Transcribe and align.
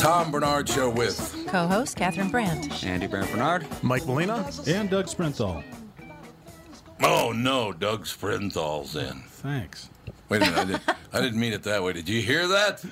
Tom 0.00 0.30
Barnard 0.30 0.66
Show 0.66 0.88
with 0.88 1.44
co-host 1.48 1.94
Catherine 1.94 2.30
Brandt, 2.30 2.82
Andy 2.84 3.06
Brandt 3.06 3.28
Barnard, 3.28 3.66
Mike 3.82 4.06
Molina, 4.06 4.50
and 4.66 4.88
Doug 4.88 5.04
Sprinthal. 5.04 5.62
Oh 7.02 7.32
no, 7.32 7.70
Doug 7.74 8.06
Sprinthal's 8.06 8.96
in. 8.96 9.20
Thanks. 9.28 9.90
Wait 10.30 10.40
a 10.40 10.46
minute, 10.46 10.58
I, 10.58 10.64
did, 10.64 10.80
I 11.12 11.20
didn't 11.20 11.38
mean 11.38 11.52
it 11.52 11.64
that 11.64 11.82
way. 11.82 11.92
Did 11.92 12.08
you 12.08 12.22
hear 12.22 12.48
that? 12.48 12.82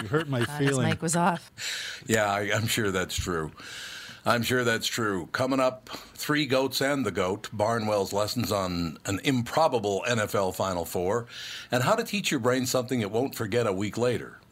You 0.00 0.08
hurt 0.08 0.26
my 0.26 0.38
God, 0.38 0.48
his 0.58 0.70
feeling. 0.70 0.88
mic 0.88 1.02
was 1.02 1.16
off. 1.16 1.52
Yeah, 2.06 2.32
I, 2.32 2.50
I'm 2.54 2.66
sure 2.66 2.90
that's 2.90 3.14
true. 3.14 3.52
I'm 4.24 4.42
sure 4.42 4.64
that's 4.64 4.86
true. 4.86 5.28
Coming 5.32 5.60
up, 5.60 5.90
Three 6.14 6.46
Goats 6.46 6.80
and 6.80 7.04
the 7.04 7.12
Goat, 7.12 7.50
Barnwell's 7.54 8.14
lessons 8.14 8.50
on 8.50 8.98
an 9.04 9.20
improbable 9.22 10.02
NFL 10.08 10.54
Final 10.54 10.86
Four, 10.86 11.26
and 11.70 11.82
how 11.82 11.94
to 11.94 12.02
teach 12.02 12.30
your 12.30 12.40
brain 12.40 12.64
something 12.64 13.02
it 13.02 13.10
won't 13.10 13.34
forget 13.34 13.66
a 13.66 13.72
week 13.72 13.98
later. 13.98 14.40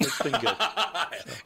It's 0.00 0.22
been 0.22 0.32
good. 0.40 0.56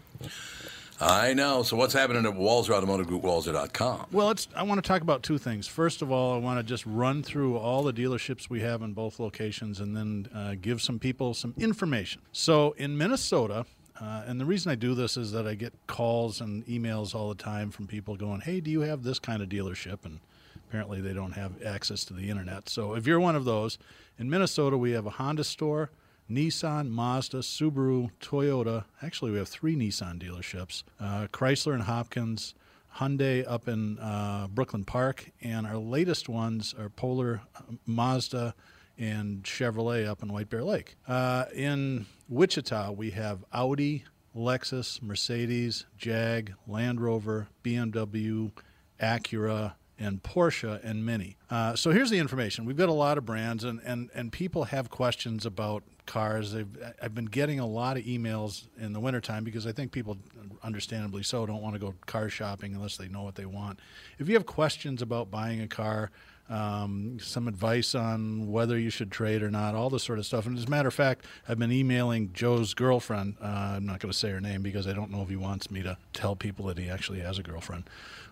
I 1.00 1.34
know. 1.34 1.64
So 1.64 1.76
what's 1.76 1.92
happening 1.92 2.24
at 2.24 2.34
Walser 2.34 2.70
Automotive 2.70 3.08
Group, 3.08 3.22
Walser.com? 3.22 4.06
Well, 4.12 4.30
it's, 4.30 4.46
I 4.54 4.62
want 4.62 4.78
to 4.82 4.86
talk 4.86 5.02
about 5.02 5.24
two 5.24 5.38
things. 5.38 5.66
First 5.66 6.00
of 6.02 6.12
all, 6.12 6.34
I 6.34 6.38
want 6.38 6.60
to 6.60 6.62
just 6.62 6.86
run 6.86 7.24
through 7.24 7.56
all 7.56 7.82
the 7.82 7.92
dealerships 7.92 8.48
we 8.48 8.60
have 8.60 8.82
in 8.82 8.92
both 8.92 9.18
locations 9.18 9.80
and 9.80 9.96
then 9.96 10.28
uh, 10.32 10.54
give 10.60 10.80
some 10.80 11.00
people 11.00 11.34
some 11.34 11.54
information. 11.58 12.22
So 12.30 12.76
in 12.78 12.96
Minnesota, 12.96 13.66
uh, 14.00 14.24
and 14.26 14.40
the 14.40 14.44
reason 14.44 14.72
I 14.72 14.74
do 14.74 14.94
this 14.94 15.16
is 15.16 15.32
that 15.32 15.46
I 15.46 15.54
get 15.54 15.72
calls 15.86 16.40
and 16.40 16.66
emails 16.66 17.14
all 17.14 17.28
the 17.28 17.34
time 17.34 17.70
from 17.70 17.86
people 17.86 18.16
going, 18.16 18.40
hey, 18.40 18.60
do 18.60 18.70
you 18.70 18.80
have 18.80 19.02
this 19.02 19.18
kind 19.18 19.42
of 19.42 19.48
dealership? 19.48 20.04
And 20.04 20.20
apparently 20.68 21.00
they 21.00 21.12
don't 21.12 21.32
have 21.32 21.62
access 21.62 22.04
to 22.06 22.14
the 22.14 22.30
internet. 22.30 22.68
So 22.68 22.94
if 22.94 23.06
you're 23.06 23.20
one 23.20 23.36
of 23.36 23.44
those, 23.44 23.78
in 24.18 24.30
Minnesota, 24.30 24.76
we 24.76 24.92
have 24.92 25.06
a 25.06 25.10
Honda 25.10 25.44
store. 25.44 25.90
Nissan, 26.30 26.88
Mazda, 26.88 27.38
Subaru, 27.38 28.10
Toyota. 28.20 28.84
Actually, 29.02 29.32
we 29.32 29.38
have 29.38 29.48
three 29.48 29.76
Nissan 29.76 30.18
dealerships 30.22 30.82
uh, 31.00 31.26
Chrysler 31.32 31.74
and 31.74 31.82
Hopkins, 31.82 32.54
Hyundai 32.96 33.44
up 33.46 33.68
in 33.68 33.98
uh, 33.98 34.46
Brooklyn 34.48 34.84
Park, 34.84 35.30
and 35.42 35.66
our 35.66 35.76
latest 35.76 36.28
ones 36.28 36.74
are 36.78 36.88
Polar, 36.88 37.42
uh, 37.56 37.62
Mazda, 37.86 38.54
and 38.98 39.42
Chevrolet 39.42 40.06
up 40.06 40.22
in 40.22 40.32
White 40.32 40.48
Bear 40.48 40.62
Lake. 40.62 40.96
Uh, 41.08 41.46
in 41.54 42.06
Wichita, 42.32 42.92
we 42.92 43.10
have 43.10 43.44
Audi, 43.52 44.04
Lexus, 44.34 45.02
Mercedes, 45.02 45.84
Jag, 45.98 46.54
Land 46.66 46.98
Rover, 46.98 47.48
BMW, 47.62 48.50
Acura, 48.98 49.74
and 49.98 50.22
Porsche 50.22 50.82
and 50.82 51.04
Mini. 51.04 51.36
Uh, 51.50 51.76
so 51.76 51.90
here's 51.90 52.08
the 52.08 52.18
information. 52.18 52.64
We've 52.64 52.76
got 52.76 52.88
a 52.88 52.94
lot 52.94 53.18
of 53.18 53.26
brands, 53.26 53.64
and, 53.64 53.80
and, 53.84 54.08
and 54.14 54.32
people 54.32 54.64
have 54.64 54.88
questions 54.88 55.44
about 55.44 55.82
cars. 56.06 56.52
They've, 56.52 56.94
I've 57.02 57.14
been 57.14 57.26
getting 57.26 57.60
a 57.60 57.66
lot 57.66 57.98
of 57.98 58.04
emails 58.04 58.66
in 58.80 58.94
the 58.94 59.00
wintertime 59.00 59.44
because 59.44 59.66
I 59.66 59.72
think 59.72 59.92
people, 59.92 60.16
understandably 60.62 61.24
so, 61.24 61.44
don't 61.44 61.60
want 61.60 61.74
to 61.74 61.78
go 61.78 61.94
car 62.06 62.30
shopping 62.30 62.74
unless 62.74 62.96
they 62.96 63.08
know 63.08 63.24
what 63.24 63.34
they 63.34 63.46
want. 63.46 63.78
If 64.18 64.30
you 64.30 64.34
have 64.36 64.46
questions 64.46 65.02
about 65.02 65.30
buying 65.30 65.60
a 65.60 65.68
car, 65.68 66.10
um, 66.52 67.18
some 67.18 67.48
advice 67.48 67.94
on 67.94 68.52
whether 68.52 68.78
you 68.78 68.90
should 68.90 69.10
trade 69.10 69.42
or 69.42 69.50
not, 69.50 69.74
all 69.74 69.88
this 69.88 70.02
sort 70.02 70.18
of 70.18 70.26
stuff. 70.26 70.46
And 70.46 70.58
as 70.58 70.64
a 70.64 70.70
matter 70.70 70.88
of 70.88 70.94
fact, 70.94 71.24
I've 71.48 71.58
been 71.58 71.72
emailing 71.72 72.32
Joe's 72.34 72.74
girlfriend. 72.74 73.36
Uh, 73.42 73.74
I'm 73.76 73.86
not 73.86 74.00
going 74.00 74.12
to 74.12 74.18
say 74.18 74.30
her 74.30 74.40
name 74.40 74.62
because 74.62 74.86
I 74.86 74.92
don't 74.92 75.10
know 75.10 75.22
if 75.22 75.30
he 75.30 75.36
wants 75.36 75.70
me 75.70 75.82
to 75.82 75.96
tell 76.12 76.36
people 76.36 76.66
that 76.66 76.78
he 76.78 76.90
actually 76.90 77.20
has 77.20 77.38
a 77.38 77.42
girlfriend 77.42 77.84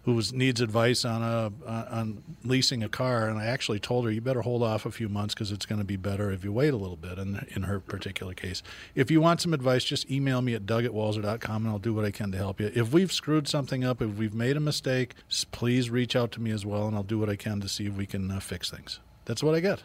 who 0.05 0.21
needs 0.33 0.61
advice 0.61 1.05
on 1.05 1.23
a 1.23 1.53
on 1.69 2.23
leasing 2.45 2.83
a 2.83 2.89
car. 2.89 3.29
And 3.29 3.39
I 3.39 3.47
actually 3.47 3.81
told 3.81 4.05
her 4.05 4.11
you 4.11 4.21
better 4.21 4.43
hold 4.43 4.63
off 4.63 4.87
a 4.87 4.91
few 4.91 5.09
months 5.09 5.35
because 5.35 5.53
it's 5.53 5.67
going 5.67 5.81
to 5.81 5.85
be 5.85 5.97
better 5.97 6.31
if 6.31 6.45
you 6.45 6.53
wait 6.53 6.73
a 6.73 6.77
little 6.77 6.97
bit. 6.97 7.19
In 7.19 7.47
in 7.55 7.65
her 7.65 7.81
particular 7.81 8.35
case, 8.35 8.63
if 8.95 9.11
you 9.11 9.21
want 9.21 9.41
some 9.41 9.53
advice, 9.55 9.85
just 9.85 10.11
email 10.11 10.43
me 10.43 10.55
at 10.55 10.67
doug 10.67 10.85
at 10.85 10.93
walser.com 10.93 11.65
and 11.65 11.73
I'll 11.73 11.79
do 11.79 11.93
what 11.95 12.05
I 12.05 12.11
can 12.11 12.33
to 12.33 12.39
help 12.39 12.61
you. 12.61 12.71
If 12.75 12.93
we've 12.93 13.13
screwed 13.13 13.49
something 13.49 13.85
up, 13.85 14.01
if 14.01 14.17
we've 14.17 14.35
made 14.35 14.57
a 14.57 14.61
mistake, 14.61 15.15
please 15.53 15.91
reach 15.91 16.17
out 16.17 16.33
to 16.33 16.41
me 16.41 16.51
as 16.51 16.65
well, 16.65 16.87
and 16.87 16.97
I'll 16.97 17.03
do 17.03 17.19
what 17.19 17.29
I 17.29 17.37
can 17.37 17.61
to 17.61 17.69
see 17.69 17.87
if 17.87 17.95
we 17.95 18.07
can 18.07 18.31
uh, 18.31 18.41
fix 18.41 18.71
things. 18.71 19.01
That's 19.25 19.43
what 19.43 19.55
I 19.55 19.61
get. 19.61 19.83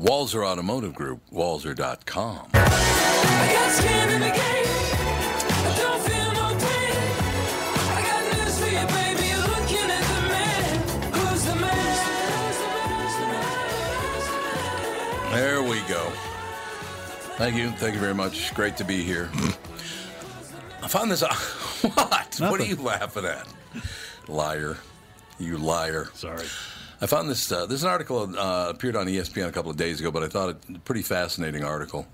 Walser 0.00 0.44
Automotive 0.44 0.94
Group, 0.94 1.20
walser.com. 1.32 2.48
There 15.32 15.62
we 15.62 15.80
go. 15.88 16.12
Thank 17.38 17.56
you. 17.56 17.70
Thank 17.70 17.94
you 17.94 18.00
very 18.00 18.12
much. 18.12 18.52
Great 18.52 18.76
to 18.76 18.84
be 18.84 19.02
here. 19.02 19.30
I 20.82 20.88
found 20.88 21.10
this. 21.10 21.22
what? 21.94 22.36
What 22.38 22.60
are 22.60 22.66
you 22.66 22.76
laughing 22.76 23.24
at? 23.24 23.48
Liar. 24.28 24.76
You 25.38 25.56
liar. 25.56 26.10
Sorry. 26.12 26.44
I 27.00 27.06
found 27.06 27.30
this. 27.30 27.50
Uh, 27.50 27.64
this 27.64 27.76
is 27.76 27.84
an 27.84 27.88
article 27.88 28.38
uh, 28.38 28.68
appeared 28.68 28.94
on 28.94 29.06
ESPN 29.06 29.48
a 29.48 29.52
couple 29.52 29.70
of 29.70 29.78
days 29.78 30.00
ago, 30.00 30.10
but 30.10 30.22
I 30.22 30.28
thought 30.28 30.50
it 30.50 30.56
a 30.76 30.78
pretty 30.80 31.00
fascinating 31.00 31.64
article. 31.64 32.06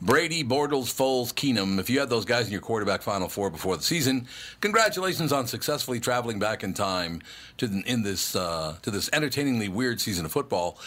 Brady, 0.00 0.42
Bortles, 0.42 0.86
Foles, 0.86 1.30
Keenum. 1.34 1.78
If 1.78 1.90
you 1.90 2.00
had 2.00 2.08
those 2.08 2.24
guys 2.24 2.46
in 2.46 2.52
your 2.52 2.62
quarterback 2.62 3.02
final 3.02 3.28
four 3.28 3.50
before 3.50 3.76
the 3.76 3.82
season, 3.82 4.26
congratulations 4.62 5.30
on 5.30 5.46
successfully 5.46 6.00
traveling 6.00 6.38
back 6.38 6.64
in 6.64 6.72
time 6.72 7.20
to 7.58 7.66
in 7.84 8.02
this 8.02 8.34
uh, 8.34 8.76
to 8.80 8.90
this 8.90 9.10
entertainingly 9.12 9.68
weird 9.68 10.00
season 10.00 10.24
of 10.24 10.32
football. 10.32 10.78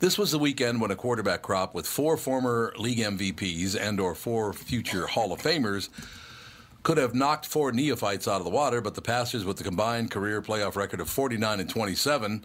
This 0.00 0.18
was 0.18 0.32
the 0.32 0.40
weekend 0.40 0.80
when 0.80 0.90
a 0.90 0.96
quarterback 0.96 1.42
crop 1.42 1.72
with 1.72 1.86
four 1.86 2.16
former 2.16 2.74
league 2.76 2.98
MVPs 2.98 3.78
and 3.80 4.00
or 4.00 4.14
four 4.16 4.52
future 4.52 5.06
Hall 5.06 5.32
of 5.32 5.40
Famers 5.40 5.88
could 6.82 6.98
have 6.98 7.14
knocked 7.14 7.46
four 7.46 7.70
neophytes 7.70 8.26
out 8.26 8.40
of 8.40 8.44
the 8.44 8.50
water, 8.50 8.80
but 8.80 8.96
the 8.96 9.00
Pastors, 9.00 9.44
with 9.44 9.56
the 9.56 9.64
combined 9.64 10.10
career 10.10 10.42
playoff 10.42 10.74
record 10.74 11.00
of 11.00 11.08
49 11.08 11.60
and 11.60 11.70
27, 11.70 12.44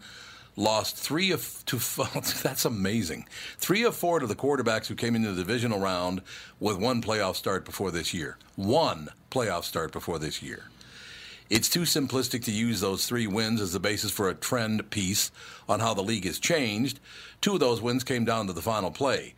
lost 0.55 0.95
three 0.95 1.31
of 1.31 1.63
to 1.65 1.77
that's 2.43 2.65
amazing. 2.65 3.25
Three 3.57 3.83
of 3.83 3.95
four 3.95 4.19
to 4.19 4.27
the 4.27 4.35
quarterbacks 4.35 4.85
who 4.85 4.95
came 4.95 5.15
into 5.15 5.31
the 5.31 5.41
divisional 5.41 5.79
round 5.79 6.21
with 6.59 6.77
one 6.77 7.01
playoff 7.01 7.35
start 7.35 7.65
before 7.65 7.89
this 7.89 8.13
year. 8.13 8.37
One 8.55 9.09
playoff 9.31 9.63
start 9.63 9.91
before 9.91 10.19
this 10.19 10.43
year. 10.43 10.65
It's 11.49 11.67
too 11.67 11.81
simplistic 11.81 12.43
to 12.43 12.51
use 12.51 12.79
those 12.79 13.07
three 13.07 13.25
wins 13.25 13.59
as 13.59 13.73
the 13.73 13.79
basis 13.79 14.11
for 14.11 14.29
a 14.29 14.35
trend 14.35 14.91
piece 14.91 15.31
on 15.67 15.79
how 15.79 15.95
the 15.95 16.03
league 16.03 16.25
has 16.25 16.37
changed. 16.37 16.99
Two 17.41 17.53
of 17.53 17.59
those 17.59 17.81
wins 17.81 18.03
came 18.03 18.25
down 18.25 18.47
to 18.47 18.53
the 18.53 18.61
final 18.61 18.91
play. 18.91 19.33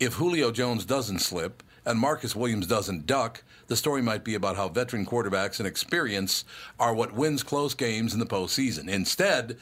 If 0.00 0.14
Julio 0.14 0.50
Jones 0.50 0.84
doesn't 0.84 1.20
slip 1.20 1.62
and 1.84 1.98
Marcus 1.98 2.34
Williams 2.34 2.66
doesn't 2.66 3.06
duck, 3.06 3.42
the 3.66 3.76
story 3.76 4.02
might 4.02 4.24
be 4.24 4.34
about 4.34 4.56
how 4.56 4.68
veteran 4.68 5.06
quarterbacks 5.06 5.58
and 5.58 5.66
experience 5.66 6.44
are 6.78 6.94
what 6.94 7.14
wins 7.14 7.42
close 7.42 7.74
games 7.74 8.12
in 8.12 8.20
the 8.20 8.26
postseason. 8.26 8.88
Instead, 8.88 9.58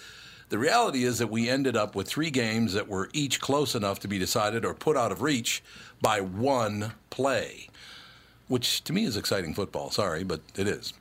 the 0.48 0.58
reality 0.58 1.04
is 1.04 1.18
that 1.18 1.30
we 1.30 1.48
ended 1.48 1.76
up 1.76 1.94
with 1.96 2.06
three 2.06 2.30
games 2.30 2.74
that 2.74 2.88
were 2.88 3.08
each 3.12 3.40
close 3.40 3.74
enough 3.74 4.00
to 4.00 4.08
be 4.08 4.18
decided 4.18 4.64
or 4.64 4.74
put 4.74 4.96
out 4.96 5.10
of 5.10 5.22
reach 5.22 5.62
by 6.00 6.20
one 6.20 6.92
play, 7.10 7.68
which 8.48 8.84
to 8.84 8.92
me 8.92 9.04
is 9.04 9.16
exciting 9.16 9.54
football. 9.54 9.90
Sorry, 9.90 10.24
but 10.24 10.40
it 10.56 10.68
is. 10.68 10.92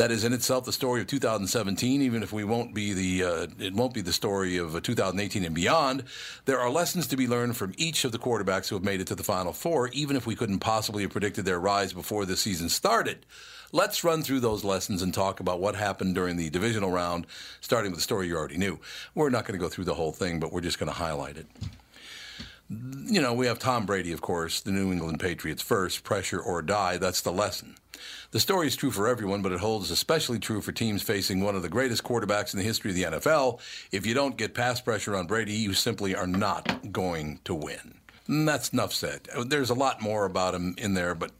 That 0.00 0.10
is 0.10 0.24
in 0.24 0.32
itself 0.32 0.64
the 0.64 0.72
story 0.72 1.02
of 1.02 1.08
2017. 1.08 2.00
Even 2.00 2.22
if 2.22 2.32
we 2.32 2.42
won't 2.42 2.72
be 2.72 2.94
the, 2.94 3.22
uh, 3.22 3.46
it 3.58 3.74
won't 3.74 3.92
be 3.92 4.00
the 4.00 4.14
story 4.14 4.56
of 4.56 4.74
uh, 4.74 4.80
2018 4.80 5.44
and 5.44 5.54
beyond. 5.54 6.04
There 6.46 6.58
are 6.58 6.70
lessons 6.70 7.06
to 7.08 7.18
be 7.18 7.28
learned 7.28 7.58
from 7.58 7.74
each 7.76 8.06
of 8.06 8.10
the 8.10 8.18
quarterbacks 8.18 8.68
who 8.70 8.76
have 8.76 8.82
made 8.82 9.02
it 9.02 9.08
to 9.08 9.14
the 9.14 9.22
Final 9.22 9.52
Four, 9.52 9.88
even 9.88 10.16
if 10.16 10.26
we 10.26 10.34
couldn't 10.34 10.60
possibly 10.60 11.02
have 11.02 11.10
predicted 11.10 11.44
their 11.44 11.60
rise 11.60 11.92
before 11.92 12.24
the 12.24 12.38
season 12.38 12.70
started. 12.70 13.26
Let's 13.72 14.02
run 14.02 14.22
through 14.22 14.40
those 14.40 14.64
lessons 14.64 15.02
and 15.02 15.12
talk 15.12 15.38
about 15.38 15.60
what 15.60 15.74
happened 15.74 16.14
during 16.14 16.38
the 16.38 16.48
divisional 16.48 16.90
round, 16.90 17.26
starting 17.60 17.90
with 17.90 17.98
the 17.98 18.02
story 18.02 18.26
you 18.26 18.38
already 18.38 18.56
knew. 18.56 18.78
We're 19.14 19.28
not 19.28 19.44
going 19.44 19.60
to 19.60 19.62
go 19.62 19.68
through 19.68 19.84
the 19.84 19.92
whole 19.92 20.12
thing, 20.12 20.40
but 20.40 20.50
we're 20.50 20.62
just 20.62 20.78
going 20.78 20.90
to 20.90 20.96
highlight 20.96 21.36
it. 21.36 21.46
You 22.70 23.20
know, 23.20 23.34
we 23.34 23.46
have 23.46 23.58
Tom 23.58 23.84
Brady, 23.84 24.12
of 24.12 24.20
course, 24.20 24.60
the 24.60 24.70
New 24.70 24.92
England 24.92 25.18
Patriots 25.18 25.60
first, 25.60 26.04
pressure 26.04 26.40
or 26.40 26.62
die. 26.62 26.98
That's 26.98 27.20
the 27.20 27.32
lesson. 27.32 27.74
The 28.30 28.38
story 28.38 28.68
is 28.68 28.76
true 28.76 28.92
for 28.92 29.08
everyone, 29.08 29.42
but 29.42 29.50
it 29.50 29.58
holds 29.58 29.90
especially 29.90 30.38
true 30.38 30.60
for 30.60 30.70
teams 30.70 31.02
facing 31.02 31.40
one 31.40 31.56
of 31.56 31.62
the 31.62 31.68
greatest 31.68 32.04
quarterbacks 32.04 32.54
in 32.54 32.58
the 32.58 32.64
history 32.64 32.92
of 32.92 32.96
the 32.96 33.18
NFL. 33.18 33.58
If 33.90 34.06
you 34.06 34.14
don't 34.14 34.36
get 34.36 34.54
pass 34.54 34.80
pressure 34.80 35.16
on 35.16 35.26
Brady, 35.26 35.54
you 35.54 35.74
simply 35.74 36.14
are 36.14 36.28
not 36.28 36.92
going 36.92 37.40
to 37.44 37.54
win. 37.54 37.96
And 38.28 38.48
that's 38.48 38.68
enough 38.68 38.92
said. 38.92 39.28
There's 39.46 39.70
a 39.70 39.74
lot 39.74 40.00
more 40.00 40.24
about 40.24 40.54
him 40.54 40.76
in 40.78 40.94
there, 40.94 41.16
but 41.16 41.32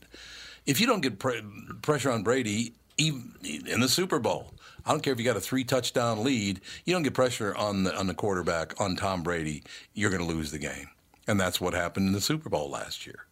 if 0.66 0.80
you 0.80 0.88
don't 0.88 1.00
get 1.00 1.20
pre- 1.20 1.42
pressure 1.80 2.10
on 2.10 2.24
Brady, 2.24 2.74
even 2.96 3.34
in 3.44 3.78
the 3.78 3.88
Super 3.88 4.18
Bowl, 4.18 4.52
I 4.84 4.90
don't 4.90 5.00
care 5.00 5.12
if 5.12 5.20
you 5.20 5.24
got 5.24 5.36
a 5.36 5.40
three 5.40 5.62
touchdown 5.62 6.24
lead, 6.24 6.60
you 6.84 6.92
don't 6.92 7.04
get 7.04 7.14
pressure 7.14 7.54
on 7.54 7.84
the 7.84 7.96
on 7.96 8.08
the 8.08 8.14
quarterback 8.14 8.80
on 8.80 8.96
Tom 8.96 9.22
Brady, 9.22 9.62
you're 9.94 10.10
going 10.10 10.22
to 10.22 10.28
lose 10.28 10.50
the 10.50 10.58
game. 10.58 10.88
And 11.30 11.38
that's 11.38 11.60
what 11.60 11.74
happened 11.74 12.08
in 12.08 12.12
the 12.12 12.20
Super 12.20 12.48
Bowl 12.48 12.68
last 12.68 13.06
year. 13.06 13.24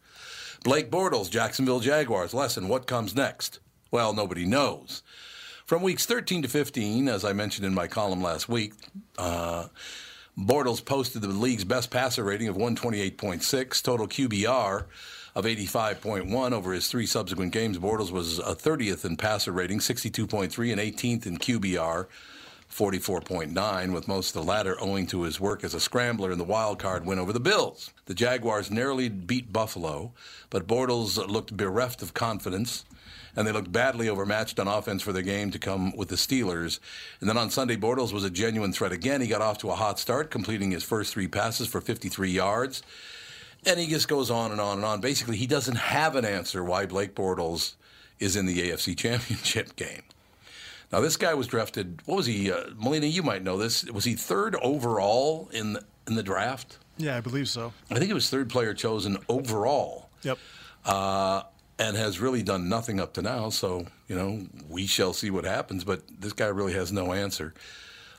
Blake 0.63 0.89
Bortles, 0.89 1.29
Jacksonville 1.29 1.81
Jaguars. 1.81 2.33
Lesson 2.33 2.69
What 2.69 2.87
comes 2.87 3.13
next? 3.13 3.59
Well, 3.91 4.13
nobody 4.13 4.47
knows. 4.47 5.03
From 5.67 5.83
weeks 5.83 6.07
13 6.07 6.43
to 6.43 6.49
15, 6.49 7.09
as 7.09 7.25
I 7.25 7.33
mentioned 7.33 7.67
in 7.67 7.75
my 7.75 7.89
column 7.89 8.23
last 8.23 8.49
week, 8.49 8.75
uh, 9.19 9.67
Bortles 10.39 10.85
posted 10.85 11.23
the 11.23 11.29
league's 11.29 11.65
best 11.65 11.91
passer 11.91 12.23
rating 12.23 12.47
of 12.47 12.57
128.6, 12.57 13.83
total 13.83 14.07
QBR 14.07 14.85
of 15.35 15.45
85.1 15.45 16.53
over 16.53 16.73
his 16.73 16.87
three 16.87 17.07
subsequent 17.07 17.53
games. 17.53 17.79
Bortles 17.79 18.13
was 18.13 18.39
a 18.39 18.55
30th 18.55 19.05
in 19.05 19.17
passer 19.17 19.51
rating, 19.51 19.81
62.3, 19.81 20.71
and 20.71 20.81
18th 20.81 21.27
in 21.27 21.39
QBR, 21.39 22.07
44.9, 22.71 23.93
with 23.93 24.09
most 24.09 24.35
of 24.35 24.43
the 24.43 24.49
latter 24.49 24.77
owing 24.81 25.07
to 25.09 25.23
his 25.23 25.41
work 25.41 25.65
as 25.65 25.75
a 25.75 25.81
scrambler 25.81 26.31
in 26.31 26.39
the 26.39 26.45
wild 26.45 26.79
card 26.79 27.07
win 27.07 27.19
over 27.19 27.33
the 27.33 27.41
Bills. 27.41 27.91
The 28.07 28.15
Jaguars 28.15 28.71
narrowly 28.71 29.09
beat 29.09 29.53
Buffalo, 29.53 30.13
but 30.51 30.67
Bortles 30.67 31.17
looked 31.29 31.57
bereft 31.57 32.03
of 32.03 32.15
confidence, 32.15 32.85
and 33.35 33.47
they 33.47 33.53
looked 33.53 33.73
badly 33.73 34.09
overmatched 34.09 34.61
on 34.61 34.69
offense 34.69 35.03
for 35.03 35.13
their 35.13 35.23
game 35.23 35.51
to 35.51 35.59
come 35.59 35.97
with 35.97 36.09
the 36.09 36.17
Steelers. 36.17 36.79
And 37.21 37.29
then 37.29 37.39
on 37.39 37.51
Sunday, 37.51 37.77
Bortles 37.77 38.13
was 38.13 38.25
a 38.25 38.31
genuine 38.31 38.73
threat 38.73 38.93
again. 38.93 39.21
He 39.21 39.29
got 39.29 39.43
off 39.43 39.59
to 39.59 39.71
a 39.71 39.75
hot 39.75 39.99
start, 39.99 40.31
completing 40.31 40.71
his 40.71 40.85
first 40.85 41.13
three 41.13 41.29
passes 41.29 41.69
for 41.69 41.81
53 41.81 42.31
yards. 42.31 42.83
And 43.67 43.79
he 43.79 43.87
just 43.87 44.09
goes 44.09 44.31
on 44.31 44.53
and 44.53 44.61
on 44.61 44.79
and 44.79 44.85
on. 44.85 45.01
Basically, 45.01 45.37
he 45.37 45.47
doesn't 45.47 45.77
have 45.77 46.17
an 46.17 46.25
answer 46.25 46.63
why 46.63 46.87
Blake 46.87 47.15
Bortles 47.15 47.75
is 48.19 48.37
in 48.37 48.47
the 48.47 48.71
AFC 48.71 48.97
Championship 48.97 49.75
game. 49.77 50.03
Now, 50.93 51.01
this 51.01 51.17
guy 51.17 51.35
was 51.35 51.47
drafted. 51.47 52.01
What 52.07 52.17
was 52.17 52.27
he, 52.27 52.51
uh, 52.51 52.65
Melina? 52.77 53.07
You 53.07 53.23
might 53.23 53.43
know 53.43 53.59
this. 53.59 53.85
Was 53.85 54.05
he 54.05 54.15
third 54.15 54.55
overall 54.57 55.49
in 55.53 55.75
the, 55.75 55.85
in 56.07 56.15
the 56.15 56.23
draft? 56.23 56.79
Yeah, 56.97 57.17
I 57.17 57.21
believe 57.21 57.49
so. 57.49 57.73
I 57.91 57.99
think 57.99 58.11
it 58.11 58.15
was 58.15 58.29
third 58.31 58.49
player 58.51 58.75
chosen 58.75 59.19
overall, 59.29 60.09
Yep. 60.23 60.39
uh, 60.85 61.43
and 61.79 61.97
has 61.97 62.19
really 62.21 62.43
done 62.43 62.69
nothing 62.69 62.99
up 63.01 63.13
to 63.15 63.23
now. 63.23 63.51
So 63.51 63.87
you 64.09 64.17
know, 64.17 64.47
we 64.69 64.87
shall 64.87 65.13
see 65.13 65.31
what 65.31 65.45
happens. 65.45 65.85
But 65.85 66.03
this 66.21 66.33
guy 66.33 66.47
really 66.47 66.73
has 66.73 66.91
no 66.91 67.13
answer 67.13 67.55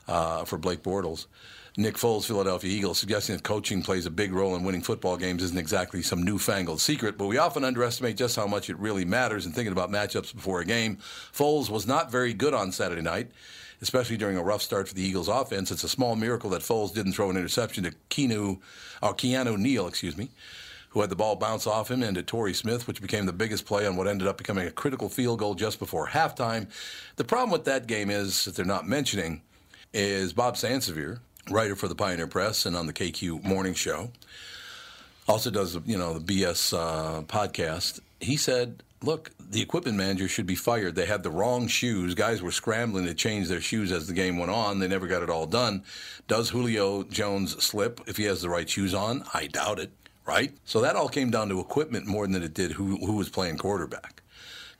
uh, 0.08 0.44
for 0.44 0.56
Blake 0.56 0.82
Bortles. 0.82 1.26
Nick 1.76 1.94
Foles, 1.94 2.26
Philadelphia 2.26 2.70
Eagles, 2.70 2.98
suggesting 2.98 3.36
that 3.36 3.44
coaching 3.44 3.82
plays 3.82 4.04
a 4.04 4.10
big 4.10 4.32
role 4.32 4.56
in 4.56 4.64
winning 4.64 4.82
football 4.82 5.16
games 5.16 5.42
isn't 5.42 5.58
exactly 5.58 6.02
some 6.02 6.22
newfangled 6.22 6.80
secret, 6.80 7.16
but 7.16 7.26
we 7.26 7.38
often 7.38 7.64
underestimate 7.64 8.16
just 8.16 8.34
how 8.34 8.46
much 8.46 8.68
it 8.68 8.78
really 8.78 9.04
matters 9.04 9.46
in 9.46 9.52
thinking 9.52 9.72
about 9.72 9.90
matchups 9.90 10.34
before 10.34 10.60
a 10.60 10.64
game. 10.64 10.96
Foles 11.32 11.70
was 11.70 11.86
not 11.86 12.10
very 12.10 12.34
good 12.34 12.54
on 12.54 12.72
Saturday 12.72 13.02
night, 13.02 13.30
especially 13.80 14.16
during 14.16 14.36
a 14.36 14.42
rough 14.42 14.62
start 14.62 14.88
for 14.88 14.94
the 14.94 15.02
Eagles 15.02 15.28
offense. 15.28 15.70
It's 15.70 15.84
a 15.84 15.88
small 15.88 16.16
miracle 16.16 16.50
that 16.50 16.62
Foles 16.62 16.92
didn't 16.92 17.12
throw 17.12 17.30
an 17.30 17.36
interception 17.36 17.84
to 17.84 17.92
Keanu, 18.10 18.58
or 19.00 19.14
Keanu 19.14 19.56
Neal, 19.56 19.86
excuse 19.86 20.16
me, 20.16 20.28
who 20.88 21.00
had 21.00 21.10
the 21.10 21.16
ball 21.16 21.36
bounce 21.36 21.68
off 21.68 21.88
him 21.88 22.02
and 22.02 22.16
to 22.16 22.22
Torrey 22.24 22.52
Smith, 22.52 22.88
which 22.88 23.00
became 23.00 23.26
the 23.26 23.32
biggest 23.32 23.64
play 23.64 23.86
on 23.86 23.94
what 23.94 24.08
ended 24.08 24.26
up 24.26 24.36
becoming 24.36 24.66
a 24.66 24.72
critical 24.72 25.08
field 25.08 25.38
goal 25.38 25.54
just 25.54 25.78
before 25.78 26.08
halftime. 26.08 26.68
The 27.14 27.24
problem 27.24 27.52
with 27.52 27.64
that 27.66 27.86
game 27.86 28.10
is, 28.10 28.44
that 28.44 28.56
they're 28.56 28.64
not 28.64 28.88
mentioning, 28.88 29.42
is 29.92 30.32
Bob 30.32 30.56
Sansevere, 30.56 31.20
writer 31.50 31.76
for 31.76 31.88
the 31.88 31.94
Pioneer 31.94 32.26
Press 32.26 32.66
and 32.66 32.76
on 32.76 32.86
the 32.86 32.92
KQ 32.92 33.42
Morning 33.42 33.74
Show, 33.74 34.10
also 35.28 35.50
does 35.50 35.78
you 35.86 35.98
know 35.98 36.18
the 36.18 36.42
BS 36.42 36.76
uh, 36.76 37.22
podcast. 37.22 38.00
He 38.20 38.36
said, 38.36 38.82
"Look, 39.02 39.30
the 39.38 39.60
equipment 39.60 39.96
manager 39.96 40.28
should 40.28 40.46
be 40.46 40.54
fired. 40.54 40.94
They 40.94 41.06
had 41.06 41.22
the 41.22 41.30
wrong 41.30 41.66
shoes. 41.68 42.14
Guys 42.14 42.42
were 42.42 42.50
scrambling 42.50 43.06
to 43.06 43.14
change 43.14 43.48
their 43.48 43.60
shoes 43.60 43.92
as 43.92 44.06
the 44.06 44.14
game 44.14 44.38
went 44.38 44.50
on. 44.50 44.78
They 44.78 44.88
never 44.88 45.06
got 45.06 45.22
it 45.22 45.30
all 45.30 45.46
done. 45.46 45.84
Does 46.28 46.50
Julio 46.50 47.02
Jones 47.04 47.62
slip 47.62 48.00
if 48.06 48.16
he 48.16 48.24
has 48.24 48.42
the 48.42 48.48
right 48.48 48.68
shoes 48.68 48.94
on? 48.94 49.24
I 49.34 49.46
doubt 49.46 49.78
it. 49.78 49.90
Right? 50.26 50.52
So 50.64 50.80
that 50.80 50.94
all 50.96 51.08
came 51.08 51.30
down 51.30 51.48
to 51.48 51.58
equipment 51.58 52.06
more 52.06 52.26
than 52.26 52.42
it 52.42 52.54
did 52.54 52.72
who 52.72 53.04
who 53.04 53.16
was 53.16 53.28
playing 53.28 53.58
quarterback." 53.58 54.22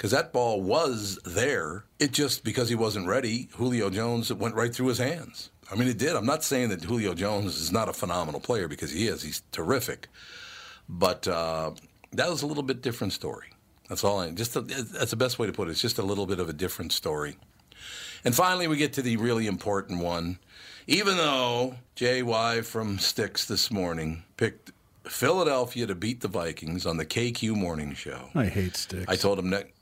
Because 0.01 0.13
that 0.13 0.33
ball 0.33 0.63
was 0.63 1.19
there. 1.27 1.85
It 1.99 2.13
just, 2.13 2.43
because 2.43 2.71
he 2.71 2.75
wasn't 2.75 3.07
ready, 3.07 3.51
Julio 3.57 3.91
Jones, 3.91 4.33
went 4.33 4.55
right 4.55 4.75
through 4.75 4.87
his 4.87 4.97
hands. 4.97 5.51
I 5.71 5.77
mean, 5.77 5.89
it 5.89 5.99
did. 5.99 6.17
I'm 6.17 6.27
not 6.27 6.43
saying 6.43 6.71
that 6.71 6.83
Julio 6.83 7.15
Jones 7.15 7.57
is 7.57 7.71
not 7.71 7.89
a 7.89 7.93
phenomenal 7.93 8.41
player 8.41 8.69
because 8.69 8.91
he 8.91 9.07
is. 9.07 9.23
He's 9.23 9.43
terrific. 9.53 10.09
But 10.89 11.29
uh, 11.29 11.73
that 12.13 12.29
was 12.29 12.43
a 12.43 12.47
little 12.47 12.63
bit 12.63 12.83
different 12.83 13.13
story. 13.13 13.47
That's 13.89 14.03
all. 14.03 14.21
I, 14.21 14.31
just 14.31 14.57
a, 14.57 14.61
that's 14.61 15.11
the 15.11 15.17
best 15.17 15.39
way 15.39 15.47
to 15.47 15.53
put 15.53 15.69
it. 15.69 15.73
It's 15.73 15.81
just 15.81 15.99
a 15.99 16.03
little 16.03 16.27
bit 16.27 16.41
of 16.41 16.49
a 16.49 16.53
different 16.53 16.93
story. 16.93 17.37
And 18.25 18.35
finally, 18.35 18.67
we 18.67 18.77
get 18.77 18.93
to 18.95 19.03
the 19.03 19.17
really 19.17 19.47
important 19.47 20.03
one. 20.03 20.39
Even 20.87 21.17
though 21.17 21.77
JY 21.97 22.65
from 22.65 22.99
Styx 22.99 23.45
this 23.45 23.71
morning 23.71 24.25
picked 24.37 24.73
Philadelphia 25.05 25.87
to 25.87 25.95
beat 25.95 26.21
the 26.21 26.29
Vikings 26.29 26.87
on 26.87 26.97
the 26.97 27.07
KQ 27.07 27.55
morning 27.55 27.95
show. 27.95 28.31
I 28.35 28.47
hate 28.47 28.77
Styx. 28.77 29.05
I 29.09 29.17
told 29.17 29.39
him 29.39 29.51
next. 29.51 29.73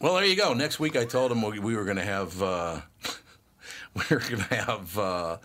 Well, 0.00 0.14
there 0.14 0.24
you 0.24 0.36
go. 0.36 0.54
Next 0.54 0.78
week, 0.78 0.96
I 0.96 1.04
told 1.04 1.32
him 1.32 1.42
we, 1.42 1.58
we 1.58 1.76
were 1.76 1.84
going 1.84 1.96
to 1.96 2.04
have 2.04 2.40
uh, 2.42 2.80
were 4.10 4.20
going 4.20 4.42
to 4.42 4.54
have 4.54 4.98
uh, 4.98 5.36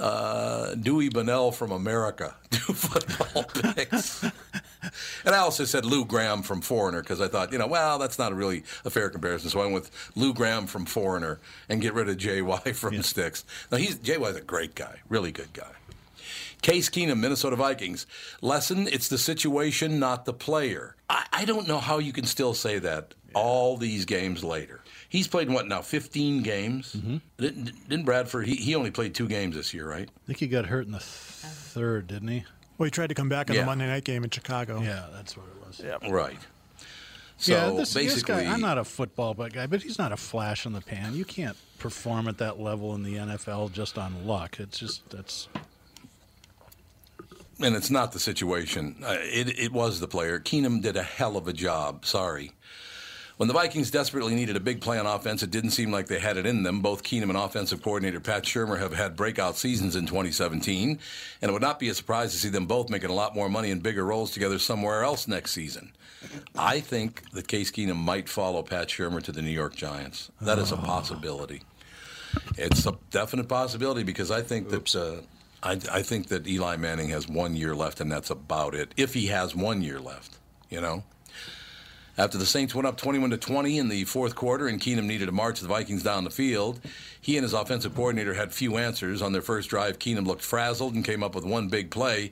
uh, 0.00 0.74
Dewey 0.74 1.08
Bunnell 1.08 1.52
from 1.52 1.72
America 1.72 2.34
do 2.50 2.58
football 2.58 3.44
picks, 3.74 4.22
and 4.22 5.34
I 5.34 5.38
also 5.38 5.64
said 5.64 5.84
Lou 5.84 6.04
Gramm 6.04 6.42
from 6.42 6.60
Foreigner 6.60 7.00
because 7.00 7.20
I 7.20 7.28
thought, 7.28 7.52
you 7.52 7.58
know, 7.58 7.66
well, 7.66 7.98
that's 7.98 8.18
not 8.18 8.34
really 8.34 8.64
a 8.84 8.90
fair 8.90 9.10
comparison. 9.10 9.50
So 9.50 9.60
I 9.60 9.64
went 9.64 9.74
with 9.74 10.12
Lou 10.14 10.34
Gramm 10.34 10.66
from 10.66 10.84
Foreigner 10.86 11.38
and 11.68 11.80
get 11.80 11.94
rid 11.94 12.08
of 12.08 12.16
JY 12.16 12.74
from 12.74 13.02
Styx. 13.02 13.44
Now 13.70 13.78
he's 13.78 13.96
JY's 13.96 14.36
a 14.36 14.40
great 14.40 14.74
guy, 14.74 15.00
really 15.08 15.32
good 15.32 15.52
guy. 15.52 15.70
Case 16.62 16.88
Keenum, 16.88 17.18
Minnesota 17.18 17.56
Vikings. 17.56 18.06
Lesson, 18.40 18.88
it's 18.88 19.08
the 19.08 19.18
situation, 19.18 19.98
not 19.98 20.24
the 20.24 20.32
player. 20.32 20.96
I, 21.10 21.26
I 21.30 21.44
don't 21.44 21.68
know 21.68 21.78
how 21.78 21.98
you 21.98 22.10
can 22.10 22.24
still 22.24 22.54
say 22.54 22.78
that 22.78 23.12
all 23.34 23.76
these 23.76 24.06
games 24.06 24.42
later. 24.42 24.80
He's 25.14 25.28
played, 25.28 25.48
what 25.48 25.68
now, 25.68 25.80
15 25.80 26.42
games? 26.42 26.96
Mm-hmm. 26.96 27.18
Didn't, 27.38 27.88
didn't 27.88 28.04
Bradford, 28.04 28.48
he, 28.48 28.56
he 28.56 28.74
only 28.74 28.90
played 28.90 29.14
two 29.14 29.28
games 29.28 29.54
this 29.54 29.72
year, 29.72 29.88
right? 29.88 30.08
I 30.08 30.26
think 30.26 30.40
he 30.40 30.48
got 30.48 30.66
hurt 30.66 30.86
in 30.86 30.90
the 30.90 30.98
th- 30.98 31.08
third, 31.08 32.08
didn't 32.08 32.26
he? 32.26 32.44
Well, 32.78 32.86
he 32.86 32.90
tried 32.90 33.10
to 33.10 33.14
come 33.14 33.28
back 33.28 33.48
on 33.48 33.54
Yeah. 33.54 33.62
the 33.62 33.66
Monday 33.66 33.86
night 33.86 34.02
game 34.02 34.24
in 34.24 34.30
Chicago. 34.30 34.80
Yeah, 34.80 35.06
that's 35.12 35.36
what 35.36 35.46
it 35.46 35.68
was. 35.68 35.80
Yeah. 35.84 36.10
Right. 36.10 36.36
So 37.36 37.52
yeah, 37.52 37.70
this, 37.76 37.94
this 37.94 38.24
guy, 38.24 38.44
I'm 38.44 38.60
not 38.60 38.76
a 38.76 38.82
football 38.82 39.34
guy, 39.34 39.68
but 39.68 39.82
he's 39.82 40.00
not 40.00 40.10
a 40.10 40.16
flash 40.16 40.66
in 40.66 40.72
the 40.72 40.80
pan. 40.80 41.14
You 41.14 41.24
can't 41.24 41.56
perform 41.78 42.26
at 42.26 42.38
that 42.38 42.58
level 42.58 42.92
in 42.96 43.04
the 43.04 43.14
NFL 43.14 43.70
just 43.70 43.96
on 43.96 44.26
luck. 44.26 44.58
It's 44.58 44.80
just 44.80 45.08
that's 45.10 45.46
and 47.60 47.76
it's 47.76 47.90
not 47.90 48.10
the 48.10 48.18
situation. 48.18 48.96
Uh, 49.04 49.16
it, 49.20 49.56
it 49.60 49.72
was 49.72 50.00
the 50.00 50.08
player. 50.08 50.40
Keenum 50.40 50.82
did 50.82 50.96
a 50.96 51.04
hell 51.04 51.36
of 51.36 51.46
a 51.46 51.52
job. 51.52 52.04
Sorry. 52.04 52.50
When 53.36 53.48
the 53.48 53.54
Vikings 53.54 53.90
desperately 53.90 54.36
needed 54.36 54.54
a 54.54 54.60
big 54.60 54.80
play 54.80 54.96
on 54.96 55.06
offense, 55.06 55.42
it 55.42 55.50
didn't 55.50 55.70
seem 55.70 55.90
like 55.90 56.06
they 56.06 56.20
had 56.20 56.36
it 56.36 56.46
in 56.46 56.62
them. 56.62 56.80
Both 56.80 57.02
Keenum 57.02 57.30
and 57.30 57.36
offensive 57.36 57.82
coordinator 57.82 58.20
Pat 58.20 58.44
Shurmur 58.44 58.78
have 58.78 58.94
had 58.94 59.16
breakout 59.16 59.56
seasons 59.56 59.96
in 59.96 60.06
2017, 60.06 61.00
and 61.42 61.48
it 61.48 61.52
would 61.52 61.60
not 61.60 61.80
be 61.80 61.88
a 61.88 61.94
surprise 61.94 62.30
to 62.30 62.38
see 62.38 62.48
them 62.48 62.66
both 62.66 62.88
making 62.90 63.10
a 63.10 63.14
lot 63.14 63.34
more 63.34 63.48
money 63.48 63.72
and 63.72 63.82
bigger 63.82 64.04
roles 64.04 64.30
together 64.30 64.60
somewhere 64.60 65.02
else 65.02 65.26
next 65.26 65.50
season. 65.50 65.92
I 66.56 66.78
think 66.78 67.28
that 67.32 67.48
Case 67.48 67.72
Keenum 67.72 67.96
might 67.96 68.28
follow 68.28 68.62
Pat 68.62 68.88
Shurmur 68.88 69.20
to 69.24 69.32
the 69.32 69.42
New 69.42 69.50
York 69.50 69.74
Giants. 69.74 70.30
That 70.40 70.60
is 70.60 70.70
a 70.70 70.76
possibility. 70.76 71.62
It's 72.56 72.86
a 72.86 72.96
definite 73.10 73.48
possibility 73.48 74.04
because 74.04 74.30
I 74.30 74.42
think 74.42 74.68
that 74.70 74.94
uh, 74.94 75.22
I, 75.60 75.72
I 75.90 76.02
think 76.02 76.28
that 76.28 76.46
Eli 76.46 76.76
Manning 76.76 77.08
has 77.08 77.28
one 77.28 77.56
year 77.56 77.74
left, 77.74 78.00
and 78.00 78.12
that's 78.12 78.30
about 78.30 78.76
it. 78.76 78.92
If 78.96 79.14
he 79.14 79.26
has 79.26 79.56
one 79.56 79.82
year 79.82 79.98
left, 79.98 80.38
you 80.70 80.80
know. 80.80 81.02
After 82.16 82.38
the 82.38 82.46
Saints 82.46 82.74
went 82.74 82.86
up 82.86 82.96
21 82.96 83.30
to 83.30 83.36
20 83.36 83.78
in 83.78 83.88
the 83.88 84.04
fourth 84.04 84.36
quarter 84.36 84.68
and 84.68 84.80
Keenum 84.80 85.04
needed 85.04 85.26
to 85.26 85.32
march 85.32 85.58
the 85.58 85.66
Vikings 85.66 86.04
down 86.04 86.22
the 86.22 86.30
field, 86.30 86.80
he 87.20 87.36
and 87.36 87.42
his 87.42 87.52
offensive 87.52 87.94
coordinator 87.94 88.34
had 88.34 88.52
few 88.52 88.76
answers. 88.76 89.20
On 89.20 89.32
their 89.32 89.42
first 89.42 89.68
drive, 89.68 89.98
Keenum 89.98 90.24
looked 90.24 90.42
frazzled 90.42 90.94
and 90.94 91.04
came 91.04 91.24
up 91.24 91.34
with 91.34 91.44
one 91.44 91.68
big 91.68 91.90
play, 91.90 92.30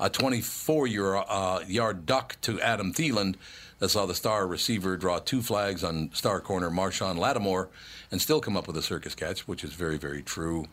a 0.00 0.08
24 0.08 0.86
uh, 1.30 1.60
yard 1.66 2.06
duck 2.06 2.36
to 2.40 2.58
Adam 2.62 2.92
Thielen 2.94 3.34
that 3.80 3.90
saw 3.90 4.06
the 4.06 4.14
star 4.14 4.46
receiver 4.46 4.96
draw 4.96 5.18
two 5.18 5.42
flags 5.42 5.84
on 5.84 6.10
star 6.14 6.40
corner 6.40 6.70
Marshon 6.70 7.18
Lattimore 7.18 7.68
and 8.10 8.22
still 8.22 8.40
come 8.40 8.56
up 8.56 8.66
with 8.66 8.76
a 8.78 8.82
circus 8.82 9.14
catch, 9.14 9.46
which 9.46 9.62
is 9.62 9.74
very, 9.74 9.98
very 9.98 10.22
true. 10.22 10.66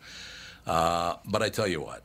Uh, 0.66 1.16
but 1.26 1.42
I 1.42 1.50
tell 1.50 1.66
you 1.66 1.82
what, 1.82 2.02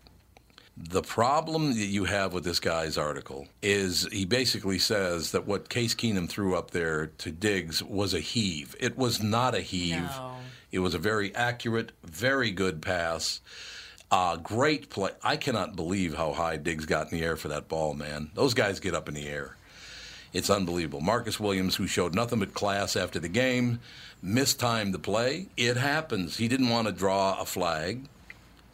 the 0.89 1.01
problem 1.01 1.69
that 1.69 1.85
you 1.85 2.05
have 2.05 2.33
with 2.33 2.43
this 2.43 2.59
guy's 2.59 2.97
article 2.97 3.47
is 3.61 4.07
he 4.11 4.25
basically 4.25 4.79
says 4.79 5.31
that 5.31 5.45
what 5.45 5.69
Case 5.69 5.95
Keenum 5.95 6.27
threw 6.27 6.55
up 6.55 6.71
there 6.71 7.07
to 7.19 7.31
Diggs 7.31 7.83
was 7.83 8.13
a 8.13 8.19
heave. 8.19 8.75
It 8.79 8.97
was 8.97 9.21
not 9.21 9.55
a 9.55 9.61
heave. 9.61 10.01
No. 10.01 10.35
It 10.71 10.79
was 10.79 10.93
a 10.93 10.99
very 10.99 11.35
accurate, 11.35 11.91
very 12.03 12.51
good 12.51 12.81
pass. 12.81 13.41
Uh, 14.09 14.37
great 14.37 14.89
play. 14.89 15.11
I 15.23 15.37
cannot 15.37 15.75
believe 15.75 16.15
how 16.15 16.33
high 16.33 16.57
Diggs 16.57 16.85
got 16.85 17.11
in 17.11 17.17
the 17.17 17.23
air 17.23 17.37
for 17.37 17.47
that 17.49 17.67
ball, 17.67 17.93
man. 17.93 18.31
Those 18.33 18.53
guys 18.53 18.79
get 18.79 18.95
up 18.95 19.07
in 19.07 19.13
the 19.13 19.27
air. 19.27 19.55
It's 20.33 20.49
unbelievable. 20.49 21.01
Marcus 21.01 21.39
Williams, 21.39 21.75
who 21.75 21.87
showed 21.87 22.15
nothing 22.15 22.39
but 22.39 22.53
class 22.53 22.95
after 22.95 23.19
the 23.19 23.27
game, 23.27 23.79
mistimed 24.21 24.93
the 24.93 24.99
play. 24.99 25.47
It 25.57 25.77
happens. 25.77 26.37
He 26.37 26.47
didn't 26.47 26.69
want 26.69 26.87
to 26.87 26.93
draw 26.93 27.39
a 27.39 27.45
flag, 27.45 28.07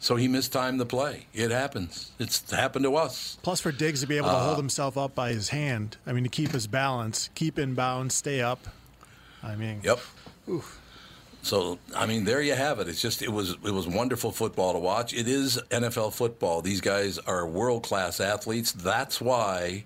so 0.00 0.16
he 0.16 0.28
mistimed 0.28 0.78
the 0.80 0.86
play. 0.86 1.26
It 1.34 1.50
happens. 1.50 2.12
It's 2.18 2.50
happened 2.50 2.84
to 2.84 2.96
us. 2.96 3.38
Plus, 3.42 3.60
for 3.60 3.72
Diggs 3.72 4.00
to 4.00 4.06
be 4.06 4.16
able 4.16 4.28
to 4.28 4.34
hold 4.34 4.56
himself 4.56 4.96
up 4.96 5.14
by 5.14 5.32
his 5.32 5.48
hand, 5.48 5.96
I 6.06 6.12
mean, 6.12 6.24
to 6.24 6.30
keep 6.30 6.50
his 6.52 6.66
balance, 6.66 7.30
keep 7.34 7.58
in 7.58 7.74
bounds, 7.74 8.14
stay 8.14 8.40
up. 8.40 8.60
I 9.42 9.56
mean, 9.56 9.80
Yep. 9.82 10.00
Oof. 10.48 10.80
So 11.42 11.78
I 11.96 12.06
mean, 12.06 12.24
there 12.24 12.42
you 12.42 12.54
have 12.54 12.78
it. 12.80 12.88
It's 12.88 13.00
just 13.00 13.22
it 13.22 13.32
was 13.32 13.50
it 13.64 13.70
was 13.70 13.86
wonderful 13.86 14.32
football 14.32 14.72
to 14.72 14.78
watch. 14.78 15.14
It 15.14 15.28
is 15.28 15.58
NFL 15.70 16.12
football. 16.12 16.62
These 16.62 16.80
guys 16.80 17.18
are 17.18 17.46
world 17.46 17.84
class 17.84 18.20
athletes. 18.20 18.72
That's 18.72 19.20
why 19.20 19.84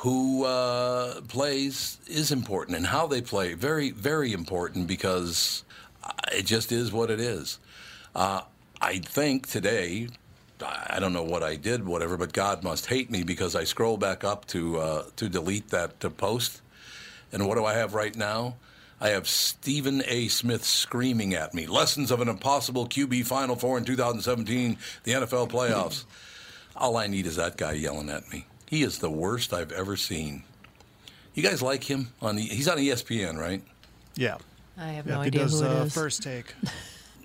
who 0.00 0.44
uh, 0.44 1.22
plays 1.22 1.98
is 2.06 2.30
important 2.30 2.76
and 2.76 2.86
how 2.86 3.06
they 3.06 3.22
play 3.22 3.54
very 3.54 3.90
very 3.90 4.32
important 4.32 4.86
because 4.86 5.64
uh, 6.04 6.10
it 6.32 6.44
just 6.44 6.72
is 6.72 6.92
what 6.92 7.10
it 7.10 7.20
is. 7.20 7.58
Uh, 8.14 8.42
I 8.80 8.98
think 8.98 9.46
today. 9.48 10.08
I 10.58 11.00
don't 11.00 11.12
know 11.12 11.22
what 11.22 11.42
I 11.42 11.56
did, 11.56 11.84
whatever, 11.86 12.16
but 12.16 12.32
God 12.32 12.62
must 12.62 12.86
hate 12.86 13.10
me 13.10 13.22
because 13.24 13.54
I 13.54 13.64
scroll 13.64 13.98
back 13.98 14.24
up 14.24 14.46
to 14.48 14.78
uh, 14.78 15.02
to 15.16 15.28
delete 15.28 15.68
that 15.68 16.02
uh, 16.02 16.08
post, 16.08 16.62
and 17.30 17.46
what 17.46 17.56
do 17.56 17.64
I 17.66 17.74
have 17.74 17.92
right 17.92 18.16
now? 18.16 18.56
I 18.98 19.10
have 19.10 19.28
Stephen 19.28 20.02
A. 20.06 20.28
Smith 20.28 20.64
screaming 20.64 21.34
at 21.34 21.52
me. 21.52 21.66
Lessons 21.66 22.10
of 22.10 22.22
an 22.22 22.28
impossible 22.30 22.86
QB 22.86 23.26
Final 23.26 23.54
Four 23.54 23.76
in 23.76 23.84
2017, 23.84 24.78
the 25.04 25.12
NFL 25.12 25.50
playoffs. 25.50 26.04
All 26.76 26.96
I 26.96 27.06
need 27.06 27.26
is 27.26 27.36
that 27.36 27.58
guy 27.58 27.72
yelling 27.72 28.08
at 28.08 28.30
me. 28.32 28.46
He 28.66 28.82
is 28.82 28.98
the 28.98 29.10
worst 29.10 29.52
I've 29.52 29.72
ever 29.72 29.96
seen. 29.96 30.44
You 31.34 31.42
guys 31.42 31.60
like 31.60 31.84
him? 31.84 32.12
On 32.22 32.36
the, 32.36 32.42
he's 32.42 32.68
on 32.68 32.78
ESPN, 32.78 33.36
right? 33.36 33.62
yeah. 34.14 34.38
I 34.78 34.88
have 34.88 35.06
Yeah, 35.06 35.14
no 35.16 35.20
he 35.20 35.26
idea 35.28 35.40
does 35.42 35.60
who 35.60 35.66
it 35.66 35.70
uh, 35.70 35.84
is. 35.84 35.94
first 35.94 36.22
take. 36.22 36.54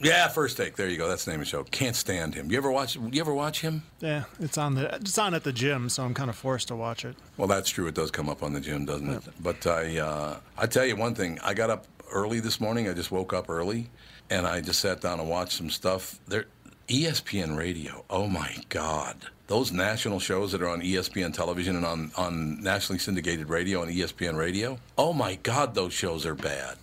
Yeah, 0.04 0.28
first 0.28 0.58
take. 0.58 0.76
There 0.76 0.88
you 0.90 0.98
go. 0.98 1.08
That's 1.08 1.26
the 1.26 1.32
name 1.32 1.40
of 1.42 1.46
the 1.46 1.50
show. 1.50 1.64
Can't 1.66 1.96
stand 1.96 2.36
him. 2.36 2.52
You 2.52 2.58
ever 2.58 2.72
watch? 2.72 2.96
You 2.96 3.22
ever 3.22 3.34
watch 3.34 3.62
him? 3.62 3.84
Yeah, 4.00 4.24
it's 4.40 4.58
on 4.58 4.76
the 4.76 4.96
it's 4.96 5.18
on 5.18 5.34
at 5.34 5.44
the 5.44 5.54
gym, 5.54 5.90
so 5.90 6.04
I'm 6.04 6.14
kind 6.14 6.30
of 6.30 6.36
forced 6.36 6.70
to 6.70 6.76
watch 6.76 7.06
it. 7.06 7.16
Well, 7.38 7.48
that's 7.48 7.70
true. 7.70 7.88
It 7.88 7.96
does 7.96 8.12
come 8.12 8.30
up 8.30 8.44
on 8.44 8.54
the 8.54 8.62
gym, 8.62 8.86
doesn't 8.86 9.10
it? 9.10 9.24
But 9.40 9.66
I, 9.68 9.98
uh, 10.00 10.40
I 10.58 10.66
tell 10.68 10.86
you 10.86 10.96
one 10.96 11.16
thing. 11.16 11.40
I 11.44 11.54
got 11.54 11.70
up 11.70 11.86
early 12.12 12.40
this 12.40 12.60
morning. 12.60 12.90
I 12.90 12.94
just 12.94 13.12
woke 13.12 13.34
up 13.34 13.50
early, 13.50 13.90
and 14.30 14.48
I 14.48 14.62
just 14.62 14.80
sat 14.80 15.02
down 15.02 15.20
and 15.20 15.30
watched 15.30 15.54
some 15.54 15.70
stuff. 15.70 16.20
There, 16.28 16.46
ESPN 16.88 17.58
Radio. 17.58 18.04
Oh 18.10 18.28
my 18.28 18.56
God! 18.70 19.16
Those 19.48 19.72
national 19.72 20.20
shows 20.20 20.52
that 20.52 20.62
are 20.62 20.70
on 20.70 20.82
ESPN 20.82 21.34
television 21.34 21.76
and 21.76 21.86
on 21.86 22.12
on 22.18 22.62
nationally 22.62 23.00
syndicated 23.00 23.50
radio 23.50 23.84
and 23.84 23.92
ESPN 23.92 24.38
Radio. 24.38 24.80
Oh 24.98 25.14
my 25.14 25.36
God! 25.36 25.76
Those 25.76 25.94
shows 25.94 26.26
are 26.26 26.36
bad. 26.36 26.78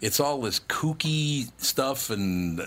It's 0.00 0.20
all 0.20 0.40
this 0.40 0.60
kooky 0.60 1.50
stuff, 1.58 2.10
and 2.10 2.60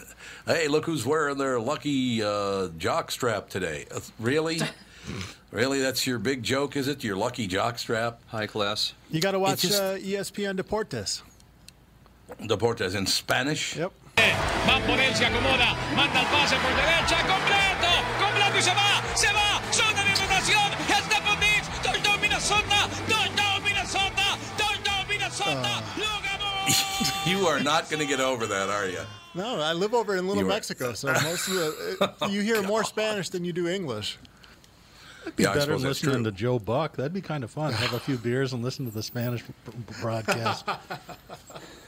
hey, 0.46 0.68
look 0.68 0.86
who's 0.86 1.06
wearing 1.06 1.38
their 1.38 1.60
lucky 1.60 2.24
uh, 2.24 2.70
jock 2.78 3.12
strap 3.12 3.50
today. 3.50 3.86
Uh, 3.94 4.00
Really? 4.20 4.60
Really, 5.52 5.80
that's 5.80 6.06
your 6.06 6.20
big 6.20 6.44
joke, 6.44 6.76
is 6.76 6.90
it? 6.90 7.02
Your 7.02 7.16
lucky 7.16 7.48
jock 7.48 7.80
strap? 7.80 8.20
High 8.28 8.48
class. 8.48 8.92
You 9.10 9.22
got 9.22 9.32
to 9.32 9.40
watch 9.40 9.62
just- 9.62 9.82
uh, 9.82 9.96
ESPN 9.96 10.58
Deportes. 10.60 11.22
Deportes 12.42 12.94
in 12.94 13.06
Spanish? 13.08 13.78
Yep. 13.78 13.94
Va 14.18 14.82
por 14.86 14.98
él, 15.00 15.16
se 15.16 15.24
acomoda, 15.24 15.78
manda 15.96 16.20
el 16.20 16.26
pase 16.28 16.58
por 16.60 16.76
derecha, 16.76 17.24
completo, 17.24 17.92
completo 18.20 18.58
y 18.58 18.62
se 18.62 18.72
va, 18.76 19.16
se 19.16 19.28
va, 19.32 19.62
zona 19.72 20.04
de 20.04 20.12
rotación, 20.12 20.70
Stefon 20.90 21.40
Diggs, 21.40 21.68
touchdown 21.82 22.20
Minnesota, 22.20 22.90
touchdown 23.08 23.64
Minnesota, 23.64 24.38
touchdown 24.58 25.08
Minnesota, 25.08 25.84
lo 25.96 26.04
ganó. 26.04 26.07
You 27.26 27.46
are 27.48 27.60
not 27.60 27.90
going 27.90 28.00
to 28.00 28.06
get 28.08 28.20
over 28.20 28.46
that, 28.48 28.70
are 28.70 28.88
you? 28.88 29.00
No, 29.36 29.60
I 29.60 29.74
live 29.74 29.94
over 29.94 30.16
in 30.16 30.28
Little 30.28 30.44
You 30.44 30.50
are- 30.50 30.54
Mexico, 30.54 30.94
so 30.94 31.08
most 31.24 31.48
of 31.48 31.54
the 31.54 32.14
uh, 32.22 32.28
you 32.28 32.42
hear 32.42 32.62
more 32.64 32.84
Spanish 32.84 33.30
than 33.30 33.44
you 33.46 33.54
do 33.54 33.68
English. 33.68 34.18
be 35.36 35.44
Yeah, 35.44 35.52
I 35.52 35.56
better 35.56 35.74
than 35.74 35.84
listening 35.84 36.24
to 36.24 36.32
Joe 36.32 36.58
Buck. 36.60 36.96
That'd 36.96 37.14
be 37.14 37.22
kind 37.22 37.44
of 37.44 37.52
fun. 37.52 37.74
Have 37.74 37.94
a 37.94 38.00
few 38.00 38.18
beers 38.18 38.54
and 38.54 38.64
listen 38.64 38.86
to 38.86 38.92
the 38.92 39.04
Spanish 39.04 39.44
broadcast. 40.02 40.66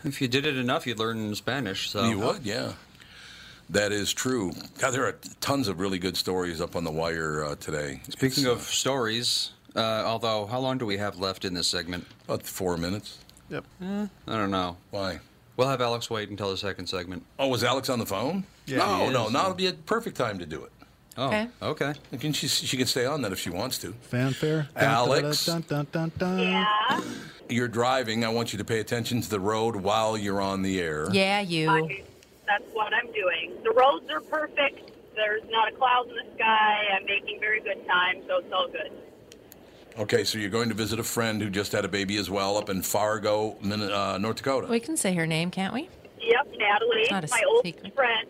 If 0.05 0.21
you 0.21 0.29
did 0.29 0.45
it 0.45 0.55
enough, 0.55 0.87
you'd 0.87 0.97
learn 0.97 1.35
Spanish. 1.35 1.89
So 1.89 2.05
You 2.07 2.19
would, 2.19 2.43
yeah. 2.45 2.71
That 3.69 3.91
is 3.91 4.13
true. 4.13 4.53
God, 4.79 4.91
there 4.91 5.05
are 5.05 5.17
tons 5.41 5.67
of 5.67 5.79
really 5.81 5.99
good 5.99 6.15
stories 6.15 6.61
up 6.61 6.75
on 6.77 6.85
the 6.85 6.91
wire 6.91 7.43
uh, 7.43 7.55
today. 7.55 7.99
Speaking 8.07 8.45
It's, 8.45 8.53
of 8.53 8.61
stories, 8.61 9.51
uh, 9.75 9.79
although 9.81 10.45
how 10.45 10.59
long 10.59 10.77
do 10.77 10.85
we 10.85 10.95
have 10.97 11.17
left 11.19 11.43
in 11.43 11.53
this 11.53 11.67
segment? 11.67 12.05
uh, 12.29 12.33
about 12.35 12.43
four 12.43 12.77
minutes. 12.77 13.17
Yep. 13.49 13.65
I 13.81 14.07
don't 14.27 14.51
know. 14.51 14.77
Why? 14.91 15.19
We'll 15.57 15.67
have 15.67 15.81
Alex 15.81 16.09
wait 16.09 16.29
until 16.29 16.49
the 16.51 16.57
second 16.57 16.87
segment. 16.87 17.23
Oh, 17.37 17.47
was 17.49 17.63
Alex 17.63 17.89
on 17.89 17.99
the 17.99 18.05
phone? 18.05 18.45
Yeah, 18.65 18.77
no, 18.77 19.05
he 19.07 19.13
no, 19.13 19.27
is. 19.27 19.33
now 19.33 19.47
would 19.49 19.57
be 19.57 19.67
a 19.67 19.73
perfect 19.73 20.15
time 20.15 20.39
to 20.39 20.45
do 20.45 20.63
it. 20.63 20.71
Oh, 21.17 21.27
Okay. 21.27 21.47
okay. 21.61 21.93
Can 22.19 22.31
she, 22.31 22.47
she 22.47 22.77
can 22.77 22.87
stay 22.87 23.05
on 23.05 23.21
that 23.23 23.31
if 23.33 23.39
she 23.39 23.49
wants 23.49 23.77
to. 23.79 23.91
Fanfare. 24.03 24.69
Dun, 24.75 24.83
Alex. 24.83 25.45
Dun, 25.45 25.65
dun, 25.67 25.87
dun, 25.91 26.11
dun, 26.17 26.37
dun. 26.37 26.39
Yeah. 26.39 27.01
You're 27.49 27.67
driving. 27.67 28.23
I 28.23 28.29
want 28.29 28.53
you 28.53 28.57
to 28.59 28.63
pay 28.63 28.79
attention 28.79 29.19
to 29.21 29.29
the 29.29 29.39
road 29.39 29.75
while 29.75 30.17
you're 30.17 30.39
on 30.39 30.61
the 30.61 30.79
air. 30.79 31.07
Yeah, 31.11 31.41
you. 31.41 31.69
I, 31.69 32.03
that's 32.47 32.63
what 32.73 32.93
I'm 32.93 33.11
doing. 33.11 33.53
The 33.63 33.71
roads 33.71 34.09
are 34.11 34.21
perfect. 34.21 34.91
There's 35.15 35.41
not 35.49 35.73
a 35.73 35.75
cloud 35.75 36.07
in 36.07 36.15
the 36.15 36.35
sky. 36.35 36.77
I'm 36.95 37.05
making 37.05 37.39
very 37.41 37.59
good 37.59 37.85
time, 37.85 38.21
so 38.27 38.37
it's 38.37 38.53
all 38.53 38.69
good. 38.69 38.91
Okay, 39.99 40.23
so 40.23 40.37
you're 40.37 40.49
going 40.49 40.69
to 40.69 40.75
visit 40.75 40.97
a 40.97 41.03
friend 41.03 41.41
who 41.41 41.49
just 41.49 41.73
had 41.73 41.83
a 41.83 41.89
baby 41.89 42.15
as 42.17 42.29
well 42.29 42.55
up 42.57 42.69
in 42.69 42.81
Fargo, 42.81 43.57
uh, 43.61 44.17
North 44.17 44.37
Dakota. 44.37 44.67
We 44.67 44.79
can 44.79 44.95
say 44.95 45.13
her 45.15 45.27
name, 45.27 45.51
can't 45.51 45.73
we? 45.73 45.89
Yep, 46.21 46.53
Natalie, 46.57 47.01
It's 47.01 47.11
not 47.11 47.23
a 47.25 47.27
my 47.29 47.41
old 47.49 47.65
secret. 47.65 47.93
friend. 47.93 48.27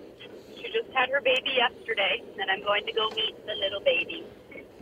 She 0.57 0.63
just 0.63 0.91
had 0.95 1.09
her 1.09 1.21
baby 1.21 1.51
yesterday, 1.55 2.23
and 2.41 2.49
I'm 2.49 2.63
going 2.63 2.88
to 2.88 2.91
go 2.91 3.07
meet 3.09 3.45
the 3.45 3.53
little 3.53 3.81
baby. 3.81 4.25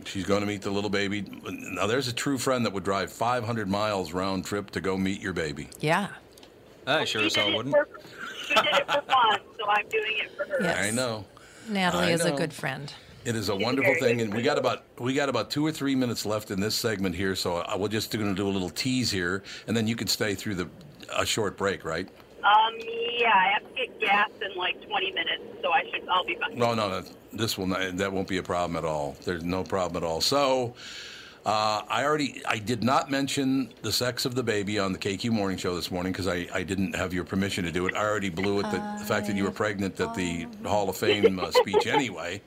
She's 0.06 0.24
going 0.24 0.40
to 0.40 0.46
meet 0.46 0.62
the 0.62 0.70
little 0.70 0.88
baby. 0.88 1.26
Now, 1.50 1.86
there's 1.86 2.08
a 2.08 2.12
true 2.14 2.38
friend 2.38 2.64
that 2.64 2.72
would 2.72 2.84
drive 2.84 3.12
500 3.12 3.68
miles 3.68 4.14
round 4.14 4.46
trip 4.46 4.70
to 4.70 4.80
go 4.80 4.96
meet 4.96 5.20
your 5.20 5.34
baby. 5.34 5.68
Yeah. 5.80 6.08
I 6.86 7.04
sure 7.04 7.20
as 7.22 7.34
hell 7.34 7.54
wouldn't. 7.54 7.74
for 7.74 7.86
she 8.46 8.54
did 8.54 8.64
it 8.64 8.86
for 8.86 9.02
fun, 9.02 9.40
so 9.58 9.66
I'm 9.68 9.86
doing 9.90 10.14
it 10.20 10.30
for 10.34 10.46
her. 10.46 10.58
Yes. 10.62 10.86
I 10.86 10.90
know. 10.90 11.26
Natalie 11.68 12.06
I 12.06 12.10
is 12.12 12.24
a 12.24 12.32
good 12.32 12.54
friend. 12.54 12.90
It 13.28 13.36
is 13.36 13.50
a 13.50 13.54
wonderful 13.54 13.94
thing, 13.96 14.22
and 14.22 14.32
we 14.32 14.40
got 14.40 14.56
about 14.56 14.84
we 14.98 15.12
got 15.12 15.28
about 15.28 15.50
two 15.50 15.66
or 15.66 15.70
three 15.70 15.94
minutes 15.94 16.24
left 16.24 16.50
in 16.50 16.60
this 16.60 16.74
segment 16.74 17.14
here. 17.14 17.36
So 17.36 17.56
I 17.56 17.76
we're 17.76 17.88
just 17.88 18.10
going 18.10 18.34
to 18.34 18.34
do 18.34 18.48
a 18.48 18.54
little 18.56 18.70
tease 18.70 19.10
here, 19.10 19.42
and 19.66 19.76
then 19.76 19.86
you 19.86 19.96
can 19.96 20.06
stay 20.06 20.34
through 20.34 20.54
the 20.54 20.70
a 21.14 21.26
short 21.26 21.58
break, 21.58 21.84
right? 21.84 22.08
Um, 22.38 22.74
yeah, 23.18 23.34
I 23.34 23.52
have 23.52 23.68
to 23.68 23.74
get 23.74 24.00
gas 24.00 24.30
in 24.40 24.56
like 24.56 24.80
20 24.88 25.12
minutes, 25.12 25.42
so 25.60 25.70
I 25.70 25.82
should. 25.90 26.08
I'll 26.08 26.24
be 26.24 26.36
fine. 26.36 26.58
No, 26.58 26.72
no, 26.72 26.88
no. 26.88 27.04
This 27.34 27.58
will 27.58 27.66
not, 27.66 27.98
that 27.98 28.10
won't 28.10 28.28
be 28.28 28.38
a 28.38 28.42
problem 28.42 28.78
at 28.78 28.86
all. 28.86 29.14
There's 29.26 29.44
no 29.44 29.62
problem 29.62 30.02
at 30.02 30.06
all. 30.06 30.22
So, 30.22 30.74
uh, 31.44 31.82
I 31.86 32.04
already 32.04 32.40
I 32.48 32.58
did 32.58 32.82
not 32.82 33.10
mention 33.10 33.74
the 33.82 33.92
sex 33.92 34.24
of 34.24 34.36
the 34.36 34.42
baby 34.42 34.78
on 34.78 34.94
the 34.94 34.98
KQ 34.98 35.32
Morning 35.32 35.58
Show 35.58 35.76
this 35.76 35.90
morning 35.90 36.12
because 36.12 36.28
I, 36.28 36.46
I 36.54 36.62
didn't 36.62 36.96
have 36.96 37.12
your 37.12 37.24
permission 37.24 37.66
to 37.66 37.72
do 37.72 37.86
it. 37.88 37.94
I 37.94 38.06
already 38.06 38.30
blew 38.30 38.60
it 38.60 38.70
the, 38.70 38.96
the 38.98 39.04
fact 39.04 39.26
that 39.26 39.36
you 39.36 39.44
were 39.44 39.50
pregnant 39.50 40.00
at 40.00 40.14
the 40.14 40.46
Hall 40.64 40.88
of 40.88 40.96
Fame 40.96 41.38
uh, 41.38 41.50
speech 41.50 41.86
anyway 41.86 42.40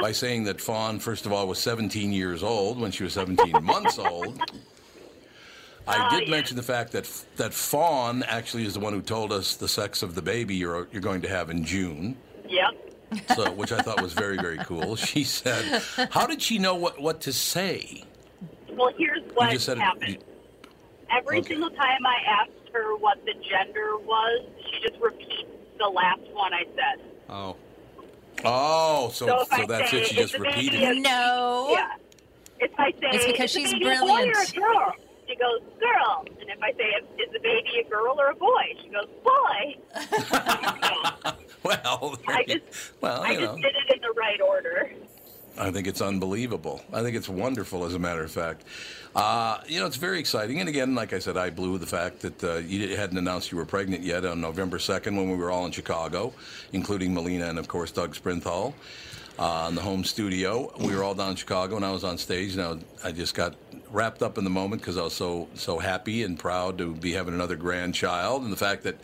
by 0.00 0.12
saying 0.12 0.44
that 0.44 0.60
Fawn 0.60 0.98
first 0.98 1.26
of 1.26 1.32
all 1.32 1.46
was 1.48 1.58
17 1.58 2.12
years 2.12 2.42
old 2.42 2.78
when 2.80 2.90
she 2.90 3.04
was 3.04 3.12
17 3.14 3.52
months 3.64 3.98
old. 3.98 4.40
I 5.88 5.98
ah, 5.98 6.18
did 6.18 6.28
mention 6.28 6.56
the 6.56 6.62
fact 6.62 6.92
that 6.92 7.08
that 7.36 7.54
Fawn 7.54 8.22
actually 8.24 8.64
is 8.66 8.74
the 8.74 8.80
one 8.80 8.92
who 8.92 9.00
told 9.02 9.32
us 9.32 9.54
the 9.56 9.68
sex 9.68 10.02
of 10.02 10.14
the 10.14 10.22
baby 10.22 10.54
you're 10.56 10.88
you're 10.92 11.02
going 11.02 11.22
to 11.22 11.28
have 11.28 11.48
in 11.50 11.64
June 11.64 12.16
Yep. 12.48 13.24
so 13.36 13.52
which 13.52 13.72
I 13.72 13.78
thought 13.82 14.02
was 14.02 14.12
very 14.12 14.36
very 14.36 14.58
cool. 14.58 14.96
She 14.96 15.22
said, 15.24 15.82
"How 16.10 16.26
did 16.26 16.42
she 16.42 16.58
know 16.58 16.74
what 16.74 17.00
what 17.00 17.20
to 17.22 17.32
say?" 17.32 18.02
Well, 18.72 18.92
here's 18.98 19.22
what 19.34 19.52
happened. 19.78 20.08
you- 20.08 20.18
Every 21.16 21.38
Okay. 21.38 21.50
single 21.50 21.70
time 21.70 22.04
I 22.04 22.16
asked 22.42 22.68
her 22.72 22.96
what 22.96 23.24
the 23.24 23.32
gender 23.48 23.96
was, 23.98 24.44
she 24.68 24.80
just 24.88 25.00
repeats 25.00 25.48
the 25.78 25.86
last 25.88 26.20
one 26.32 26.52
I 26.52 26.64
said. 26.74 27.04
Oh. 27.28 27.56
Oh, 28.46 29.10
so 29.12 29.26
So 29.26 29.44
so 29.56 29.66
that's 29.66 29.90
say 29.90 29.98
it. 30.02 30.06
She 30.06 30.14
just 30.16 30.38
repeated. 30.38 30.80
it. 30.82 30.98
No. 31.02 31.68
Yeah. 31.72 31.88
If 32.60 32.70
I 32.78 32.90
say 32.92 32.98
It's 33.12 33.26
because 33.26 33.50
she's 33.50 33.72
baby 33.72 33.86
a 33.86 33.98
boy 34.00 34.06
brilliant. 34.06 34.36
or 34.36 34.40
a 34.42 34.52
girl, 34.54 34.92
she 35.28 35.36
goes 35.36 35.60
girl. 35.78 36.24
And 36.40 36.48
if 36.48 36.62
I 36.62 36.72
say 36.72 36.84
is 37.22 37.30
the 37.32 37.40
baby 37.40 37.82
a 37.84 37.90
girl 37.90 38.16
or 38.18 38.30
a 38.30 38.34
boy, 38.34 38.62
she 38.82 38.88
goes 38.88 39.08
boy. 39.22 39.76
Well, 41.62 42.16
I 42.28 42.44
you- 42.46 42.60
just 42.60 42.92
well, 43.00 43.22
I 43.24 43.32
you 43.32 43.40
just 43.40 43.56
know, 43.56 43.62
did 43.62 43.74
it 43.74 43.94
in 43.96 44.00
the 44.00 44.14
right 44.16 44.40
order. 44.40 44.88
I 45.58 45.70
think 45.70 45.86
it's 45.86 46.00
unbelievable. 46.00 46.82
I 46.92 47.02
think 47.02 47.16
it's 47.16 47.28
wonderful, 47.28 47.84
as 47.84 47.94
a 47.94 47.98
matter 47.98 48.22
of 48.22 48.30
fact. 48.30 48.64
Uh, 49.14 49.58
you 49.66 49.80
know, 49.80 49.86
it's 49.86 49.96
very 49.96 50.18
exciting. 50.18 50.60
And 50.60 50.68
again, 50.68 50.94
like 50.94 51.12
I 51.12 51.18
said, 51.18 51.36
I 51.36 51.50
blew 51.50 51.78
the 51.78 51.86
fact 51.86 52.20
that 52.20 52.44
uh, 52.44 52.56
you 52.56 52.96
hadn't 52.96 53.16
announced 53.16 53.50
you 53.50 53.58
were 53.58 53.64
pregnant 53.64 54.02
yet 54.02 54.24
on 54.26 54.40
November 54.40 54.78
2nd 54.78 55.16
when 55.16 55.30
we 55.30 55.36
were 55.36 55.50
all 55.50 55.64
in 55.64 55.72
Chicago, 55.72 56.34
including 56.72 57.14
Melina 57.14 57.46
and, 57.46 57.58
of 57.58 57.68
course, 57.68 57.90
Doug 57.90 58.14
Sprinthal 58.14 58.74
uh, 59.38 59.66
in 59.68 59.74
the 59.74 59.80
home 59.80 60.04
studio. 60.04 60.72
We 60.78 60.94
were 60.94 61.02
all 61.02 61.14
down 61.14 61.30
in 61.30 61.36
Chicago, 61.36 61.76
and 61.76 61.84
I 61.84 61.92
was 61.92 62.04
on 62.04 62.18
stage. 62.18 62.56
Now, 62.56 62.78
I 63.02 63.12
just 63.12 63.34
got 63.34 63.54
wrapped 63.90 64.22
up 64.22 64.36
in 64.36 64.44
the 64.44 64.50
moment 64.50 64.82
because 64.82 64.96
I 64.96 65.02
was 65.02 65.14
so 65.14 65.48
so 65.54 65.78
happy 65.78 66.24
and 66.24 66.38
proud 66.38 66.78
to 66.78 66.92
be 66.92 67.12
having 67.12 67.34
another 67.34 67.56
grandchild, 67.56 68.42
and 68.42 68.52
the 68.52 68.56
fact 68.56 68.82
that 68.84 68.96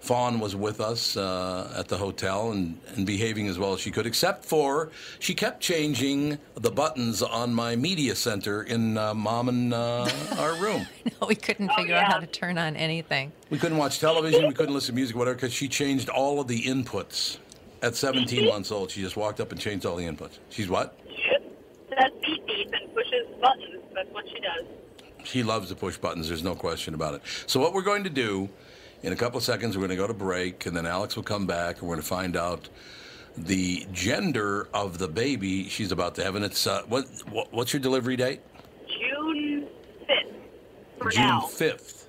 Fawn 0.00 0.38
was 0.40 0.54
with 0.54 0.80
us 0.80 1.16
uh, 1.16 1.72
at 1.76 1.88
the 1.88 1.96
hotel 1.96 2.52
and, 2.52 2.78
and 2.94 3.06
behaving 3.06 3.48
as 3.48 3.58
well 3.58 3.72
as 3.74 3.80
she 3.80 3.90
could, 3.90 4.06
except 4.06 4.44
for 4.44 4.90
she 5.18 5.34
kept 5.34 5.60
changing 5.60 6.38
the 6.54 6.70
buttons 6.70 7.22
on 7.22 7.52
my 7.52 7.74
media 7.76 8.14
center 8.14 8.62
in 8.62 8.96
uh, 8.98 9.14
mom 9.14 9.48
and 9.48 9.74
uh, 9.74 10.08
our 10.38 10.54
room. 10.56 10.86
no, 11.20 11.26
we 11.26 11.34
couldn't 11.34 11.70
Oh, 11.70 11.76
figure 11.76 11.94
out 11.96 12.10
how 12.12 12.18
to 12.20 12.26
turn 12.26 12.58
on 12.58 12.76
anything. 12.76 13.32
We 13.50 13.58
couldn't 13.58 13.78
watch 13.78 13.98
television, 13.98 14.46
we 14.46 14.54
couldn't 14.54 14.74
listen 14.74 14.94
to 14.94 14.96
music, 14.96 15.16
whatever, 15.16 15.34
because 15.34 15.52
she 15.52 15.68
changed 15.68 16.08
all 16.08 16.40
of 16.40 16.46
the 16.48 16.62
inputs. 16.62 17.38
At 17.82 17.94
17 17.94 18.46
months 18.48 18.70
old, 18.72 18.90
she 18.90 19.00
just 19.02 19.16
walked 19.16 19.40
up 19.40 19.52
and 19.52 19.60
changed 19.60 19.84
all 19.86 19.96
the 19.96 20.06
inputs. 20.06 20.38
She's 20.50 20.68
what? 20.68 20.98
She 21.08 21.22
says 21.90 22.10
beep 22.22 22.46
beep 22.46 22.68
and 22.72 22.94
pushes 22.94 23.26
buttons. 23.40 23.82
That's 23.94 24.08
what 24.12 24.24
she 24.28 24.40
does. 24.40 24.64
She 25.24 25.42
loves 25.42 25.68
to 25.68 25.74
push 25.74 25.96
buttons. 25.98 26.28
There's 26.28 26.42
no 26.42 26.54
question 26.54 26.94
about 26.94 27.14
it. 27.14 27.22
So 27.46 27.60
what 27.60 27.72
we're 27.74 27.82
going 27.82 28.04
to 28.04 28.10
do 28.10 28.48
in 29.02 29.12
a 29.12 29.16
couple 29.16 29.38
of 29.38 29.44
seconds, 29.44 29.76
we're 29.76 29.80
going 29.86 29.90
to 29.90 29.96
go 29.96 30.06
to 30.06 30.14
break, 30.14 30.66
and 30.66 30.76
then 30.76 30.86
Alex 30.86 31.16
will 31.16 31.22
come 31.22 31.46
back, 31.46 31.78
and 31.80 31.88
we're 31.88 31.94
going 31.96 32.02
to 32.02 32.08
find 32.08 32.36
out 32.36 32.68
the 33.36 33.86
gender 33.92 34.68
of 34.72 34.98
the 34.98 35.08
baby 35.08 35.68
she's 35.68 35.92
about 35.92 36.14
to 36.16 36.24
have. 36.24 36.34
And 36.36 36.44
it's 36.44 36.66
uh, 36.66 36.82
what, 36.88 37.06
what 37.30 37.52
what's 37.52 37.72
your 37.72 37.80
delivery 37.80 38.16
date? 38.16 38.40
June 38.88 39.68
fifth 40.06 41.12
June 41.12 41.22
now. 41.26 41.40
5th. 41.42 42.04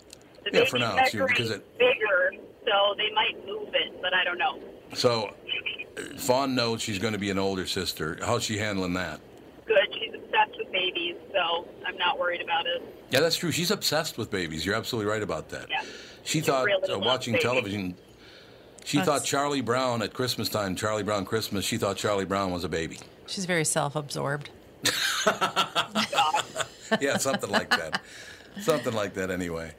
The 0.45 0.51
Yeah, 0.59 0.65
for 0.65 0.79
now, 0.79 0.95
because 1.11 1.51
it- 1.51 1.77
bigger, 1.77 2.31
so 2.65 2.95
they 2.97 3.11
might 3.13 3.45
move 3.45 3.69
it, 3.73 4.01
but 4.01 4.13
I 4.13 4.23
don't 4.23 4.37
know. 4.37 4.59
So 4.93 5.33
uh, 5.97 6.01
Fawn 6.17 6.55
knows 6.55 6.81
she's 6.81 6.99
going 6.99 7.13
to 7.13 7.19
be 7.19 7.29
an 7.29 7.37
older 7.37 7.65
sister. 7.65 8.17
How's 8.21 8.43
she 8.43 8.57
handling 8.57 8.93
that? 8.93 9.19
Good. 9.65 9.77
She's 9.93 10.13
obsessed 10.13 10.57
with 10.57 10.71
babies, 10.71 11.15
so 11.33 11.67
I'm 11.85 11.97
not 11.97 12.17
worried 12.17 12.41
about 12.41 12.65
it. 12.65 12.81
Yeah, 13.09 13.19
that's 13.19 13.35
true. 13.35 13.51
She's 13.51 13.71
obsessed 13.71 14.17
with 14.17 14.31
babies. 14.31 14.65
You're 14.65 14.75
absolutely 14.75 15.11
right 15.11 15.21
about 15.23 15.49
that. 15.49 15.69
Yeah. 15.69 15.83
She 16.27 16.39
She 16.39 16.45
thought 16.45 16.65
really 16.65 16.91
uh, 16.93 16.99
watching 16.99 17.33
babies. 17.33 17.43
television. 17.45 17.95
She 18.83 18.97
That's- 18.97 19.19
thought 19.19 19.25
Charlie 19.25 19.61
Brown 19.61 20.01
at 20.01 20.13
Christmas 20.13 20.49
time, 20.49 20.75
Charlie 20.75 21.03
Brown 21.03 21.23
Christmas. 21.25 21.63
She 21.65 21.77
thought 21.77 21.95
Charlie 21.97 22.25
Brown 22.25 22.51
was 22.51 22.63
a 22.65 22.69
baby. 22.69 22.99
She's 23.27 23.45
very 23.45 23.63
self-absorbed. 23.65 24.49
yeah, 27.01 27.17
something 27.17 27.49
like 27.49 27.69
that. 27.71 28.01
Something 28.61 28.93
like 28.93 29.13
that, 29.15 29.29
anyway. 29.29 29.71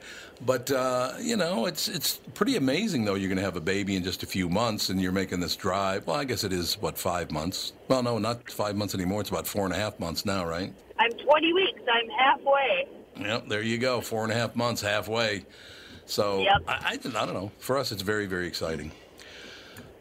But 0.45 0.71
uh, 0.71 1.13
you 1.19 1.35
know, 1.35 1.65
it's 1.65 1.87
it's 1.87 2.17
pretty 2.33 2.55
amazing 2.55 3.03
though. 3.05 3.15
You're 3.15 3.27
going 3.27 3.37
to 3.37 3.43
have 3.43 3.57
a 3.57 3.61
baby 3.61 3.95
in 3.95 4.03
just 4.03 4.23
a 4.23 4.25
few 4.25 4.47
months, 4.49 4.89
and 4.89 5.01
you're 5.01 5.11
making 5.11 5.39
this 5.41 5.55
drive. 5.55 6.07
Well, 6.07 6.15
I 6.15 6.23
guess 6.23 6.43
it 6.43 6.53
is 6.53 6.75
what 6.81 6.97
five 6.97 7.29
months. 7.31 7.73
Well, 7.89 8.01
no, 8.03 8.17
not 8.19 8.49
five 8.49 8.75
months 8.77 8.95
anymore. 8.95 9.21
It's 9.21 9.29
about 9.29 9.47
four 9.47 9.65
and 9.65 9.73
a 9.73 9.77
half 9.77 9.99
months 9.99 10.25
now, 10.25 10.45
right? 10.45 10.73
I'm 10.97 11.11
20 11.11 11.53
weeks. 11.53 11.81
I'm 11.91 12.09
halfway. 12.09 12.87
Yep, 13.19 13.49
there 13.49 13.61
you 13.61 13.77
go. 13.77 13.99
Four 14.01 14.23
and 14.23 14.31
a 14.31 14.35
half 14.35 14.55
months, 14.55 14.81
halfway. 14.81 15.45
So 16.09 16.41
Yep. 16.41 16.63
I, 16.67 16.73
I, 16.73 16.91
I 16.93 17.25
don't 17.25 17.33
know. 17.33 17.51
For 17.59 17.77
us, 17.77 17.91
it's 17.91 18.01
very, 18.01 18.25
very 18.25 18.47
exciting. 18.47 18.91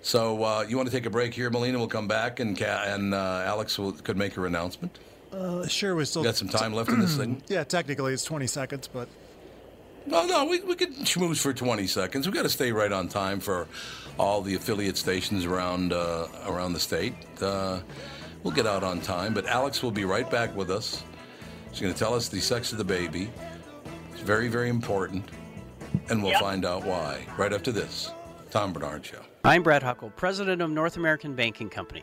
So 0.01 0.43
uh, 0.43 0.65
you 0.69 0.77
want 0.77 0.89
to 0.89 0.95
take 0.95 1.07
a 1.07 1.11
break 1.11 1.35
here, 1.35 1.51
Melina? 1.51 1.77
We'll 1.79 1.87
come 1.89 2.09
back, 2.09 2.41
and 2.41 2.57
Ca- 2.59 2.85
and 2.87 3.13
uh, 3.13 3.43
Alex 3.45 3.79
will, 3.79 3.93
could 3.93 4.17
make 4.17 4.33
her 4.35 4.47
announcement. 4.47 4.99
Uh, 5.33 5.67
sure, 5.67 5.95
we 5.95 6.05
still 6.07 6.23
Got 6.23 6.37
some 6.37 6.49
time 6.49 6.73
left 6.73 6.89
in 6.89 6.99
this 7.01 7.17
thing. 7.17 7.43
Yeah, 7.49 7.65
technically 7.65 8.15
it's 8.15 8.25
20 8.25 8.47
seconds, 8.47 8.89
but 8.89 9.09
No, 10.07 10.25
no, 10.25 10.47
we, 10.47 10.61
we 10.61 10.75
could 10.75 10.95
schmooze 11.01 11.39
for 11.39 11.53
20 11.53 11.87
seconds. 11.87 12.27
We've 12.27 12.35
got 12.35 12.45
to 12.45 12.49
stay 12.49 12.73
right 12.73 12.91
on 12.91 13.09
time 13.09 13.39
for 13.41 13.67
all 14.19 14.41
the 14.41 14.55
affiliate 14.55 14.97
stations 14.97 15.45
around 15.45 15.93
uh, 15.93 16.27
around 16.47 16.73
the 16.73 16.81
state. 16.81 17.13
Uh, 17.43 17.81
we'll 18.43 18.55
get 18.55 18.67
out 18.67 18.83
on 18.83 19.03
time, 19.03 19.35
but 19.35 19.45
Alex 19.45 19.83
will 19.83 19.91
be 19.91 20.07
right 20.07 20.31
back 20.31 20.57
with 20.57 20.71
us. 20.71 21.05
She's 21.73 21.83
going 21.83 21.93
to 21.93 21.99
tell 21.99 22.15
us 22.15 22.29
the 22.29 22.41
sex 22.41 22.73
of 22.73 22.79
the 22.79 22.85
baby. 22.85 23.31
It's 24.13 24.23
very, 24.23 24.49
very 24.49 24.71
important, 24.71 25.29
and 26.11 26.23
we'll 26.23 26.33
Yep. 26.33 26.41
find 26.41 26.65
out 26.65 26.85
why 26.85 27.27
right 27.37 27.53
after 27.53 27.73
this. 27.73 28.11
Tom 28.51 28.73
Barnard 28.73 29.05
Show. 29.05 29.21
I'm 29.45 29.63
Brad 29.63 29.83
Huckle, 29.83 30.11
president 30.17 30.63
of 30.63 30.71
North 30.71 30.97
American 30.97 31.35
Banking 31.35 31.69
Company. 31.69 32.03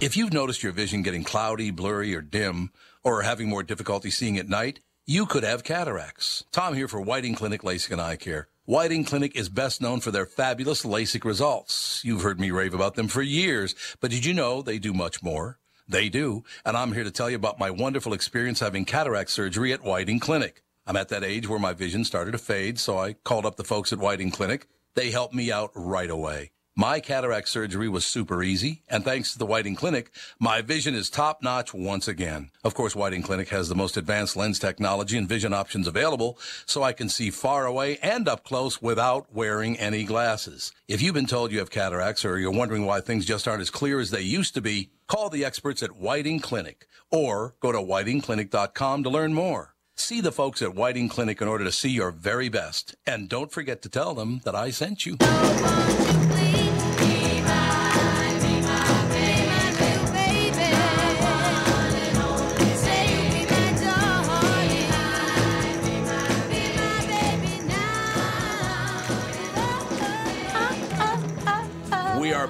If 0.00 0.16
you've 0.16 0.32
noticed 0.32 0.62
your 0.62 0.72
vision 0.72 1.02
getting 1.02 1.24
cloudy, 1.24 1.70
blurry, 1.70 2.14
or 2.14 2.22
dim, 2.22 2.70
or 3.04 3.18
are 3.18 3.22
having 3.22 3.50
more 3.50 3.62
difficulty 3.62 4.08
seeing 4.08 4.38
at 4.38 4.48
night, 4.48 4.80
you 5.04 5.26
could 5.26 5.42
have 5.42 5.62
cataracts. 5.62 6.42
Tom 6.52 6.72
here 6.72 6.88
for 6.88 7.02
Whiting 7.02 7.34
Clinic 7.34 7.60
LASIK 7.60 7.92
and 7.92 8.00
Eye 8.00 8.16
Care. 8.16 8.48
Whiting 8.64 9.04
Clinic 9.04 9.36
is 9.36 9.50
best 9.50 9.82
known 9.82 10.00
for 10.00 10.10
their 10.10 10.24
fabulous 10.24 10.86
LASIK 10.86 11.22
results. 11.26 12.00
You've 12.02 12.22
heard 12.22 12.40
me 12.40 12.50
rave 12.50 12.72
about 12.72 12.94
them 12.94 13.08
for 13.08 13.20
years, 13.20 13.74
but 14.00 14.10
did 14.10 14.24
you 14.24 14.32
know 14.32 14.62
they 14.62 14.78
do 14.78 14.94
much 14.94 15.22
more? 15.22 15.58
They 15.86 16.08
do, 16.08 16.44
and 16.64 16.78
I'm 16.78 16.92
here 16.92 17.04
to 17.04 17.10
tell 17.10 17.28
you 17.28 17.36
about 17.36 17.58
my 17.58 17.70
wonderful 17.70 18.14
experience 18.14 18.60
having 18.60 18.86
cataract 18.86 19.28
surgery 19.28 19.70
at 19.74 19.84
Whiting 19.84 20.20
Clinic. 20.20 20.62
I'm 20.86 20.96
at 20.96 21.10
that 21.10 21.24
age 21.24 21.46
where 21.46 21.58
my 21.58 21.74
vision 21.74 22.06
started 22.06 22.32
to 22.32 22.38
fade, 22.38 22.78
so 22.78 22.98
I 22.98 23.12
called 23.12 23.44
up 23.44 23.56
the 23.56 23.64
folks 23.64 23.92
at 23.92 23.98
Whiting 23.98 24.30
Clinic. 24.30 24.66
They 24.94 25.10
helped 25.10 25.34
me 25.34 25.52
out 25.52 25.72
right 25.74 26.08
away. 26.08 26.52
My 26.80 26.98
cataract 26.98 27.50
surgery 27.50 27.90
was 27.90 28.06
super 28.06 28.42
easy, 28.42 28.84
and 28.88 29.04
thanks 29.04 29.34
to 29.34 29.38
the 29.38 29.44
Whiting 29.44 29.74
Clinic, 29.74 30.10
my 30.38 30.62
vision 30.62 30.94
is 30.94 31.10
top 31.10 31.42
notch 31.42 31.74
once 31.74 32.08
again. 32.08 32.52
Of 32.64 32.72
course, 32.72 32.96
Whiting 32.96 33.20
Clinic 33.20 33.50
has 33.50 33.68
the 33.68 33.74
most 33.74 33.98
advanced 33.98 34.34
lens 34.34 34.58
technology 34.58 35.18
and 35.18 35.28
vision 35.28 35.52
options 35.52 35.86
available, 35.86 36.38
so 36.64 36.82
I 36.82 36.94
can 36.94 37.10
see 37.10 37.28
far 37.28 37.66
away 37.66 37.98
and 37.98 38.26
up 38.26 38.44
close 38.44 38.80
without 38.80 39.26
wearing 39.30 39.78
any 39.78 40.04
glasses. 40.04 40.72
If 40.88 41.02
you've 41.02 41.12
been 41.12 41.26
told 41.26 41.52
you 41.52 41.58
have 41.58 41.70
cataracts 41.70 42.24
or 42.24 42.38
you're 42.38 42.50
wondering 42.50 42.86
why 42.86 43.02
things 43.02 43.26
just 43.26 43.46
aren't 43.46 43.60
as 43.60 43.68
clear 43.68 44.00
as 44.00 44.10
they 44.10 44.22
used 44.22 44.54
to 44.54 44.62
be, 44.62 44.88
call 45.06 45.28
the 45.28 45.44
experts 45.44 45.82
at 45.82 45.96
Whiting 45.96 46.40
Clinic 46.40 46.86
or 47.10 47.56
go 47.60 47.72
to 47.72 47.78
whitingclinic.com 47.78 49.02
to 49.02 49.10
learn 49.10 49.34
more. 49.34 49.74
See 49.96 50.22
the 50.22 50.32
folks 50.32 50.62
at 50.62 50.74
Whiting 50.74 51.10
Clinic 51.10 51.42
in 51.42 51.48
order 51.48 51.64
to 51.64 51.72
see 51.72 51.90
your 51.90 52.10
very 52.10 52.48
best. 52.48 52.94
And 53.06 53.28
don't 53.28 53.52
forget 53.52 53.82
to 53.82 53.90
tell 53.90 54.14
them 54.14 54.40
that 54.44 54.54
I 54.54 54.70
sent 54.70 55.04
you. 55.04 55.18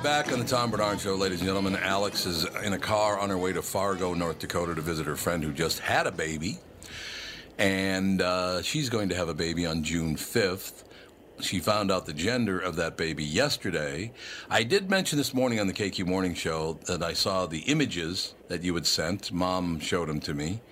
Back 0.02 0.32
on 0.32 0.38
the 0.38 0.46
Tom 0.46 0.70
Barnard 0.70 0.98
Show, 0.98 1.14
ladies 1.14 1.40
and 1.40 1.46
gentlemen. 1.46 1.76
Alex 1.76 2.24
is 2.24 2.46
in 2.64 2.72
a 2.72 2.78
car 2.78 3.18
on 3.18 3.28
her 3.28 3.36
way 3.36 3.52
to 3.52 3.60
Fargo, 3.60 4.14
North 4.14 4.38
Dakota 4.38 4.74
to 4.74 4.80
visit 4.80 5.04
her 5.04 5.14
friend 5.14 5.44
who 5.44 5.52
just 5.52 5.80
had 5.80 6.06
a 6.06 6.10
baby. 6.10 6.58
And 7.58 8.22
uh, 8.22 8.62
she's 8.62 8.88
going 8.88 9.10
to 9.10 9.14
have 9.14 9.28
a 9.28 9.34
baby 9.34 9.66
on 9.66 9.82
June 9.82 10.16
5th. 10.16 10.84
She 11.40 11.60
found 11.60 11.90
out 11.90 12.06
the 12.06 12.14
gender 12.14 12.58
of 12.58 12.76
that 12.76 12.96
baby 12.96 13.24
yesterday. 13.24 14.12
I 14.48 14.62
did 14.62 14.88
mention 14.88 15.18
this 15.18 15.34
morning 15.34 15.60
on 15.60 15.66
the 15.66 15.74
KQ 15.74 16.06
Morning 16.06 16.32
Show 16.32 16.78
that 16.86 17.02
I 17.02 17.12
saw 17.12 17.44
the 17.44 17.60
images 17.60 18.34
that 18.48 18.62
you 18.62 18.74
had 18.76 18.86
sent. 18.86 19.30
Mom 19.30 19.80
showed 19.80 20.08
them 20.08 20.20
to 20.20 20.32
me. 20.32 20.62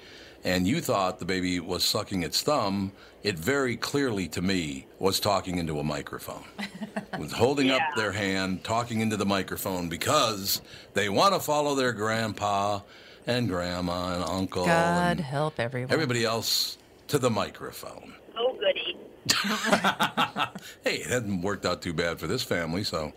And 0.45 0.67
you 0.67 0.81
thought 0.81 1.19
the 1.19 1.25
baby 1.25 1.61
was 1.61 1.85
sucking 1.85 2.23
its 2.23 2.43
thumb. 2.43 2.93
It 3.23 3.37
very 3.37 3.77
clearly, 3.77 4.29
to 4.29 4.41
me, 4.41 4.87
was 4.99 5.19
talking 5.19 5.59
into 5.59 5.79
a 5.81 5.85
microphone. 5.85 6.45
was 7.19 7.33
holding 7.33 7.71
up 7.71 7.83
their 7.97 8.13
hand, 8.13 8.63
talking 8.63 9.01
into 9.01 9.17
the 9.17 9.27
microphone 9.27 9.89
because 9.89 10.63
they 10.95 11.09
want 11.09 11.35
to 11.35 11.41
follow 11.41 11.75
their 11.75 11.93
grandpa 11.93 12.81
and 13.27 13.49
grandma 13.49 14.15
and 14.15 14.25
uncle 14.25 14.65
God 14.65 15.19
and 15.19 15.21
help 15.21 15.59
everyone. 15.59 15.93
everybody 15.93 16.25
else 16.25 16.79
to 17.09 17.19
the 17.19 17.31
microphone. 17.31 18.15
Oh, 18.37 18.57
goody. 18.59 18.97
Hey, 20.85 20.97
it 20.97 21.07
hasn't 21.09 21.43
worked 21.43 21.67
out 21.67 21.83
too 21.83 21.93
bad 21.93 22.19
for 22.19 22.27
this 22.27 22.43
family, 22.43 22.85
so 22.85 23.13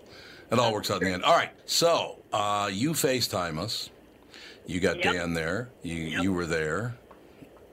it 0.52 0.60
all 0.60 0.74
works 0.74 0.92
out 0.92 1.02
in 1.02 1.08
the 1.08 1.14
end. 1.14 1.24
All 1.24 1.36
right, 1.36 1.52
so 1.66 2.18
uh, 2.34 2.70
you 2.72 2.92
FaceTime 2.92 3.58
us. 3.60 3.90
You 4.66 4.80
got 4.80 4.98
Yep. 5.04 5.14
Dan 5.14 5.34
there. 5.34 5.70
You 5.84 5.96
you 5.96 6.34
were 6.34 6.46
there. 6.46 6.96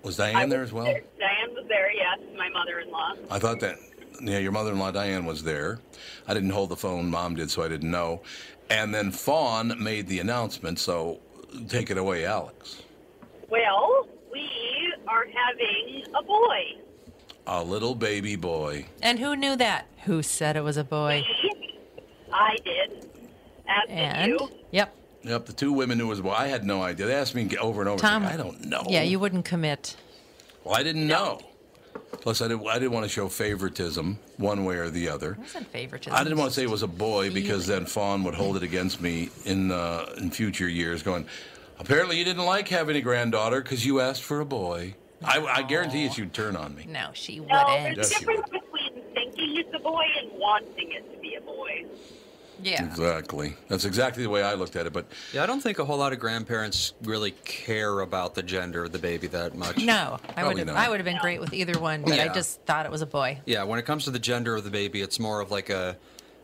Was 0.03 0.19
I 0.21 0.33
Diane 0.33 0.49
there 0.49 0.63
as 0.63 0.73
well? 0.73 0.85
there. 0.85 1.03
Diane 1.19 1.55
was 1.55 1.65
there, 1.69 1.93
yes, 1.93 2.19
my 2.37 2.49
mother-in-law. 2.49 3.15
I 3.31 3.39
thought 3.39 3.61
that. 3.61 3.77
Yeah, 4.21 4.39
your 4.39 4.53
mother-in-law 4.53 4.91
Diane 4.93 5.25
was 5.27 5.43
there. 5.45 5.79
I 6.27 6.35
didn't 6.35 6.51
hold 6.51 6.71
the 6.71 6.77
phone. 6.77 7.09
Mom 7.09 7.37
did, 7.37 7.51
so 7.51 7.63
I 7.63 7.69
didn't 7.69 7.91
know. 7.91 8.23
And 8.71 8.93
then 8.95 9.11
Fawn 9.13 9.75
made 9.83 10.09
the 10.09 10.19
announcement. 10.19 10.79
So 10.81 11.21
take 11.69 11.91
it 11.91 11.99
away, 11.99 12.25
Alex. 12.27 12.83
Well, 13.49 14.09
we 14.33 14.93
are 15.07 15.25
having 15.33 16.05
a 16.19 16.23
boy. 16.23 16.63
A 17.47 17.63
little 17.63 17.95
baby 17.95 18.35
boy. 18.37 18.87
And 19.03 19.19
who 19.21 19.37
knew 19.37 19.57
that? 19.57 19.87
Who 20.05 20.23
said 20.23 20.57
it 20.57 20.63
was 20.65 20.77
a 20.77 20.85
boy? 20.85 21.23
I 22.33 22.57
did. 22.65 23.09
As 23.69 23.89
did 23.89 23.97
And 23.97 24.33
you. 24.33 24.51
yep, 24.73 24.95
Yep, 25.29 25.45
the 25.45 25.53
two 25.53 25.73
women 25.75 25.99
knew 25.99 26.07
it 26.07 26.09
was 26.09 26.21
a 26.21 26.23
boy. 26.23 26.31
I 26.33 26.47
had 26.49 26.65
no 26.65 26.83
idea. 26.83 27.05
They 27.07 27.15
asked 27.15 27.35
me 27.35 27.55
over 27.59 27.83
and 27.83 27.89
over. 27.89 28.01
Tom. 28.01 28.25
I 28.25 28.37
don't 28.37 28.65
know. 28.65 28.83
Yeah, 28.89 29.03
you 29.03 29.19
wouldn't 29.21 29.45
commit. 29.45 29.95
Well, 30.65 30.75
I 30.75 30.83
didn't 30.83 31.07
know. 31.07 31.41
Plus, 32.13 32.41
I 32.41 32.49
didn't, 32.49 32.67
I 32.67 32.75
didn't 32.79 32.93
want 32.93 33.05
to 33.05 33.11
show 33.11 33.29
favoritism 33.29 34.19
one 34.39 34.65
way 34.65 34.77
or 34.77 34.89
the 34.89 35.09
other. 35.11 35.33
It 35.33 35.39
wasn't 35.41 35.67
favoritism. 35.69 36.15
I 36.19 36.23
didn't 36.25 36.39
want 36.39 36.51
to 36.51 36.55
say 36.57 36.63
it 36.63 36.71
was 36.71 36.83
a 36.83 36.87
boy 36.89 37.31
because 37.31 37.67
then 37.67 37.85
Fawn 37.85 38.25
would 38.25 38.35
hold 38.35 38.57
it 38.57 38.63
against 38.63 39.03
me 39.03 39.29
in 39.45 39.71
uh, 39.71 40.07
in 40.17 40.31
future 40.31 40.67
years, 40.69 41.03
going, 41.03 41.27
apparently 41.79 42.17
you 42.19 42.25
didn't 42.25 42.47
like 42.47 42.67
having 42.69 42.97
a 42.97 43.03
granddaughter 43.03 43.61
because 43.61 43.85
you 43.85 44.01
asked 44.01 44.23
for 44.23 44.41
a 44.41 44.47
boy. 44.47 44.95
I, 45.23 45.41
I 45.41 45.63
guarantee 45.63 46.05
you 46.05 46.11
she'd 46.13 46.33
turn 46.33 46.57
on 46.57 46.75
me. 46.75 46.87
No, 46.89 47.11
she 47.13 47.41
No, 47.41 47.43
wouldn't. 47.43 47.97
there's 47.97 48.11
a 48.11 48.13
Yes, 48.15 48.21
you 48.23 48.27
difference 48.27 48.49
between 48.51 49.03
thinking 49.15 49.57
it's 49.59 49.75
a 49.75 49.79
boy 49.81 50.05
and 50.23 50.31
wanting 50.41 50.93
it 50.93 51.13
to 51.15 51.21
be 51.21 51.35
a 51.35 51.41
boy. 51.43 51.85
Yeah. 52.63 52.85
Exactly. 52.85 53.57
That's 53.69 53.85
exactly 53.85 54.23
the 54.23 54.31
way 54.31 54.43
I 54.43 54.55
looked 54.55 54.77
at 54.77 54.87
it. 54.87 54.93
But 54.93 55.07
Yeah, 55.33 55.43
I 55.43 55.47
don't 55.47 55.61
think 55.61 55.79
a 55.79 55.85
whole 55.85 55.99
lot 55.99 56.13
of 56.13 56.19
grandparents 56.19 56.93
really 57.03 57.33
care 57.45 58.01
about 58.01 58.35
the 58.35 58.43
gender 58.43 58.85
of 58.85 58.93
the 58.93 58.99
baby 58.99 59.27
that 59.29 59.55
much. 59.55 59.79
No, 59.79 60.19
I 60.37 60.45
would 60.47 60.59
have. 60.59 60.69
I 60.71 60.89
would 60.89 60.99
have 60.99 61.05
been 61.05 61.19
great 61.19 61.41
with 61.41 61.53
either 61.53 61.79
one, 61.79 62.03
but 62.03 62.19
I 62.19 62.29
just 62.29 62.61
thought 62.63 62.85
it 62.87 62.93
was 62.93 63.03
a 63.03 63.07
boy. 63.07 63.41
Yeah, 63.47 63.63
when 63.65 63.79
it 63.79 63.85
comes 63.87 64.05
to 64.05 64.11
the 64.11 64.19
gender 64.19 64.57
of 64.57 64.65
the 64.65 64.71
baby, 64.71 65.01
it's 65.03 65.19
more 65.21 65.41
of 65.41 65.51
like 65.51 65.71
a 65.71 65.97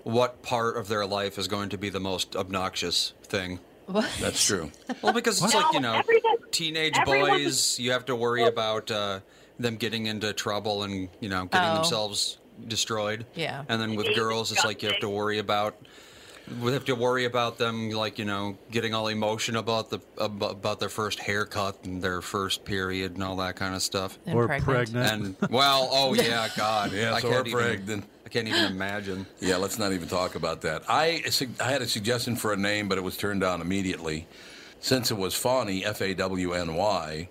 what 0.05 0.42
part 0.42 0.77
of 0.77 0.88
their 0.88 1.07
life 1.07 1.38
is 1.38 1.48
going 1.48 1.70
to 1.70 1.79
be 1.79 1.88
the 1.88 2.00
most 2.00 2.37
obnoxious 2.37 3.12
thing. 3.22 3.59
What? 3.87 4.11
that's 4.20 4.44
true. 4.46 4.70
Well, 5.03 5.12
because 5.12 5.42
it's 5.42 5.55
like, 5.55 5.72
you 5.74 5.81
know, 5.81 5.94
Everyone- 5.94 6.37
teenage 6.50 6.96
everyone- 6.98 7.31
boys, 7.31 7.79
you 7.79 7.92
have 7.92 8.05
to 8.07 8.16
worry 8.16 8.44
about 8.44 8.90
uh, 8.90 9.20
them 9.59 9.77
getting 9.77 10.07
into 10.07 10.33
trouble 10.33 10.83
and, 10.85 11.09
you 11.20 11.29
know, 11.29 11.44
getting 11.46 11.70
Oh. 11.70 11.74
themselves 11.77 12.38
destroyed. 12.68 13.27
Yeah. 13.35 13.64
And 13.68 13.81
then 13.81 13.94
with 13.94 14.14
girls, 14.14 14.53
it's 14.53 14.64
like 14.64 14.83
you 14.83 14.88
have 14.90 15.00
to 15.00 15.09
worry 15.09 15.38
about 15.38 15.77
we 16.61 16.72
have 16.72 16.85
to 16.85 16.94
worry 16.94 17.24
about 17.24 17.59
them 17.59 17.90
like 17.90 18.18
you 18.18 18.24
know 18.24 18.57
getting 18.70 18.94
all 18.94 19.09
emotion 19.09 19.57
about 19.57 19.90
the 19.90 20.00
about, 20.18 20.52
about 20.52 20.80
their 20.80 20.88
first 20.88 21.18
haircut 21.20 21.78
and 21.85 22.02
their 22.02 22.20
first 22.20 22.64
period 22.64 23.14
and 23.14 23.22
all 23.22 23.37
that 23.37 23.57
kind 23.57 23.74
of 23.74 23.83
stuff 23.83 24.18
And 24.26 24.37
or 24.37 24.46
pregnant. 24.46 24.92
pregnant. 24.92 25.37
and 25.40 25.50
well 25.50 25.88
oh 25.90 26.14
yeah 26.14 26.48
god 26.57 26.92
Yeah, 26.92 27.14
I 27.14 27.20
so 27.20 27.30
can't 27.30 27.44
we're 27.52 27.61
even, 27.62 27.76
pregnant. 27.76 28.04
I 28.26 28.28
can't 28.28 28.48
even 28.48 28.64
imagine 28.64 29.26
Yeah, 29.40 29.57
let's 29.57 29.78
not 29.78 29.92
even 29.92 30.09
talk 30.09 30.35
about 30.35 30.61
that. 30.62 30.83
I, 30.88 31.22
I 31.61 31.70
had 31.70 31.83
a 31.83 31.87
suggestion 31.87 32.37
for 32.37 32.52
a 32.52 32.57
name, 32.57 32.88
but 32.88 32.98
it 32.98 33.02
was 33.02 33.16
turned 33.16 33.40
down 33.42 33.61
immediately. 33.61 34.26
Since 34.80 35.11
it 35.11 35.16
was 35.16 35.35
Fawny, 35.35 35.85
F 35.85 36.02
A 36.02 36.14
W 36.14 36.52
N 36.52 36.74
Y, 36.74 37.28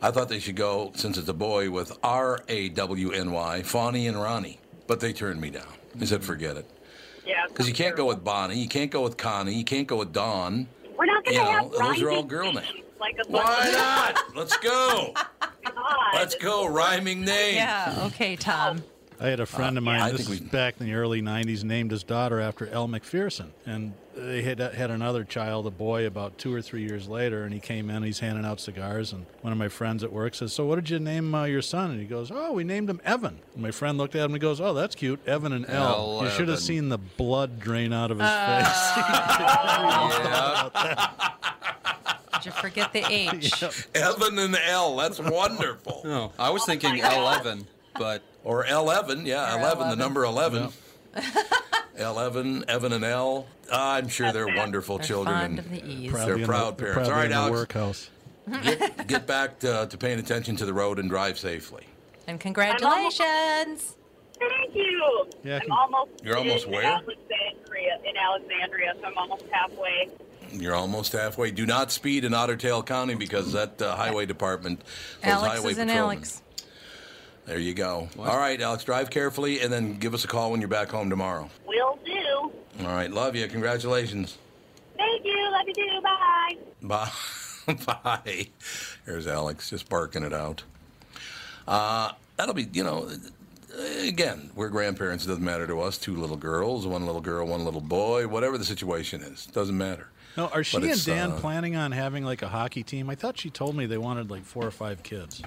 I 0.00 0.10
thought 0.10 0.28
they 0.28 0.38
should 0.40 0.56
go, 0.56 0.90
since 0.96 1.16
it's 1.18 1.28
a 1.28 1.32
boy, 1.34 1.70
with 1.70 1.96
R 2.02 2.40
A 2.48 2.70
W 2.70 3.12
N 3.12 3.30
Y, 3.30 3.62
Fawny 3.62 4.08
and 4.08 4.20
Ronnie. 4.20 4.58
But 4.88 4.98
they 5.00 5.12
turned 5.12 5.40
me 5.40 5.50
down. 5.50 5.68
They 5.94 6.06
said, 6.06 6.24
forget 6.24 6.56
it. 6.56 6.66
Yeah. 7.26 7.46
Because 7.48 7.68
you 7.68 7.74
can't 7.74 7.96
go 7.96 8.06
with 8.06 8.24
Bonnie, 8.24 8.58
you 8.58 8.68
can't 8.68 8.90
go 8.90 9.02
with 9.02 9.16
Connie, 9.16 9.54
you 9.54 9.64
can't 9.64 9.86
go 9.86 9.96
with 9.96 10.12
Dawn. 10.12 10.66
We're 10.98 11.06
not 11.06 11.24
going 11.24 11.36
to 11.36 11.42
you 11.42 11.46
know, 11.46 11.50
have 11.50 11.70
those 11.70 12.02
are 12.02 12.10
all 12.10 12.22
girl 12.22 12.52
names 12.52 12.66
names. 12.66 12.84
Like 13.00 13.16
Why 13.28 13.70
not? 13.72 14.22
Let's 14.36 14.56
go. 14.58 15.12
God. 15.64 16.14
Let's 16.14 16.36
go. 16.36 16.66
Rhyming 16.66 17.24
names. 17.24 17.56
Yeah. 17.56 18.02
Okay, 18.06 18.36
Tom. 18.36 18.82
I 19.22 19.28
had 19.28 19.38
a 19.38 19.46
friend 19.46 19.78
of 19.78 19.84
mine. 19.84 20.00
I 20.00 20.10
this 20.10 20.22
is 20.28 20.40
we- 20.40 20.46
back 20.48 20.80
in 20.80 20.86
the 20.86 20.94
early 20.94 21.22
'90s. 21.22 21.62
Named 21.62 21.92
his 21.92 22.02
daughter 22.02 22.40
after 22.40 22.66
Elle 22.66 22.88
Macpherson, 22.88 23.52
and 23.64 23.92
they 24.16 24.42
had 24.42 24.58
had 24.58 24.90
another 24.90 25.22
child, 25.22 25.64
a 25.66 25.70
boy, 25.70 26.04
about 26.06 26.38
two 26.38 26.52
or 26.52 26.60
three 26.60 26.82
years 26.82 27.06
later. 27.06 27.44
And 27.44 27.54
he 27.54 27.60
came 27.60 27.88
in. 27.88 28.02
He's 28.02 28.18
handing 28.18 28.44
out 28.44 28.58
cigars, 28.60 29.12
and 29.12 29.26
one 29.40 29.52
of 29.52 29.58
my 29.60 29.68
friends 29.68 30.02
at 30.02 30.12
work 30.12 30.34
says, 30.34 30.52
"So, 30.52 30.66
what 30.66 30.74
did 30.74 30.90
you 30.90 30.98
name 30.98 31.32
uh, 31.36 31.44
your 31.44 31.62
son?" 31.62 31.92
And 31.92 32.00
he 32.00 32.06
goes, 32.06 32.32
"Oh, 32.34 32.50
we 32.52 32.64
named 32.64 32.90
him 32.90 33.00
Evan." 33.04 33.38
And 33.54 33.62
my 33.62 33.70
friend 33.70 33.96
looked 33.96 34.16
at 34.16 34.24
him 34.24 34.32
and 34.32 34.40
goes, 34.40 34.60
"Oh, 34.60 34.74
that's 34.74 34.96
cute, 34.96 35.20
Evan 35.24 35.52
and 35.52 35.66
Elle." 35.68 36.18
Elle 36.18 36.24
you 36.24 36.30
should 36.30 36.48
have 36.48 36.58
seen 36.58 36.88
the 36.88 36.98
blood 36.98 37.60
drain 37.60 37.92
out 37.92 38.10
of 38.10 38.18
his 38.18 38.26
Uh, 38.28 38.64
face. 40.72 41.22
Did 42.42 42.46
you 42.46 42.52
forget 42.52 42.92
the 42.92 43.04
H? 43.08 43.62
Evan 43.94 44.36
and 44.40 44.56
L. 44.66 44.96
That's 44.96 45.20
wonderful. 45.20 46.02
No, 46.12 46.32
I 46.40 46.50
was 46.50 46.64
thinking 46.64 46.96
L11, 46.96 47.64
but 47.96 48.20
Or 48.44 48.64
L11, 48.64 49.26
yeah, 49.26 49.54
Or 49.54 49.58
11, 49.60 49.78
the 49.78 49.84
11. 49.84 49.98
number 49.98 50.24
11. 50.24 50.68
L11, 51.98 52.64
Evan 52.68 52.92
and 52.92 53.04
L. 53.04 53.46
I'm 53.72 54.08
sure 54.08 54.32
they're 54.32 54.46
wonderful 54.56 54.98
They're 54.98 55.06
children. 55.06 55.34
fond 55.36 55.58
and 55.58 55.58
of 55.60 55.70
the 55.70 55.84
E's. 55.84 56.12
They're 56.12 56.38
proud 56.44 56.76
the, 56.76 56.82
parents. 56.84 57.08
proudly 57.08 57.12
All 57.12 57.16
right, 57.18 57.24
in 57.26 57.30
the 57.30 57.36
Alex. 57.36 57.52
workhouse. 57.52 58.10
Get, 58.62 59.06
get 59.06 59.26
back 59.26 59.60
to, 59.60 59.86
to 59.88 59.96
paying 59.98 60.18
attention 60.18 60.56
to 60.56 60.64
the 60.66 60.74
road 60.74 60.98
and 60.98 61.08
drive 61.08 61.38
safely. 61.38 61.84
And 62.26 62.40
congratulations. 62.40 63.96
Thank 64.38 64.74
you. 64.74 65.26
Yeah, 65.44 65.60
I'm 65.62 65.70
almost. 65.72 66.10
You're 66.24 66.36
almost 66.36 66.66
in 66.66 66.72
where? 66.72 66.82
Alexandria. 66.84 67.98
In 68.04 68.16
Alexandria, 68.16 68.94
so 69.00 69.06
I'm 69.06 69.16
almost 69.18 69.44
halfway. 69.52 70.08
You're 70.50 70.74
almost 70.74 71.12
halfway. 71.12 71.52
Do 71.52 71.64
not 71.66 71.92
speed 71.92 72.24
in 72.24 72.34
Otter 72.34 72.56
Tail 72.56 72.82
County 72.82 73.14
because 73.14 73.52
that 73.52 73.80
uh, 73.80 73.94
highway 73.94 74.26
department, 74.26 74.80
those 75.22 75.32
Alex 75.32 75.54
highway 75.58 75.70
is 75.72 75.78
an 75.78 75.88
patrolmen. 75.88 76.16
Alex. 76.18 76.42
There 77.46 77.58
you 77.58 77.74
go. 77.74 78.08
All 78.18 78.38
right, 78.38 78.60
Alex, 78.60 78.84
drive 78.84 79.10
carefully 79.10 79.60
and 79.60 79.72
then 79.72 79.98
give 79.98 80.14
us 80.14 80.24
a 80.24 80.28
call 80.28 80.50
when 80.52 80.60
you're 80.60 80.68
back 80.68 80.88
home 80.90 81.10
tomorrow. 81.10 81.50
Will 81.66 81.98
do. 82.04 82.52
All 82.80 82.86
right, 82.94 83.10
love 83.10 83.34
you. 83.34 83.46
Congratulations. 83.48 84.38
Thank 84.96 85.24
you. 85.24 85.50
Love 85.50 85.66
you 85.66 85.74
too. 85.74 86.00
Bye. 86.02 86.56
Bye. 86.82 87.74
Bye. 88.04 88.46
There's 89.06 89.26
Alex 89.26 89.70
just 89.70 89.88
barking 89.88 90.22
it 90.22 90.32
out. 90.32 90.62
Uh, 91.66 92.12
that'll 92.36 92.54
be, 92.54 92.68
you 92.72 92.84
know, 92.84 93.08
again, 94.00 94.50
we're 94.54 94.68
grandparents. 94.68 95.24
It 95.24 95.28
doesn't 95.28 95.44
matter 95.44 95.66
to 95.66 95.80
us. 95.80 95.98
Two 95.98 96.16
little 96.16 96.36
girls, 96.36 96.86
one 96.86 97.06
little 97.06 97.20
girl, 97.20 97.46
one 97.46 97.64
little 97.64 97.80
boy, 97.80 98.26
whatever 98.28 98.58
the 98.58 98.64
situation 98.64 99.20
is. 99.22 99.46
Doesn't 99.46 99.76
matter. 99.76 100.08
No, 100.36 100.46
are 100.48 100.64
she 100.64 100.78
But 100.78 100.88
and 100.88 101.04
Dan 101.04 101.32
uh, 101.32 101.38
planning 101.40 101.76
on 101.76 101.92
having 101.92 102.24
like 102.24 102.42
a 102.42 102.48
hockey 102.48 102.82
team? 102.82 103.10
I 103.10 103.14
thought 103.14 103.38
she 103.38 103.50
told 103.50 103.76
me 103.76 103.86
they 103.86 103.98
wanted 103.98 104.30
like 104.30 104.44
four 104.44 104.64
or 104.64 104.70
five 104.70 105.02
kids. 105.02 105.42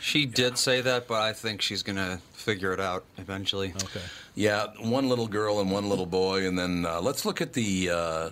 She 0.00 0.26
did 0.26 0.58
say 0.58 0.80
that, 0.80 1.06
but 1.06 1.20
I 1.20 1.32
think 1.32 1.62
she's 1.62 1.82
going 1.82 1.96
to 1.96 2.18
figure 2.32 2.72
it 2.72 2.80
out 2.80 3.04
eventually. 3.18 3.72
Okay. 3.84 4.00
Yeah, 4.34 4.66
one 4.80 5.08
little 5.08 5.28
girl 5.28 5.60
and 5.60 5.70
one 5.70 5.88
little 5.88 6.06
boy, 6.06 6.46
and 6.46 6.58
then 6.58 6.86
uh, 6.86 7.00
let's 7.00 7.24
look 7.24 7.40
at 7.40 7.52
the 7.52 7.90
uh, 7.90 8.30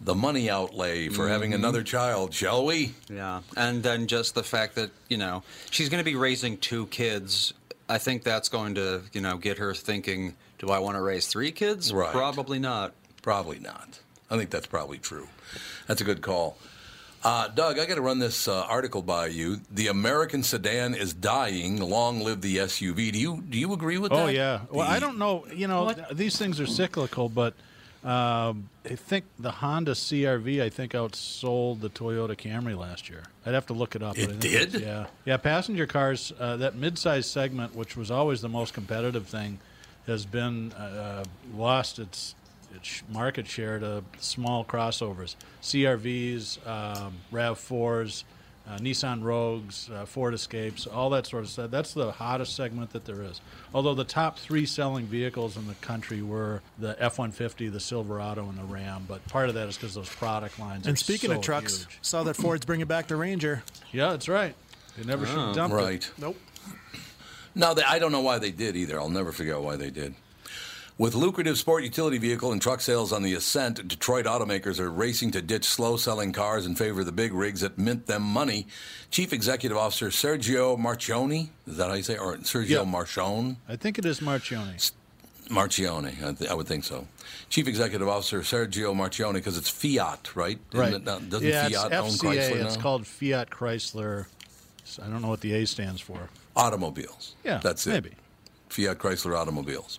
the 0.00 0.14
money 0.14 0.50
outlay 0.50 1.08
for 1.08 1.28
having 1.28 1.54
another 1.54 1.82
child, 1.82 2.32
shall 2.34 2.64
we? 2.64 2.94
Yeah, 3.08 3.40
and 3.56 3.82
then 3.82 4.06
just 4.06 4.34
the 4.34 4.42
fact 4.42 4.74
that 4.76 4.90
you 5.08 5.16
know 5.16 5.42
she's 5.70 5.88
going 5.88 6.00
to 6.00 6.10
be 6.10 6.16
raising 6.16 6.58
two 6.58 6.86
kids. 6.86 7.54
I 7.88 7.98
think 7.98 8.22
that's 8.22 8.48
going 8.48 8.74
to 8.76 9.02
you 9.12 9.20
know 9.20 9.36
get 9.36 9.58
her 9.58 9.74
thinking: 9.74 10.36
Do 10.58 10.68
I 10.68 10.78
want 10.78 10.96
to 10.96 11.02
raise 11.02 11.26
three 11.26 11.52
kids? 11.52 11.92
Right. 11.92 12.12
Probably 12.12 12.58
not. 12.58 12.92
Probably 13.22 13.58
not. 13.58 14.00
I 14.30 14.36
think 14.36 14.50
that's 14.50 14.66
probably 14.66 14.98
true. 14.98 15.28
That's 15.86 16.00
a 16.00 16.04
good 16.04 16.22
call. 16.22 16.56
Uh, 17.22 17.48
Doug, 17.48 17.78
I 17.78 17.84
got 17.84 17.96
to 17.96 18.00
run 18.00 18.18
this 18.18 18.48
uh, 18.48 18.62
article 18.62 19.02
by 19.02 19.26
you. 19.26 19.60
The 19.70 19.88
American 19.88 20.42
sedan 20.42 20.94
is 20.94 21.12
dying. 21.12 21.78
Long 21.80 22.20
live 22.20 22.40
the 22.40 22.56
SUV. 22.58 23.12
Do 23.12 23.18
you 23.18 23.42
do 23.48 23.58
you 23.58 23.72
agree 23.74 23.98
with 23.98 24.10
that? 24.12 24.18
Oh 24.18 24.26
yeah. 24.28 24.60
Well, 24.70 24.86
The- 24.86 24.92
I 24.94 25.00
don't 25.00 25.18
know. 25.18 25.44
You 25.54 25.66
know, 25.66 25.84
What- 25.84 26.16
these 26.16 26.38
things 26.38 26.58
are 26.60 26.66
cyclical, 26.66 27.28
but 27.28 27.52
um, 28.02 28.70
I 28.86 28.94
think 28.96 29.26
the 29.38 29.50
Honda 29.50 29.92
CRV 29.92 30.62
I 30.62 30.70
think 30.70 30.92
outsold 30.92 31.80
the 31.82 31.90
Toyota 31.90 32.34
Camry 32.34 32.74
last 32.78 33.10
year. 33.10 33.24
I'd 33.44 33.52
have 33.52 33.66
to 33.66 33.74
look 33.74 33.94
it 33.94 34.02
up. 34.02 34.16
It 34.16 34.22
I 34.22 34.26
think 34.28 34.40
did? 34.40 34.74
it's- 34.76 34.82
Yeah. 34.82 35.06
Yeah. 35.26 35.36
Passenger 35.36 35.86
cars, 35.86 36.32
uh, 36.40 36.56
that 36.56 36.74
mid-size 36.76 37.26
segment, 37.26 37.74
which 37.76 37.98
was 37.98 38.10
always 38.10 38.40
the 38.40 38.48
most 38.48 38.72
competitive 38.72 39.26
thing, 39.26 39.58
has 40.06 40.24
been 40.24 40.72
uh, 40.72 41.24
lost 41.54 41.98
its 41.98 42.34
its 42.74 43.02
market 43.12 43.46
share 43.46 43.78
to 43.78 44.02
small 44.18 44.64
crossovers, 44.64 45.34
CRVs, 45.62 46.66
um, 46.66 47.14
Rav 47.30 47.58
Fours. 47.58 48.24
Uh, 48.68 48.76
Nissan 48.78 49.24
Rogues, 49.24 49.90
uh, 49.92 50.04
Ford 50.04 50.32
Escapes, 50.32 50.86
all 50.86 51.10
that 51.10 51.26
sort 51.26 51.42
of 51.42 51.48
stuff. 51.48 51.72
That's 51.72 51.92
the 51.92 52.12
hottest 52.12 52.54
segment 52.54 52.90
that 52.92 53.04
there 53.04 53.22
is. 53.22 53.40
Although 53.74 53.94
the 53.94 54.04
top 54.04 54.38
three 54.38 54.64
selling 54.64 55.06
vehicles 55.06 55.56
in 55.56 55.66
the 55.66 55.74
country 55.76 56.22
were 56.22 56.60
the 56.78 56.90
F 57.02 57.18
150, 57.18 57.68
the 57.70 57.80
Silverado, 57.80 58.48
and 58.48 58.56
the 58.56 58.62
Ram. 58.62 59.06
But 59.08 59.26
part 59.26 59.48
of 59.48 59.56
that 59.56 59.68
is 59.68 59.76
because 59.76 59.94
those 59.94 60.10
product 60.10 60.60
lines 60.60 60.86
And 60.86 60.92
are 60.92 60.96
speking 60.96 61.30
so 61.30 61.36
of 61.36 61.42
trucks, 61.42 61.78
huge. 61.84 61.98
saw 62.02 62.22
that 62.22 62.34
Ford's 62.36 62.64
bringing 62.64 62.86
back 62.86 63.08
the 63.08 63.16
Ranger. 63.16 63.64
Yeah, 63.92 64.10
that's 64.10 64.28
right. 64.28 64.54
They 64.96 65.04
never 65.04 65.26
should 65.26 65.38
have 65.38 65.54
dumped 65.56 65.74
it. 65.74 65.80
Right. 65.80 66.10
Nope. 66.18 66.36
No, 67.56 67.74
they, 67.74 67.82
I 67.82 67.98
don't 67.98 68.12
know 68.12 68.20
why 68.20 68.38
they 68.38 68.52
did 68.52 68.76
either. 68.76 69.00
I'll 69.00 69.08
never 69.08 69.32
figure 69.32 69.56
out 69.56 69.62
why 69.64 69.76
they 69.76 69.90
did. 69.90 70.14
With 71.00 71.14
lucrative 71.14 71.56
sport 71.56 71.82
utility 71.82 72.18
vehicle 72.18 72.52
and 72.52 72.60
truck 72.60 72.82
sales 72.82 73.10
on 73.10 73.22
the 73.22 73.32
ascent, 73.32 73.88
Detroit 73.88 74.26
automakers 74.26 74.78
are 74.78 74.90
racing 74.90 75.30
to 75.30 75.40
ditch 75.40 75.64
slow 75.64 75.96
selling 75.96 76.30
cars 76.30 76.66
in 76.66 76.74
favor 76.74 77.00
of 77.00 77.06
the 77.06 77.10
big 77.10 77.32
rigs 77.32 77.62
that 77.62 77.78
mint 77.78 78.04
them 78.04 78.20
money. 78.20 78.66
Chief 79.10 79.32
Executive 79.32 79.78
Officer 79.78 80.08
Sergio 80.08 80.78
Marchionne, 80.78 81.48
is 81.66 81.78
that 81.78 81.88
how 81.88 81.94
you 81.94 82.02
say 82.02 82.16
it? 82.16 82.20
Or 82.20 82.36
Sergio. 82.36 82.84
Marchone? 82.84 83.56
I 83.66 83.76
think 83.76 83.98
it 83.98 84.04
is 84.04 84.20
Marchionne. 84.20 84.92
Marchionne, 85.48 86.22
I, 86.22 86.34
th- 86.34 86.50
I 86.50 86.52
would 86.52 86.66
think 86.66 86.84
so. 86.84 87.06
Chief 87.48 87.66
Executive 87.66 88.06
Officer 88.06 88.40
Sergio 88.40 88.94
Marchionne, 88.94 89.32
because 89.32 89.56
it's 89.56 89.70
Fiat, 89.70 90.36
right? 90.36 90.58
Right. 90.74 90.92
it 90.92 91.04
not- 91.04 91.30
doesn't 91.30 91.48
yeah, 91.48 91.66
Fiat 91.70 91.94
own 91.94 92.10
FCA. 92.10 92.18
Chrysler 92.50 92.64
It's 92.66 92.76
now? 92.76 92.82
called 92.82 93.06
Fiat 93.06 93.48
Chrysler. 93.48 94.26
I 95.02 95.08
don't 95.08 95.22
know 95.22 95.28
what 95.28 95.40
the 95.40 95.54
A 95.54 95.66
stands 95.66 96.02
for. 96.02 96.28
Automobiles. 96.54 97.36
Yeah, 97.42 97.56
That's 97.62 97.86
it. 97.86 97.90
maybe. 97.92 98.10
Fiat 98.68 98.98
Chrysler 98.98 99.34
Automobiles. 99.34 99.98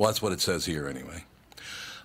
Well, 0.00 0.08
that's 0.08 0.22
what 0.22 0.32
it 0.32 0.40
says 0.40 0.64
here 0.64 0.88
anyway. 0.88 1.24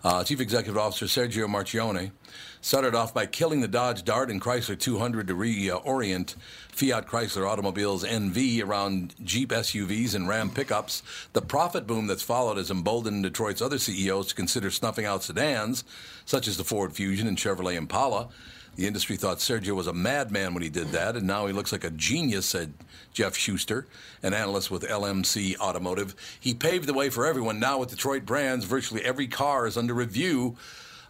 Uh, 0.04 0.22
Chief 0.26 0.42
Executive 0.42 0.78
Officer 0.78 1.06
Sergio 1.06 1.48
Marchionne 1.48 2.12
started 2.60 2.94
off 2.94 3.14
by 3.14 3.26
killing 3.26 3.62
the 3.62 3.70
Dodge 3.70 4.04
Dart 4.04 4.30
and 4.30 4.42
Chrysler 4.42 4.78
200 4.78 5.28
to 5.28 5.34
reorient 5.34 6.36
Fiat 6.74 7.08
Chrysler 7.08 7.50
Automobiles 7.50 8.04
NV 8.04 8.62
around 8.66 9.16
Jeep 9.24 9.52
SUVs 9.52 10.14
and 10.14 10.28
Ram 10.28 10.50
pickups. 10.50 11.04
The 11.32 11.42
profit 11.42 11.88
boom 11.88 12.08
that's 12.08 12.22
followed 12.22 12.58
has 12.58 12.70
emboldened 12.70 13.24
Detroit's 13.24 13.62
other 13.62 13.78
CEOs 13.80 14.28
to 14.28 14.36
consider 14.36 14.72
snuffing 14.72 15.06
out 15.06 15.24
sedans, 15.24 15.86
such 16.26 16.50
as 16.50 16.58
the 16.58 16.66
Ford 16.66 16.92
Fusion 16.92 17.30
and 17.30 17.38
Chevrolet 17.38 17.78
Impala. 17.78 18.28
The 18.76 18.88
industry 18.88 19.16
thought 19.16 19.38
Sergio 19.38 19.74
was 19.74 19.88
a 19.88 19.94
madman 19.94 20.54
when 20.54 20.64
he 20.64 20.70
did 20.70 20.90
that, 20.90 21.16
and 21.16 21.26
now 21.26 21.48
he 21.48 21.54
looks 21.54 21.72
like 21.72 21.86
a 21.86 21.90
genius, 21.90 22.46
said 22.46 22.74
Jeff 23.14 23.36
Schuster, 23.36 23.88
an 24.22 24.34
analyst 24.34 24.70
with 24.70 24.84
LMC 24.84 25.58
Automotive. 25.60 26.14
He 26.38 26.54
paved 26.54 26.86
the 26.86 26.94
way 26.94 27.10
for 27.10 27.26
everyone. 27.26 27.58
Now, 27.58 27.80
with 27.80 27.90
Detroit 27.90 28.26
brands, 28.26 28.66
virtually 28.66 29.02
every 29.04 29.28
car 29.28 29.66
is 29.66 29.78
under 29.78 29.94
review. 29.94 30.58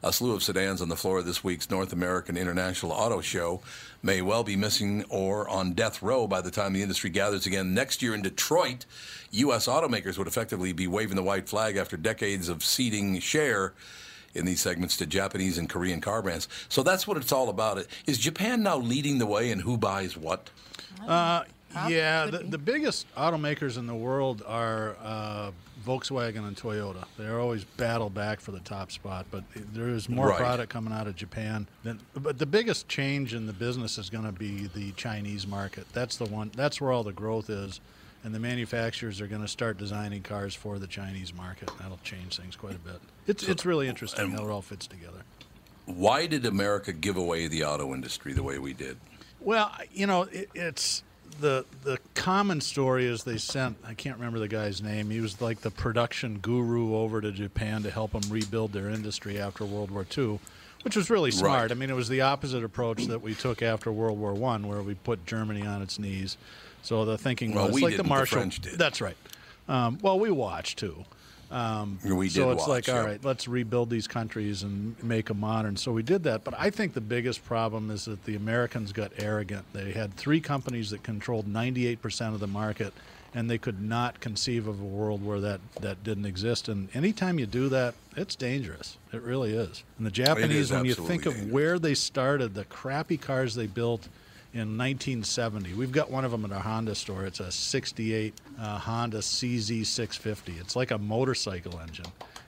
A 0.03 0.13
slew 0.13 0.35
of 0.35 0.43
sedans 0.43 0.83
on 0.83 0.89
the 0.89 0.95
floor 0.95 1.17
of 1.17 1.25
this 1.25 1.43
week's 1.43 1.71
North 1.71 1.91
American 1.91 2.37
International 2.37 2.91
Auto 2.91 3.21
Show 3.21 3.61
may 4.03 4.21
well 4.21 4.43
be 4.43 4.55
missing 4.55 5.03
or 5.09 5.49
on 5.49 5.73
death 5.73 6.03
row 6.03 6.27
by 6.27 6.41
the 6.41 6.51
time 6.51 6.73
the 6.73 6.83
industry 6.83 7.09
gathers 7.09 7.47
again 7.47 7.73
next 7.73 8.03
year 8.03 8.13
in 8.13 8.21
Detroit. 8.21 8.85
U.S. 9.31 9.65
automakers 9.65 10.19
would 10.19 10.27
effectively 10.27 10.73
be 10.73 10.85
waving 10.85 11.15
the 11.15 11.23
white 11.23 11.49
flag 11.49 11.75
after 11.75 11.97
decades 11.97 12.49
of 12.49 12.63
ceding 12.63 13.17
share 13.19 13.73
in 14.35 14.45
these 14.45 14.61
segments 14.61 14.97
to 14.97 15.05
Japanese 15.05 15.57
and 15.57 15.69
Korean 15.69 16.01
car 16.01 16.21
brands. 16.21 16.47
So 16.69 16.83
that's 16.83 17.07
what 17.07 17.17
it's 17.17 17.31
all 17.31 17.49
about. 17.49 17.85
Is 18.05 18.17
Japan 18.17 18.61
now 18.63 18.77
leading 18.77 19.17
the 19.17 19.25
way 19.25 19.49
in 19.49 19.59
who 19.59 19.77
buys 19.77 20.15
what? 20.17 20.49
Uh, 21.07 21.43
yeah, 21.87 22.27
the, 22.27 22.39
the 22.39 22.57
biggest 22.57 23.05
automakers 23.15 23.77
in 23.77 23.85
the 23.87 23.95
world 23.95 24.43
are 24.47 24.95
uh, 25.03 25.51
Volkswagen 25.85 26.47
and 26.47 26.55
Toyota. 26.55 27.03
They're 27.17 27.39
always 27.39 27.63
battle 27.63 28.09
back 28.09 28.39
for 28.39 28.51
the 28.51 28.61
top 28.61 28.91
spot, 28.91 29.25
but 29.29 29.43
there 29.73 29.89
is 29.89 30.07
more 30.09 30.29
Right. 30.29 30.37
product 30.37 30.71
coming 30.71 30.93
out 30.93 31.07
of 31.07 31.15
Japan. 31.15 31.67
Than, 31.83 31.99
but 32.13 32.37
the 32.39 32.45
biggest 32.45 32.87
change 32.87 33.33
in 33.33 33.45
the 33.45 33.53
business 33.53 33.97
is 33.97 34.09
going 34.09 34.23
to 34.25 34.31
be 34.31 34.67
the 34.73 34.91
Chinese 34.93 35.45
market. 35.45 35.85
That's 35.93 36.15
the 36.17 36.25
one. 36.25 36.51
That's 36.55 36.79
where 36.79 36.91
all 36.91 37.03
the 37.03 37.11
growth 37.13 37.49
is, 37.49 37.81
and 38.25 38.33
the 38.33 38.39
manufacturers 38.39 39.21
are 39.21 39.27
going 39.27 39.43
to 39.43 39.47
start 39.47 39.77
designing 39.77 40.23
cars 40.23 40.55
for 40.55 40.79
the 40.79 40.87
Chinese 40.87 41.31
market. 41.31 41.69
That'll 41.79 41.99
change 42.03 42.37
things 42.37 42.55
quite 42.55 42.75
a 42.75 42.79
bit. 42.79 42.99
It's 43.27 43.43
it's 43.43 43.65
really 43.65 43.87
interesting 43.87 44.31
how 44.31 44.43
it 44.45 44.49
all 44.49 44.63
fits 44.63 44.87
together. 44.87 45.19
Why 45.85 46.25
did 46.25 46.43
America 46.43 46.91
give 46.91 47.17
away 47.17 47.47
the 47.47 47.63
auto 47.63 47.93
industry 47.93 48.33
the 48.33 48.41
way 48.41 48.57
we 48.57 48.73
did? 48.73 48.97
Well, 49.39 49.71
you 49.93 50.07
know, 50.07 50.23
it, 50.23 50.49
it's 50.55 51.03
the 51.39 51.65
the 51.83 51.99
common 52.15 52.61
story 52.61 53.05
is 53.05 53.23
they 53.25 53.37
sent 53.37 53.77
I 53.85 53.93
can't 53.93 54.17
remember 54.17 54.39
the 54.39 54.47
guy's 54.47 54.81
name. 54.81 55.11
He 55.11 55.21
was 55.21 55.39
like 55.39 55.61
the 55.61 55.71
production 55.71 56.39
guru 56.39 56.95
over 56.95 57.21
to 57.21 57.31
Japan 57.31 57.83
to 57.83 57.91
help 57.91 58.13
them 58.13 58.23
rebuild 58.31 58.73
their 58.73 58.89
industry 58.89 59.39
after 59.39 59.65
World 59.65 59.91
War 59.91 60.03
II, 60.17 60.39
which 60.81 60.95
was 60.95 61.11
really 61.11 61.29
smart. 61.29 61.61
Right. 61.61 61.71
I 61.71 61.75
mean, 61.75 61.91
it 61.91 61.95
was 61.95 62.09
the 62.09 62.21
opposite 62.21 62.63
approach 62.63 63.05
that 63.05 63.21
we 63.21 63.35
took 63.35 63.61
after 63.61 63.91
World 63.91 64.17
War 64.17 64.33
One, 64.33 64.67
where 64.67 64.81
we 64.81 64.95
put 64.95 65.27
Germany 65.27 65.61
on 65.61 65.83
its 65.83 65.99
knees. 65.99 66.37
So 66.85 67.03
the 67.03 67.17
thinking 67.17 67.53
Well, 67.53 67.65
was 67.67 67.75
we 67.75 67.81
like 67.81 67.97
the 67.97 68.03
the 68.03 68.09
Marshall. 68.09 68.37
French 68.37 68.59
did. 68.59 68.77
That's 68.77 69.01
right. 69.01 69.17
Um, 69.67 69.97
well, 70.01 70.19
we 70.19 70.29
watched 70.29 70.77
too. 70.77 71.03
Um, 71.51 71.99
We 72.03 72.29
so 72.29 72.51
it's 72.51 72.59
watch, 72.61 72.67
like, 72.67 72.89
all 72.89 72.95
yeah. 72.95 73.05
right, 73.05 73.23
let's 73.23 73.47
rebuild 73.47 73.89
these 73.89 74.07
countries 74.07 74.63
and 74.63 75.01
make 75.03 75.27
them 75.27 75.39
modern. 75.39 75.77
So 75.77 75.91
we 75.91 76.03
did 76.03 76.23
that. 76.23 76.43
But 76.43 76.53
I 76.57 76.69
think 76.69 76.93
the 76.93 77.01
biggest 77.01 77.45
problem 77.45 77.91
is 77.91 78.05
that 78.05 78.25
the 78.25 78.35
Americans 78.35 78.91
got 78.91 79.11
arrogant. 79.17 79.65
They 79.73 79.91
had 79.91 80.15
three 80.15 80.41
companies 80.41 80.89
that 80.89 81.03
controlled 81.03 81.47
98% 81.47 82.33
of 82.33 82.39
the 82.39 82.47
market, 82.47 82.93
and 83.33 83.49
they 83.49 83.57
could 83.57 83.81
not 83.81 84.19
conceive 84.19 84.67
of 84.67 84.79
a 84.79 84.83
world 84.83 85.23
where 85.25 85.39
that, 85.39 85.61
that 85.81 86.03
didn't 86.03 86.25
exist. 86.25 86.67
And 86.67 86.89
anytime 86.95 87.37
you 87.39 87.45
do 87.45 87.69
that, 87.69 87.93
it's 88.15 88.35
dangerous. 88.35 88.97
It 89.13 89.21
really 89.21 89.53
is. 89.53 89.83
And 89.97 90.05
the 90.05 90.11
Japanese, 90.11 90.71
when 90.71 90.85
you 90.85 90.93
think 90.95 91.25
absolutely 91.25 91.49
of 91.49 91.51
where 91.53 91.79
they 91.79 91.93
started, 91.93 92.53
the 92.53 92.65
crappy 92.65 93.17
cars 93.17 93.55
they 93.55 93.67
built 93.67 94.07
in 94.55 94.77
1970. 94.77 95.73
We've 95.73 95.91
got 95.91 96.09
one 96.09 96.23
of 96.23 96.31
them 96.31 96.45
at 96.45 96.51
our 96.53 96.61
Honda 96.61 96.95
store. 96.95 97.25
It's 97.25 97.41
a 97.41 97.51
68 97.51 98.33
uh, 98.57 98.79
Honda 98.79 99.17
CZ650. 99.17 100.61
It's 100.61 100.77
like 100.77 100.91
a 100.91 100.97
motorcycle 100.97 101.77
engine. 101.81 102.05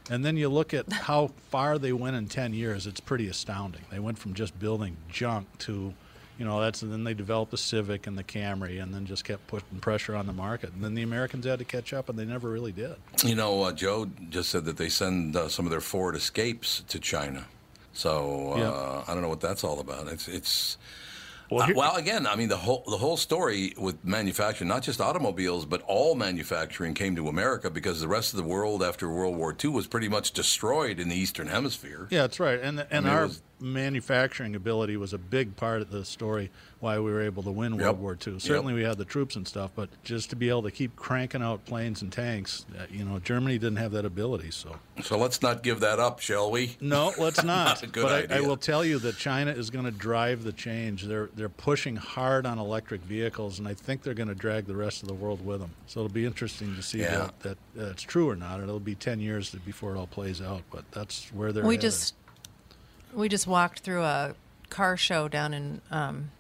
And 0.10 0.24
then 0.24 0.38
you 0.38 0.48
look 0.48 0.74
at 0.74 0.90
how 0.92 1.32
far 1.50 1.78
they 1.78 1.92
went 1.92 2.16
in 2.16 2.28
10 2.28 2.54
years, 2.54 2.88
it's 2.88 3.02
pretty 3.02 3.28
astounding. 3.28 3.82
They 3.92 4.00
went 4.00 4.18
from 4.18 4.36
just 4.36 4.58
building 4.58 4.96
junk 5.10 5.48
to, 5.60 5.94
you 6.40 6.46
know, 6.46 6.62
that's, 6.62 6.82
and 6.82 6.94
then 6.94 7.04
they 7.04 7.14
developed 7.14 7.52
the 7.52 7.58
Civic 7.58 8.08
and 8.08 8.18
the 8.18 8.24
Camry 8.24 8.82
and 8.82 8.94
then 8.94 9.06
just 9.06 9.26
kept 9.26 9.46
putting 9.48 9.80
pressure 9.80 10.16
on 10.16 10.28
the 10.28 10.34
market. 10.34 10.72
And 10.72 10.82
then 10.82 10.94
the 10.94 11.04
Americans 11.04 11.46
had 11.46 11.60
to 11.60 11.66
catch 11.66 11.92
up, 11.92 12.08
and 12.08 12.18
they 12.18 12.24
never 12.24 12.50
really 12.50 12.72
did. 12.72 12.96
You 13.26 13.36
know, 13.36 13.64
uh, 13.64 13.74
Joe 13.74 14.10
just 14.30 14.50
said 14.50 14.64
that 14.64 14.78
they 14.78 14.88
send 14.88 15.36
uh, 15.36 15.50
some 15.50 15.66
of 15.66 15.72
their 15.72 15.82
Ford 15.82 16.16
Escapes 16.16 16.86
to 16.88 17.00
China. 17.00 17.48
So 17.92 18.54
uh, 18.54 18.58
Yeah. 18.60 19.04
I 19.08 19.14
don't 19.14 19.24
know 19.24 19.30
what 19.30 19.42
that's 19.42 19.66
all 19.66 19.82
about. 19.82 20.08
It's 20.08 20.30
it's. 20.30 20.78
Well, 21.50 21.70
uh, 21.70 21.74
well, 21.76 21.96
again, 21.96 22.28
I 22.28 22.36
mean 22.36 22.50
the 22.50 22.58
whole 22.58 22.84
the 22.88 22.98
whole 22.98 23.18
story 23.18 23.74
with 23.78 24.04
manufacturing, 24.04 24.68
not 24.68 24.84
just 24.84 25.00
automobiles, 25.00 25.66
but 25.66 25.82
all 25.84 26.16
manufacturing 26.16 26.94
came 26.94 27.16
to 27.16 27.28
America 27.28 27.70
because 27.70 28.02
the 28.02 28.08
rest 28.08 28.34
of 28.34 28.38
the 28.38 28.44
world 28.44 28.84
after 28.84 29.10
World 29.10 29.38
War 29.38 29.56
II 29.64 29.72
was 29.72 29.88
pretty 29.88 30.10
much 30.10 30.32
destroyed 30.32 31.00
in 31.00 31.10
the 31.10 31.16
Eastern 31.16 31.48
Hemisphere. 31.48 32.08
Yeah, 32.10 32.22
that's 32.22 32.40
right. 32.40 32.60
And 32.60 32.86
and 32.92 33.06
mean, 33.06 33.14
our 33.14 33.30
manufacturing 33.60 34.56
ability 34.56 34.98
was 34.98 35.14
a 35.14 35.18
big 35.18 35.56
part 35.56 35.82
of 35.82 35.90
the 35.92 36.06
story 36.06 36.52
why 36.80 37.00
we 37.00 37.12
were 37.12 37.22
able 37.24 37.42
to 37.42 37.50
win 37.52 37.74
Yep. 37.74 37.82
World 37.82 38.00
War 38.00 38.18
II. 38.28 38.34
Yep. 38.34 38.42
Certainly, 38.44 38.74
we 38.76 38.84
had 38.84 38.98
the 39.00 39.06
troops 39.06 39.36
and 39.36 39.48
stuff, 39.48 39.72
but 39.76 39.90
just 40.04 40.30
to 40.30 40.36
be 40.36 40.50
able 40.50 40.62
to 40.64 40.72
keep 40.72 40.96
cranking 40.96 41.42
out 41.42 41.66
planes 41.66 42.04
and 42.04 42.12
tanks, 42.12 42.66
uh, 42.78 42.84
you 42.92 43.04
know, 43.04 43.18
Germany 43.20 43.58
didn't 43.58 43.78
have 43.78 43.92
that 43.94 44.06
ability. 44.06 44.52
So 44.52 44.76
So 45.02 45.18
let's 45.18 45.42
not 45.42 45.64
give 45.64 45.80
that 45.80 46.00
up, 46.00 46.20
shall 46.20 46.52
we? 46.52 46.78
no, 46.80 47.14
let's 47.18 47.44
not. 47.44 47.68
Not 47.68 47.84
a 47.84 47.88
good 47.88 48.04
but 48.04 48.32
I, 48.32 48.38
I 48.38 48.42
will 48.42 48.58
tell 48.58 48.86
you 48.86 49.00
that 49.00 49.18
China 49.18 49.52
is 49.52 49.70
going 49.72 49.86
to 49.86 49.92
drive 49.92 50.44
the 50.44 50.52
change. 50.54 51.04
They're 51.04 51.30
they're 51.36 51.50
pushing 51.50 51.96
hard 51.96 52.46
on 52.46 52.60
electric 52.60 53.02
vehicles, 53.02 53.58
and 53.60 53.68
I 53.68 53.74
think 53.74 54.04
they're 54.04 54.14
going 54.14 54.30
to 54.30 54.36
drag 54.36 54.66
the 54.68 54.76
rest 54.76 55.02
of 55.02 55.08
the 55.08 55.16
world 55.16 55.44
with 55.44 55.60
them. 55.62 55.72
So 55.88 56.02
it'll 56.02 56.14
be 56.14 56.26
interesting 56.26 56.76
to 56.76 56.84
see 56.84 57.00
Yeah. 57.00 57.18
that, 57.18 57.40
that 57.40 57.58
that's 57.76 58.04
true 58.04 58.30
or 58.30 58.36
not. 58.36 58.60
It'll 58.62 58.80
be 58.80 58.94
ten 58.96 59.20
years 59.20 59.50
before 59.66 59.96
it 59.96 59.98
all 59.98 60.06
plays 60.08 60.42
out, 60.44 60.62
but 60.72 60.84
that's 60.92 61.28
where 61.34 61.52
they're. 61.52 61.64
we 61.66 61.76
headed. 61.76 61.90
just 61.90 62.14
we 63.18 63.28
just 63.28 63.48
walked 63.48 63.80
through 63.80 64.04
a 64.04 64.36
car 64.70 64.96
show 64.96 65.28
down 65.28 65.54
in 65.54 65.82
um, 65.92 66.32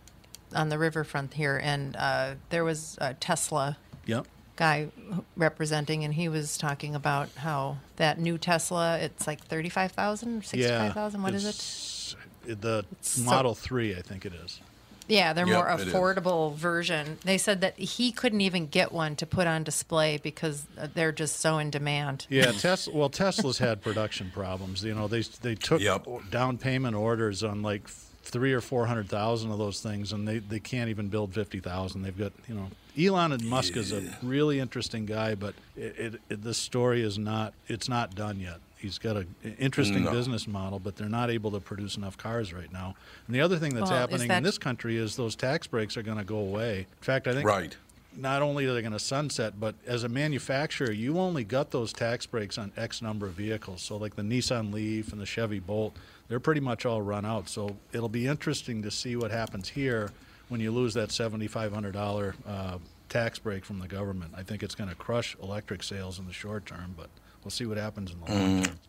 on 0.55 0.69
the 0.69 0.77
riverfront 0.77 1.33
here, 1.33 1.59
and 1.61 1.95
uh, 1.97 2.35
there 2.49 2.63
was 2.63 2.97
a 3.01 3.13
Tesla 3.15 3.77
Yep. 4.05 4.25
guy 4.55 4.87
representing, 5.35 6.05
and 6.05 6.13
he 6.13 6.29
was 6.29 6.57
talking 6.57 6.95
about 6.95 7.29
how 7.37 7.77
that 7.97 8.19
new 8.19 8.37
Tesla 8.37 8.97
it's 8.99 9.27
like 9.27 9.43
thirty 9.45 9.69
five 9.69 9.91
thousand, 9.91 10.45
sixty 10.45 10.69
five 10.69 10.93
thousand. 10.93 11.21
What 11.23 11.33
is 11.33 11.45
it? 11.45 12.15
The 12.61 12.85
so- 13.01 13.23
Model 13.23 13.53
3, 13.55 13.95
I 13.97 14.01
think 14.01 14.25
it 14.25 14.31
is. 14.33 14.61
Yeah, 15.07 15.33
they're 15.33 15.47
Yep, 15.47 15.55
more 15.55 15.69
it 15.69 15.87
is. 15.87 15.93
affordable 15.93 16.53
version. 16.55 17.17
They 17.23 17.37
said 17.37 17.61
that 17.61 17.77
he 17.79 18.11
couldn't 18.11 18.41
even 18.41 18.67
get 18.67 18.91
one 18.91 19.15
to 19.17 19.25
put 19.25 19.47
on 19.47 19.63
display 19.63 20.17
because 20.17 20.65
uh, 20.77 20.87
they're 20.93 21.11
just 21.11 21.39
so 21.39 21.57
in 21.57 21.69
demand. 21.69 22.27
Yeah, 22.29 22.51
Tesla. 22.51 22.93
Well, 22.93 23.09
Tesla's 23.09 23.57
had 23.59 23.81
production 23.81 24.31
problems. 24.31 24.83
You 24.83 24.93
know, 24.95 25.07
they 25.07 25.21
they 25.21 25.55
took 25.55 25.81
down 26.29 26.57
payment 26.57 26.95
orders 26.95 27.43
on 27.43 27.61
like 27.61 27.87
three 28.23 28.53
or 28.53 28.61
four 28.61 28.85
hundred 28.85 29.09
thousand 29.09 29.51
of 29.51 29.57
those 29.57 29.79
things, 29.81 30.11
and 30.11 30.27
they, 30.27 30.39
they 30.39 30.59
can't 30.59 30.89
even 30.89 31.07
build 31.07 31.33
fifty 31.33 31.59
thousand. 31.59 32.01
They've 32.01 32.17
got 32.17 32.33
you 32.47 32.55
know, 32.55 32.67
Elon 32.99 33.31
and 33.31 33.43
Musk 33.45 33.77
is 33.77 33.91
a 33.93 34.03
really 34.21 34.59
interesting 34.59 35.05
guy, 35.05 35.35
but 35.35 35.55
it, 35.75 35.97
it, 35.97 36.21
it 36.29 36.43
the 36.43 36.53
story 36.53 37.01
is 37.01 37.17
not 37.17 37.53
it's 37.67 37.87
not 37.87 38.15
done 38.15 38.39
yet. 38.39 38.59
He's 38.77 38.99
got 38.99 39.17
an 39.17 39.35
interesting 39.57 40.03
No. 40.03 40.11
business 40.11 40.47
model, 40.47 40.79
but 40.79 40.95
they're 40.95 41.09
not 41.09 41.31
able 41.31 41.51
to 41.51 41.59
produce 41.59 41.97
enough 41.97 42.17
cars 42.17 42.53
right 42.53 42.71
now. 42.71 42.95
And 43.25 43.35
the 43.35 43.41
other 43.41 43.57
thing 43.57 43.73
that's 43.73 43.89
Well, 43.89 43.99
happening 43.99 44.27
that- 44.27 44.37
in 44.37 44.43
this 44.43 44.57
country 44.59 44.97
is 44.97 45.15
those 45.15 45.35
tax 45.35 45.65
breaks 45.67 45.97
are 45.97 46.03
going 46.03 46.17
to 46.19 46.23
go 46.23 46.37
away. 46.37 46.81
In 46.81 46.85
fact, 47.03 47.27
I 47.27 47.33
think 47.33 47.45
Right. 47.47 47.75
not 48.15 48.41
only 48.43 48.65
are 48.65 48.73
they 48.75 48.81
going 48.81 48.91
to 48.93 48.99
sunset, 48.99 49.59
but 49.59 49.73
as 49.87 50.03
a 50.03 50.09
manufacturer, 50.09 50.91
you 50.91 51.17
only 51.19 51.43
got 51.43 51.71
those 51.71 51.91
tax 51.91 52.27
breaks 52.27 52.57
on 52.57 52.71
X 52.77 53.01
number 53.01 53.25
of 53.25 53.33
vehicles. 53.33 53.81
So, 53.81 53.97
like 53.97 54.15
the 54.15 54.21
Nissan 54.21 54.71
Leaf 54.71 55.11
and 55.11 55.19
the 55.19 55.25
Chevy 55.25 55.59
Bolt, 55.59 55.95
they're 56.27 56.39
pretty 56.39 56.61
much 56.61 56.85
all 56.85 57.01
run 57.01 57.25
out. 57.25 57.49
So, 57.49 57.77
it'll 57.93 58.09
be 58.09 58.27
interesting 58.27 58.83
to 58.83 58.91
see 58.91 59.15
what 59.15 59.31
happens 59.31 59.69
here 59.69 60.11
when 60.49 60.61
you 60.61 60.71
lose 60.71 60.93
that 60.93 61.11
$7,500 61.11 62.35
uh, 62.45 62.77
tax 63.09 63.39
break 63.39 63.65
from 63.65 63.79
the 63.79 63.87
government. 63.87 64.33
I 64.37 64.43
think 64.43 64.61
it's 64.61 64.75
going 64.75 64.89
to 64.89 64.95
crush 64.95 65.35
electric 65.41 65.81
sales 65.81 66.19
in 66.19 66.27
the 66.27 66.33
short 66.33 66.65
term, 66.67 66.93
but 66.95 67.09
we'll 67.43 67.51
see 67.51 67.65
what 67.65 67.77
happens 67.77 68.11
in 68.11 68.19
the 68.19 68.25
long 68.25 68.61
Mm. 68.61 68.65
term. 68.65 68.79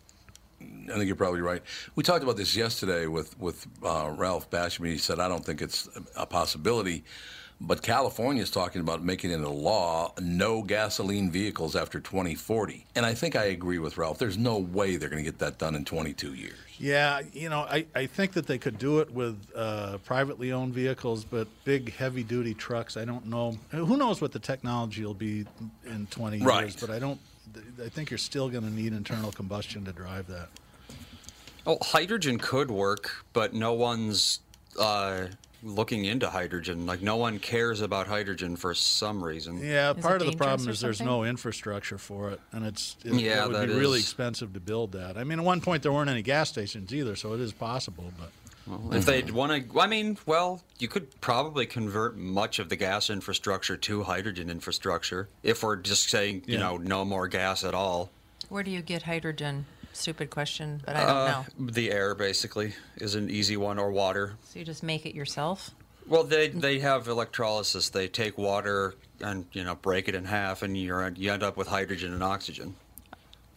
I 0.90 0.92
think 0.94 1.06
you're 1.06 1.16
probably 1.16 1.40
right. 1.40 1.62
We 1.94 2.02
talked 2.02 2.22
about 2.24 2.36
this 2.36 2.56
yesterday 2.56 3.06
with 3.06 3.38
with 3.38 3.66
uh, 3.84 4.10
Ralph 4.16 4.50
Basham. 4.50 4.86
He 4.86 4.98
said, 4.98 5.20
"I 5.20 5.28
don't 5.28 5.44
think 5.44 5.62
it's 5.62 5.88
a 6.16 6.26
possibility." 6.26 7.04
But 7.60 7.82
California 7.82 8.40
is 8.42 8.52
talking 8.52 8.80
about 8.80 9.02
making 9.02 9.32
it 9.32 9.40
a 9.40 9.48
law 9.48 10.12
no 10.20 10.62
gasoline 10.62 11.28
vehicles 11.28 11.74
after 11.74 11.98
2040. 11.98 12.86
And 12.94 13.04
I 13.04 13.14
think 13.14 13.34
I 13.34 13.46
agree 13.46 13.80
with 13.80 13.98
Ralph. 13.98 14.18
There's 14.18 14.38
no 14.38 14.58
way 14.58 14.94
they're 14.96 15.08
going 15.08 15.24
to 15.24 15.28
get 15.28 15.40
that 15.40 15.58
done 15.58 15.74
in 15.74 15.84
22 15.84 16.34
years. 16.34 16.54
Yeah, 16.78 17.20
you 17.32 17.48
know, 17.48 17.66
I, 17.68 17.84
I 17.96 18.06
think 18.06 18.34
that 18.34 18.46
they 18.46 18.58
could 18.58 18.78
do 18.78 19.00
it 19.00 19.10
with 19.12 19.36
uh, 19.56 19.98
privately 20.04 20.52
owned 20.52 20.72
vehicles, 20.72 21.24
but 21.24 21.48
big 21.64 21.92
heavy 21.96 22.22
duty 22.22 22.54
trucks, 22.54 22.96
I 22.96 23.04
don't 23.04 23.26
know. 23.26 23.58
Who 23.72 23.96
knows 23.96 24.20
what 24.20 24.30
the 24.30 24.38
technology 24.38 25.04
will 25.04 25.14
be 25.14 25.44
in 25.84 26.06
20 26.10 26.38
Right. 26.38 26.60
years, 26.60 26.76
but 26.76 26.90
I 26.90 27.00
don't. 27.00 27.18
I 27.84 27.88
think 27.88 28.10
you're 28.10 28.18
still 28.18 28.48
going 28.48 28.64
to 28.64 28.70
need 28.70 28.92
internal 28.92 29.32
combustion 29.32 29.84
to 29.84 29.92
drive 29.92 30.26
that. 30.28 30.48
Oh, 31.66 31.78
hydrogen 31.82 32.38
could 32.38 32.70
work, 32.70 33.24
but 33.32 33.52
no 33.52 33.74
one's 33.74 34.40
uh, 34.80 35.26
looking 35.62 36.04
into 36.04 36.30
hydrogen. 36.30 36.86
Like 36.86 37.02
no 37.02 37.16
one 37.16 37.38
cares 37.38 37.80
about 37.80 38.06
hydrogen 38.06 38.56
for 38.56 38.74
some 38.74 39.22
reason. 39.22 39.58
Yeah, 39.58 39.92
Is 39.92 40.02
part 40.02 40.22
of 40.22 40.30
the 40.30 40.36
problem 40.36 40.68
is 40.68 40.80
there's 40.80 41.00
no 41.00 41.24
infrastructure 41.24 41.98
for 41.98 42.30
it, 42.30 42.40
and 42.52 42.64
it's 42.64 42.96
it, 43.04 43.14
Yeah, 43.14 43.44
it 43.44 43.48
would 43.48 43.56
that 43.56 43.68
be 43.68 43.74
really 43.74 44.00
expensive 44.00 44.52
to 44.54 44.60
build 44.60 44.92
that. 44.92 45.16
I 45.16 45.24
mean, 45.24 45.38
at 45.38 45.44
one 45.44 45.60
point 45.60 45.82
there 45.82 45.92
weren't 45.92 46.10
any 46.10 46.22
gas 46.22 46.48
stations 46.48 46.94
either, 46.94 47.16
so 47.16 47.34
it 47.34 47.40
is 47.40 47.52
possible, 47.52 48.12
but. 48.18 48.30
Well, 48.68 48.94
if 48.94 49.06
they'd 49.06 49.30
want 49.30 49.70
to, 49.72 49.80
I 49.80 49.86
mean, 49.86 50.18
well, 50.26 50.62
you 50.78 50.88
could 50.88 51.20
probably 51.20 51.66
convert 51.66 52.16
much 52.16 52.58
of 52.58 52.68
the 52.68 52.76
gas 52.76 53.08
infrastructure 53.10 53.76
to 53.76 54.02
hydrogen 54.02 54.50
infrastructure 54.50 55.28
if 55.42 55.62
we're 55.62 55.76
just 55.76 56.10
saying, 56.10 56.42
you 56.46 56.54
Yeah. 56.54 56.60
know, 56.60 56.76
no 56.76 57.04
more 57.04 57.28
gas 57.28 57.64
at 57.64 57.74
all. 57.74 58.10
Where 58.48 58.62
do 58.62 58.70
you 58.70 58.82
get 58.82 59.02
hydrogen? 59.04 59.66
Stupid 59.92 60.30
question, 60.30 60.80
but 60.84 60.96
I 60.96 61.00
don't 61.00 61.10
Uh, 61.16 61.44
know. 61.58 61.70
The 61.72 61.90
air 61.90 62.14
basically 62.14 62.74
is 62.96 63.14
an 63.14 63.30
easy 63.30 63.56
one, 63.56 63.78
or 63.78 63.90
water. 63.90 64.34
So 64.44 64.58
you 64.58 64.64
just 64.64 64.82
make 64.82 65.04
it 65.06 65.14
yourself? 65.14 65.70
Well, 66.06 66.24
they 66.24 66.48
they 66.48 66.78
have 66.78 67.08
electrolysis. 67.08 67.88
They 67.90 68.06
take 68.08 68.38
water 68.38 68.94
and 69.20 69.46
you 69.52 69.64
know 69.64 69.74
break 69.74 70.08
it 70.08 70.14
in 70.14 70.24
half, 70.26 70.62
and 70.62 70.76
you're 70.76 71.08
you 71.16 71.32
end 71.32 71.42
up 71.42 71.56
with 71.56 71.68
hydrogen 71.68 72.12
and 72.14 72.22
oxygen. 72.22 72.76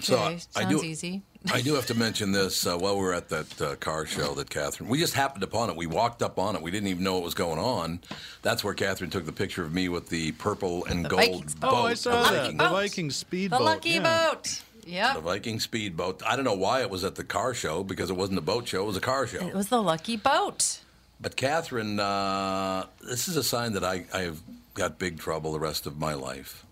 So 0.02 0.16
Okay, 0.16 0.40
I 0.56 0.62
sounds 0.64 0.82
do- 0.82 0.86
easy. 0.88 1.22
I 1.52 1.62
do 1.62 1.74
have 1.74 1.88
to 1.88 1.96
mention 1.96 2.32
this 2.32 2.68
uh, 2.68 2.78
while 2.78 2.96
we 2.96 3.02
were 3.02 3.16
at 3.16 3.30
that 3.30 3.62
uh, 3.62 3.76
car 3.78 4.06
show 4.06 4.36
that 4.36 4.52
Catherine. 4.52 4.88
We 4.90 5.00
just 5.00 5.16
happened 5.16 5.44
upon 5.44 5.72
it. 5.72 5.76
We 5.76 5.88
walked 5.88 6.22
up 6.22 6.38
on 6.38 6.56
it. 6.56 6.62
We 6.62 6.70
didn't 6.70 6.90
even 6.90 7.04
know 7.04 7.16
what 7.16 7.24
was 7.24 7.34
going 7.34 7.58
on. 7.58 8.00
That's 8.44 8.64
where 8.64 8.76
Catherine 8.76 9.10
took 9.10 9.26
the 9.26 9.32
picture 9.32 9.64
of 9.64 9.74
me 9.74 9.90
with 9.90 10.10
the 10.10 10.34
purple 10.34 10.86
and 10.86 11.04
The 11.04 11.10
gold 11.10 11.22
Vikings 11.24 11.56
boat. 11.56 11.72
Oh, 11.74 11.86
I 11.88 11.90
the 11.92 11.96
saw 11.96 12.24
that. 12.24 12.42
Viking- 12.44 12.58
The 12.58 12.70
Viking 12.70 13.10
speedboat. 13.10 13.60
The 13.60 13.66
lucky 13.66 13.90
yeah. 13.92 14.28
boat. 14.30 14.62
Yep. 14.86 15.16
The 15.16 15.22
Viking 15.22 15.60
speedboat. 15.60 16.22
I 16.28 16.36
don't 16.36 16.46
know 16.46 16.54
why 16.54 16.82
it 16.82 16.92
was 16.92 17.04
at 17.04 17.16
the 17.16 17.24
car 17.24 17.56
show 17.56 17.84
because 17.84 18.12
it 18.12 18.16
wasn't 18.16 18.38
a 18.38 18.42
boat 18.42 18.68
show. 18.68 18.84
It 18.84 18.88
was 18.88 18.98
a 18.98 19.02
car 19.02 19.26
show. 19.26 19.40
It 19.46 19.56
was 19.56 19.70
the 19.70 19.82
lucky 19.82 20.18
boat. 20.18 20.80
But 21.20 21.36
Catherine, 21.36 22.00
uh, 22.00 22.86
this 23.02 23.28
is 23.28 23.36
a 23.36 23.44
sign 23.44 23.74
that 23.74 23.84
I, 23.84 24.06
I 24.14 24.22
have 24.22 24.42
got 24.76 25.00
big 25.00 25.18
trouble 25.20 25.54
the 25.54 25.60
rest 25.60 25.86
of 25.88 25.98
my 26.00 26.14
life. 26.14 26.66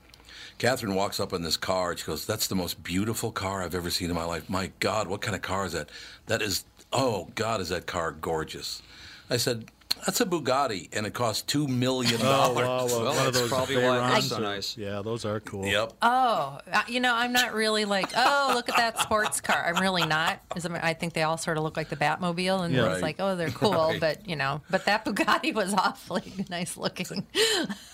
Catherine 0.60 0.94
walks 0.94 1.20
up 1.20 1.34
in 1.34 1.42
this 1.42 1.58
car. 1.58 1.98
She 1.98 2.06
goes, 2.06 2.26
"That's 2.26 2.48
the 2.48 2.56
most 2.56 2.84
beautiful 2.84 3.32
car 3.32 3.64
I've 3.64 3.74
ever 3.74 3.90
seen 3.90 4.10
in 4.10 4.16
my 4.16 4.26
life. 4.26 4.50
My 4.50 4.72
God, 4.80 5.08
what 5.08 5.22
kind 5.22 5.36
of 5.36 5.42
car 5.42 5.66
is 5.66 5.72
that? 5.72 5.90
That 6.28 6.42
is, 6.42 6.66
oh 6.94 7.30
God, 7.34 7.62
is 7.62 7.70
that 7.70 7.88
car 7.88 8.12
gorgeous?" 8.12 8.82
I 9.30 9.38
said, 9.38 9.72
"That's 10.06 10.22
a 10.22 10.26
Bugatti, 10.26 10.90
and 10.94 11.06
it 11.06 11.14
costs 11.14 11.42
two 11.44 11.68
million 11.68 12.20
dollars." 12.20 12.56
wow, 12.68 12.86
well, 12.86 12.88
Well, 12.88 13.06
one 13.06 13.18
of 13.18 13.24
that's 13.26 13.40
those 13.40 13.50
probably 13.50 13.76
why 13.78 13.82
it 13.82 14.02
Veyrons 14.02 14.14
looks 14.16 14.28
so 14.28 14.40
nice. 14.40 14.78
Yeah, 14.78 15.02
those 15.04 15.26
are 15.26 15.40
cool. 15.40 15.66
Yep. 15.66 15.94
Oh, 16.02 16.60
uh, 16.72 16.82
you 16.88 17.00
know, 17.00 17.14
I'm 17.14 17.32
not 17.34 17.54
really 17.54 17.86
like, 17.86 18.10
oh, 18.16 18.52
look 18.56 18.70
at 18.70 18.78
that 18.78 19.00
sports 19.00 19.42
car. 19.42 19.66
I'm 19.68 19.82
really 19.82 20.06
not. 20.06 20.40
I 20.82 20.94
think 20.94 21.14
they 21.14 21.24
all 21.24 21.38
sort 21.38 21.58
of 21.58 21.64
look 21.64 21.78
like 21.78 21.90
the 21.90 21.96
Batmobile, 21.96 22.64
and 22.66 22.74
Yeah. 22.74 22.86
it's 22.86 22.94
Right. 22.96 23.02
like, 23.02 23.16
oh, 23.20 23.36
they're 23.36 23.50
cool, 23.52 23.72
Right. 23.74 24.00
but 24.00 24.28
you 24.28 24.36
know, 24.36 24.62
but 24.70 24.86
that 24.86 25.06
Bugatti 25.06 25.54
was 25.54 25.74
awfully 25.78 26.34
nice 26.50 26.78
looking. 26.78 27.26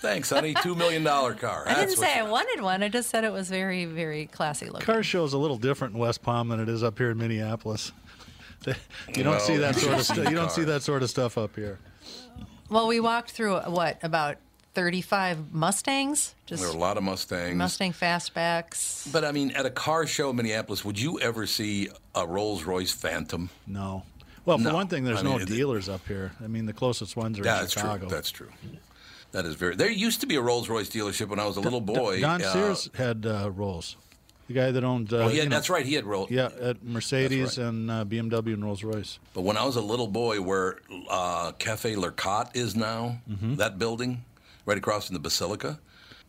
Thanks, 0.02 0.30
honey. 0.30 0.54
Two 0.62 0.76
million 0.76 1.04
dollar 1.04 1.34
car. 1.34 1.64
I 1.66 1.74
That's 1.76 1.80
didn't 1.96 2.00
what 2.00 2.08
say 2.10 2.20
I 2.20 2.24
you- 2.26 2.32
wanted 2.32 2.62
one. 2.64 2.84
I 2.84 2.90
just 2.90 3.10
said 3.10 3.24
it 3.24 3.32
was 3.34 3.50
very, 3.50 3.86
very 3.86 4.28
classy 4.28 4.68
looking. 4.68 4.86
Car 4.86 5.04
show 5.04 5.24
is 5.26 5.34
a 5.34 5.38
little 5.38 5.58
different 5.58 5.94
in 5.94 6.00
West 6.00 6.22
Palm 6.22 6.50
than 6.50 6.60
it 6.60 6.70
is 6.70 6.84
up 6.84 6.98
here 6.98 7.12
in 7.12 7.18
Minneapolis. 7.18 7.92
You 8.66 8.74
don't 9.24 9.26
Well, 9.34 9.40
see 9.40 9.58
that 9.58 9.76
sort 9.76 9.92
of 9.92 9.98
you've 10.00 10.06
stuff. 10.06 10.18
You 10.30 10.36
don't 10.36 10.52
see 10.52 10.64
that 10.64 10.82
sort 10.82 11.04
of 11.04 11.10
stuff 11.12 11.38
up 11.38 11.56
here. 11.56 11.78
Well, 12.70 12.88
we 12.88 13.00
walked 13.00 13.32
through 13.32 13.58
what 13.60 13.98
about 14.04 14.38
35 14.74 15.54
Mustangs. 15.54 16.36
Just 16.46 16.62
There 16.62 16.72
are 16.72 16.76
a 16.76 16.80
lot 16.80 16.98
of 16.98 17.04
Mustangs. 17.04 17.56
Mustang 17.56 17.94
fastbacks. 17.94 19.12
But 19.12 19.24
I 19.24 19.32
mean, 19.32 19.52
at 19.52 19.66
a 19.66 19.70
car 19.70 20.06
show 20.08 20.32
in 20.32 20.36
Minneapolis, 20.36 20.84
would 20.84 21.00
you 21.00 21.20
ever 21.20 21.46
see 21.48 21.90
a 22.14 22.26
Rolls 22.28 22.64
Royce 22.64 22.92
Phantom? 22.92 23.50
No. 23.68 24.04
Well, 24.46 24.58
for 24.58 24.64
No. 24.66 24.74
one 24.76 24.88
thing, 24.88 25.04
there's 25.04 25.20
I 25.20 25.24
no 25.24 25.34
mean, 25.34 25.42
it- 25.42 25.48
dealers 25.48 25.90
up 25.90 26.06
here. 26.08 26.32
I 26.44 26.48
mean, 26.48 26.66
the 26.66 26.74
closest 26.74 27.16
ones 27.16 27.40
are 27.40 27.44
Yeah, 27.44 27.56
in 27.56 27.62
that's 27.62 27.74
Chicago. 27.74 28.08
true. 28.08 28.10
That's 28.10 28.32
true. 28.32 28.50
That 29.32 29.46
is 29.46 29.56
very. 29.56 29.76
There 29.76 29.90
used 29.90 30.22
to 30.22 30.28
be 30.28 30.36
a 30.36 30.42
Rolls 30.42 30.70
Royce 30.70 30.90
dealership 30.90 31.28
when 31.30 31.40
I 31.40 31.46
was 31.46 31.58
a 31.58 31.62
little 31.62 31.82
boy. 31.82 32.22
Don 32.22 32.42
uh, 32.42 32.54
Sears 32.54 32.90
had 32.96 33.26
uh, 33.26 33.50
Rolls. 33.52 33.98
The 34.48 34.54
guy 34.54 34.72
that 34.72 34.84
owned. 34.84 35.12
Uh, 35.12 35.18
Oh, 35.18 35.28
he 35.28 35.38
had- 35.38 35.44
you 35.46 35.50
know- 35.50 35.56
that's 35.56 35.70
right, 35.70 35.86
he 35.86 35.94
had 35.96 36.06
Rolls. 36.06 36.30
Yeah, 36.30 36.50
at 36.62 36.84
Mercedes 36.84 37.58
right. 37.58 37.68
and 37.68 37.90
uh, 37.90 38.06
BMW 38.06 38.54
and 38.54 38.64
Rolls 38.64 38.84
Royce. 38.84 39.18
But 39.34 39.42
when 39.42 39.58
I 39.58 39.66
was 39.66 39.76
a 39.76 39.82
little 39.82 40.08
boy, 40.08 40.42
where 40.42 40.80
uh, 41.10 41.52
Cafe 41.54 41.96
Lurcat 41.96 42.56
is 42.56 42.76
now, 42.76 43.22
Mm-hmm. 43.30 43.56
that 43.56 43.80
building 43.80 44.24
right 44.66 44.78
across 44.78 45.08
from 45.08 45.16
the 45.16 45.20
Basilica, 45.20 45.80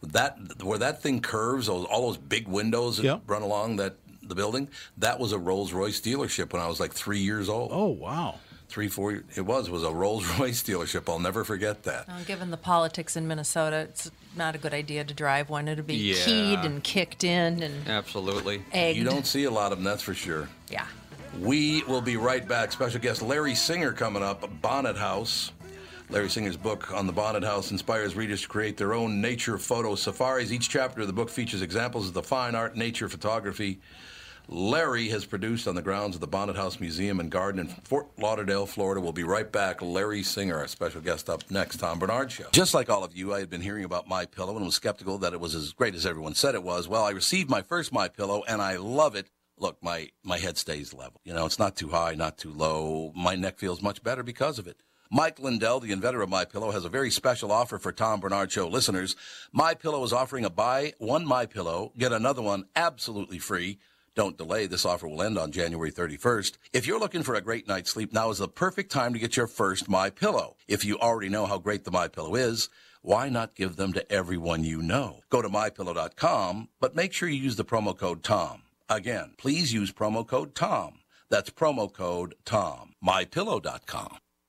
that 0.03 0.39
where 0.63 0.79
that 0.79 1.03
thing 1.03 1.21
curves, 1.21 1.67
those, 1.67 1.85
all 1.87 2.07
those 2.09 2.17
big 2.19 2.47
windows 2.49 2.97
that 2.99 3.05
Yep. 3.05 3.23
run 3.27 3.43
along 3.43 3.77
that 3.77 3.97
the 4.23 4.35
building, 4.35 4.69
that 4.99 5.19
was 5.21 5.33
a 5.33 5.39
Rolls 5.39 5.73
Royce 5.73 6.01
dealership 6.01 6.53
when 6.53 6.61
I 6.63 6.69
was 6.69 6.81
like 6.81 6.93
three 6.93 7.21
years 7.21 7.49
old. 7.49 7.71
Oh 7.73 7.87
wow! 7.87 8.37
Three, 8.69 8.89
four. 8.89 9.23
It 9.37 9.43
was. 9.47 9.71
Was 9.71 9.85
a 9.85 9.93
Rolls 9.93 10.27
Royce 10.39 10.63
dealership. 10.63 11.09
I'll 11.09 11.19
never 11.21 11.45
forget 11.45 11.85
that. 11.85 12.09
Well, 12.09 12.25
given 12.27 12.51
the 12.51 12.57
politics 12.57 13.17
in 13.17 13.29
Minnesota, 13.29 13.77
it's 13.79 14.11
not 14.37 14.55
a 14.55 14.59
good 14.59 14.75
idea 14.75 15.05
to 15.05 15.15
drive 15.15 15.49
one. 15.51 15.69
It'll 15.69 15.85
be 15.85 15.95
Yeah. 15.97 16.25
keyed 16.25 16.59
and 16.61 16.83
kicked 16.83 17.25
in 17.25 17.63
and 17.63 17.89
Absolutely. 17.89 18.63
egged. 18.73 18.99
You 18.99 19.05
don't 19.05 19.27
see 19.27 19.45
a 19.45 19.51
lot 19.51 19.73
of 19.73 19.79
them, 19.79 19.85
that's 19.85 20.03
for 20.03 20.15
sure. 20.15 20.49
Yeah. 20.71 20.87
We 21.41 21.83
will 21.85 22.01
be 22.01 22.17
right 22.17 22.47
back. 22.47 22.73
Special 22.73 23.01
guest 23.01 23.23
Larry 23.23 23.55
Singer 23.55 23.93
coming 23.93 24.23
up, 24.23 24.49
Bonnet 24.63 24.97
House. 24.97 25.53
Larry 26.09 26.29
Singer's 26.31 26.57
book 26.57 26.93
on 26.93 27.07
the 27.09 27.13
Bonnet 27.13 27.43
House 27.43 27.73
inspires 27.73 28.15
readers 28.15 28.43
to 28.43 28.49
create 28.49 28.77
their 28.77 28.95
own 28.95 29.21
nature 29.21 29.59
photo 29.59 29.97
safaris. 29.97 30.53
Each 30.53 30.69
chapter 30.69 31.01
of 31.01 31.09
the 31.09 31.13
book 31.13 31.29
features 31.29 31.63
examples 31.63 32.07
of 32.09 32.15
the 32.15 32.23
fine 32.23 32.55
art, 32.55 32.77
nature, 32.77 33.09
photography 33.09 33.81
Larry 34.49 35.09
has 35.09 35.25
produced 35.25 35.67
on 35.67 35.75
the 35.75 35.83
grounds 35.83 36.15
of 36.15 36.21
the 36.21 36.27
Bonnet 36.29 36.55
House 36.55 36.79
Museum 36.79 37.19
and 37.19 37.31
Garden 37.33 37.61
in 37.61 37.67
Fort 37.67 38.07
Lauderdale, 38.17 38.65
Florida. 38.65 39.01
We'll 39.01 39.13
be 39.13 39.25
right 39.25 39.51
back. 39.51 39.83
Larry 39.83 40.23
Singer, 40.23 40.59
our 40.59 40.69
special 40.69 41.01
guest 41.01 41.29
up 41.29 41.51
next, 41.51 41.79
Tom 41.79 41.99
Barnard 41.99 42.31
Show. 42.31 42.47
Just 42.53 42.73
like 42.73 42.89
all 42.89 43.03
of 43.03 43.17
you, 43.17 43.35
I 43.35 43.41
had 43.41 43.51
been 43.51 43.61
hearing 43.61 43.85
about 43.85 44.07
My 44.07 44.25
Pillow 44.25 44.55
and 44.57 44.65
was 44.65 44.77
skeptical 44.77 45.19
that 45.19 45.33
it 45.33 45.41
was 45.41 45.57
as 45.57 45.73
great 45.73 45.97
as 45.97 46.07
everyone 46.07 46.37
said 46.37 46.55
it 46.55 46.63
was. 46.63 46.87
Well, 46.87 47.03
I 47.03 47.11
received 47.11 47.51
my 47.51 47.63
first 47.63 47.93
My 47.93 48.07
Pillow 48.07 48.45
and 48.47 48.63
I 48.63 48.77
love 48.77 49.17
it. 49.17 49.31
Look, 49.59 49.83
my, 49.83 50.11
my 50.23 50.39
head 50.39 50.59
stays 50.59 50.95
level. 50.95 51.21
You 51.25 51.33
know, 51.33 51.47
it's 51.47 51.59
not 51.59 51.75
too 51.75 51.89
high, 51.89 52.15
not 52.15 52.39
too 52.39 52.53
low. 52.53 53.13
My 53.17 53.35
neck 53.35 53.59
feels 53.59 53.83
much 53.83 54.03
better 54.05 54.23
because 54.23 54.61
of 54.61 54.69
it. 54.69 54.81
Mike 55.11 55.41
Lindell, 55.41 55.81
the 55.81 55.93
inventor 55.93 56.23
of 56.23 56.29
My 56.29 56.45
Pillow, 56.45 56.71
has 56.71 56.85
a 56.85 56.89
very 56.89 57.11
special 57.11 57.51
offer 57.51 57.79
for 57.79 57.91
Tom 57.91 58.21
Barnard 58.21 58.53
Show 58.53 58.69
listeners. 58.69 59.17
My 59.53 59.75
Pillow 59.75 60.05
is 60.05 60.13
offering 60.13 60.45
a 60.45 60.51
buy 60.51 60.93
one 60.99 61.27
My 61.27 61.47
Pillow, 61.47 61.93
get 61.99 62.13
another 62.13 62.43
one 62.43 62.67
absolutely 62.77 63.39
free. 63.41 63.79
Don't 64.17 64.39
delay. 64.39 64.67
This 64.67 64.87
offer 64.87 65.07
will 65.07 65.23
end 65.23 65.39
on 65.39 65.53
January 65.53 65.93
31st. 65.93 66.57
If 66.73 66.87
you're 66.87 66.99
looking 66.99 67.23
for 67.23 67.35
a 67.35 67.43
great 67.43 67.69
night's 67.69 67.91
sleep, 67.91 68.15
now 68.15 68.31
is 68.31 68.39
the 68.39 68.49
perfect 68.49 68.91
time 68.91 69.13
to 69.13 69.19
get 69.19 69.37
your 69.37 69.47
first 69.47 69.91
My 69.91 70.09
Pillow. 70.09 70.57
If 70.67 70.87
you 70.87 70.99
already 70.99 71.29
know 71.29 71.45
how 71.45 71.59
great 71.59 71.85
the 71.85 71.91
My 71.91 72.09
Pillow 72.09 72.35
is, 72.35 72.71
why 73.03 73.29
not 73.29 73.55
give 73.55 73.77
them 73.77 73.93
to 73.93 74.11
everyone 74.11 74.65
you 74.65 74.81
know? 74.81 75.21
Go 75.29 75.43
to 75.43 75.51
mypillow.com, 75.51 76.71
but 76.81 76.97
make 76.97 77.13
sure 77.13 77.29
you 77.29 77.41
use 77.41 77.57
the 77.57 77.65
promo 77.65 77.97
code 77.97 78.23
TOM. 78.23 78.63
Again, 78.89 79.35
please 79.37 79.75
use 79.75 79.93
promo 79.93 80.27
code 80.27 80.55
TOM. 80.55 81.01
That's 81.29 81.51
promo 81.51 81.93
code 81.93 82.35
TOM. 82.47 82.95
mypillow.com. 83.05 84.19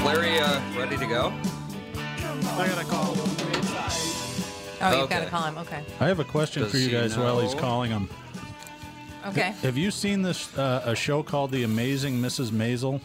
Is 0.00 0.06
Larry 0.06 0.38
uh, 0.38 0.60
ready 0.78 0.96
to 0.96 1.06
go? 1.06 1.32
I 1.94 2.66
gotta 2.66 2.84
call. 2.86 3.14
Oh, 4.82 5.00
you've 5.00 5.10
got 5.10 5.18
Okay. 5.18 5.24
to 5.24 5.30
call 5.30 5.42
him. 5.42 5.58
Okay. 5.58 5.84
I 6.00 6.06
have 6.08 6.20
a 6.20 6.24
question 6.24 6.62
Does 6.62 6.72
for 6.72 6.78
you 6.78 6.86
he 6.86 6.92
guys 6.92 7.18
while 7.18 7.38
he's 7.40 7.52
know? 7.54 7.60
calling 7.60 7.90
him. 7.90 8.08
Okay. 9.26 9.52
Have 9.62 9.76
you 9.76 9.90
seen 9.90 10.22
this 10.22 10.56
uh, 10.56 10.82
a 10.86 10.94
show 10.96 11.22
called 11.22 11.50
The 11.50 11.64
Amazing 11.64 12.14
Mrs. 12.20 12.48
Maisel? 12.50 13.02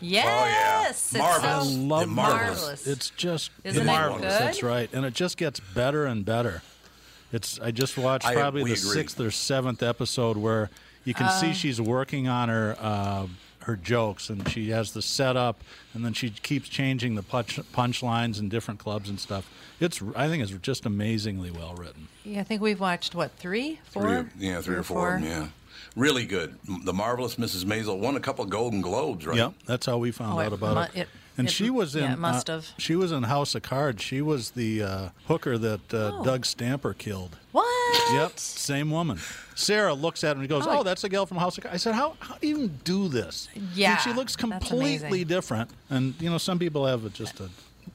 Yes. 0.00 1.12
It's 1.12 1.18
Marvelous. 1.18 1.74
so 1.74 1.80
love 1.80 2.08
Marvelous. 2.08 2.60
marvelous. 2.60 2.86
It's 2.86 3.10
just 3.10 3.50
Isn't 3.64 3.82
it 3.82 3.86
marvelous. 3.86 4.20
good? 4.20 4.30
That's 4.30 4.62
right, 4.62 4.88
and 4.92 5.04
it 5.04 5.14
just 5.14 5.36
gets 5.36 5.58
better 5.58 6.06
and 6.06 6.24
better. 6.24 6.62
It's 7.32 7.58
I 7.58 7.72
just 7.72 7.98
watched 7.98 8.26
I- 8.26 8.34
probably 8.34 8.62
we 8.62 8.70
the 8.74 8.80
agree. 8.80 8.92
sixth 8.92 9.18
or 9.20 9.32
seventh 9.32 9.82
episode 9.82 10.36
where 10.36 10.70
you 11.04 11.14
can 11.14 11.26
Uh. 11.26 11.30
see 11.40 11.52
she's 11.52 11.80
working 11.80 12.28
on 12.28 12.48
her 12.48 12.76
uh, 12.78 13.26
her 13.66 13.76
jokes, 13.76 14.30
and 14.30 14.48
she 14.48 14.70
has 14.70 14.92
the 14.92 15.02
setup, 15.02 15.60
and 15.92 16.04
then 16.04 16.12
she 16.12 16.30
keeps 16.30 16.68
changing 16.68 17.16
the 17.16 17.22
punch 17.22 17.56
punchlines 17.72 18.38
in 18.38 18.48
different 18.48 18.78
clubs 18.80 19.08
and 19.08 19.18
stuff. 19.18 19.50
It's 19.80 20.00
I 20.14 20.28
think 20.28 20.42
it's 20.42 20.52
just 20.62 20.86
amazingly 20.86 21.50
well 21.50 21.74
written. 21.74 22.06
Yeah, 22.24 22.40
I 22.40 22.44
think 22.44 22.62
we've 22.62 22.80
watched 22.80 23.14
what 23.14 23.32
three, 23.32 23.80
four, 23.90 24.02
Three, 24.02 24.48
yeah, 24.48 24.60
three 24.60 24.76
or 24.76 24.82
four, 24.84 25.16
of 25.16 25.22
them, 25.22 25.28
yeah. 25.30 25.46
Really 25.96 26.26
good. 26.26 26.56
The 26.84 26.92
Marvelous 26.92 27.36
Mrs. 27.36 27.64
Maisel 27.64 27.98
won 27.98 28.16
a 28.16 28.20
couple 28.20 28.44
of 28.44 28.50
Golden 28.50 28.80
Globes, 28.82 29.26
right? 29.26 29.36
Yeah, 29.36 29.50
that's 29.66 29.86
how 29.86 29.98
we 29.98 30.10
found 30.12 30.34
Oh, 30.34 30.40
out 30.40 30.52
about 30.52 30.74
mu- 30.76 30.82
it. 31.00 31.02
it- 31.02 31.08
And 31.38 31.48
it- 31.48 31.50
she 31.50 31.68
was 31.70 31.94
in. 31.94 32.02
yeah, 32.04 32.12
it 32.14 32.18
must 32.18 32.48
uh, 32.48 32.54
have. 32.54 32.68
She 32.78 32.96
was 32.96 33.12
in 33.12 33.22
House 33.24 33.54
of 33.54 33.62
Cards. 33.62 34.02
She 34.02 34.22
was 34.22 34.52
the 34.52 34.82
uh, 34.82 35.08
hooker 35.26 35.58
that 35.58 35.92
uh, 35.94 36.12
Oh. 36.14 36.24
Doug 36.24 36.46
Stamper 36.46 36.94
killed. 36.94 37.36
What? 37.52 38.12
Yep, 38.12 38.38
same 38.38 38.90
woman. 38.90 39.18
Sarah 39.54 39.94
looks 39.94 40.22
at 40.24 40.32
him 40.32 40.40
and 40.40 40.48
goes, 40.48 40.66
Oh. 40.66 40.78
"Oh, 40.78 40.82
that's 40.82 41.04
a 41.04 41.08
gal 41.08 41.26
from 41.26 41.36
House 41.38 41.56
of 41.58 41.64
Cards." 41.64 41.74
I 41.74 41.78
said, 41.78 41.94
"How 41.94 42.16
how 42.20 42.36
do 42.36 42.46
you 42.46 42.56
even 42.56 42.80
do 42.84 43.08
this?" 43.08 43.48
Yeah, 43.74 43.92
And 43.92 44.00
she 44.00 44.12
looks 44.12 44.36
completely 44.36 45.24
different. 45.24 45.70
And 45.90 46.14
you 46.20 46.30
know, 46.30 46.38
some 46.38 46.58
people 46.58 46.86
have 46.86 47.12
just 47.12 47.40
a 47.40 47.48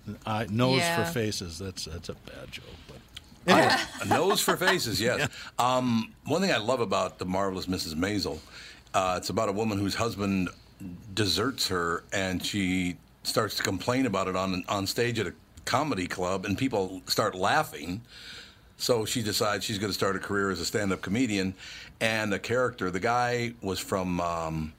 an 0.07 0.17
eye, 0.25 0.47
nose 0.49 0.77
Yeah. 0.79 1.03
for 1.05 1.11
faces. 1.11 1.57
That's 1.59 1.85
that's 1.85 2.09
a 2.09 2.13
bad 2.13 2.51
joke. 2.51 2.65
But 2.87 3.79
A 4.01 4.05
nose 4.05 4.39
for 4.41 4.55
faces, 4.57 4.99
yes. 5.01 5.27
Um, 5.59 6.13
one 6.25 6.41
thing 6.41 6.51
I 6.51 6.57
love 6.57 6.79
about 6.79 7.17
the 7.19 7.25
marvelous 7.25 7.65
Mrs. 7.65 7.95
Maisel, 7.95 8.39
uh, 8.93 9.15
it's 9.17 9.29
about 9.29 9.49
a 9.49 9.51
woman 9.51 9.77
whose 9.79 9.95
husband 9.95 10.49
deserts 11.13 11.67
her, 11.67 12.03
and 12.13 12.43
she 12.45 12.97
starts 13.23 13.55
to 13.57 13.63
complain 13.63 14.05
about 14.05 14.27
it 14.27 14.35
on 14.35 14.63
on 14.69 14.87
stage 14.87 15.19
at 15.19 15.27
a 15.27 15.33
comedy 15.65 16.07
club, 16.07 16.45
and 16.45 16.57
people 16.57 17.01
start 17.07 17.35
laughing. 17.35 18.01
So 18.77 19.05
she 19.05 19.21
decides 19.21 19.63
she's 19.63 19.77
going 19.77 19.91
to 19.91 19.93
start 19.93 20.15
a 20.15 20.19
career 20.19 20.49
as 20.49 20.59
a 20.59 20.65
stand-up 20.65 21.01
comedian, 21.03 21.53
and 21.99 22.33
the 22.33 22.39
character, 22.39 22.89
the 22.89 22.99
guy 22.99 23.53
was 23.61 23.77
from 23.79 24.19
um, 24.19 24.73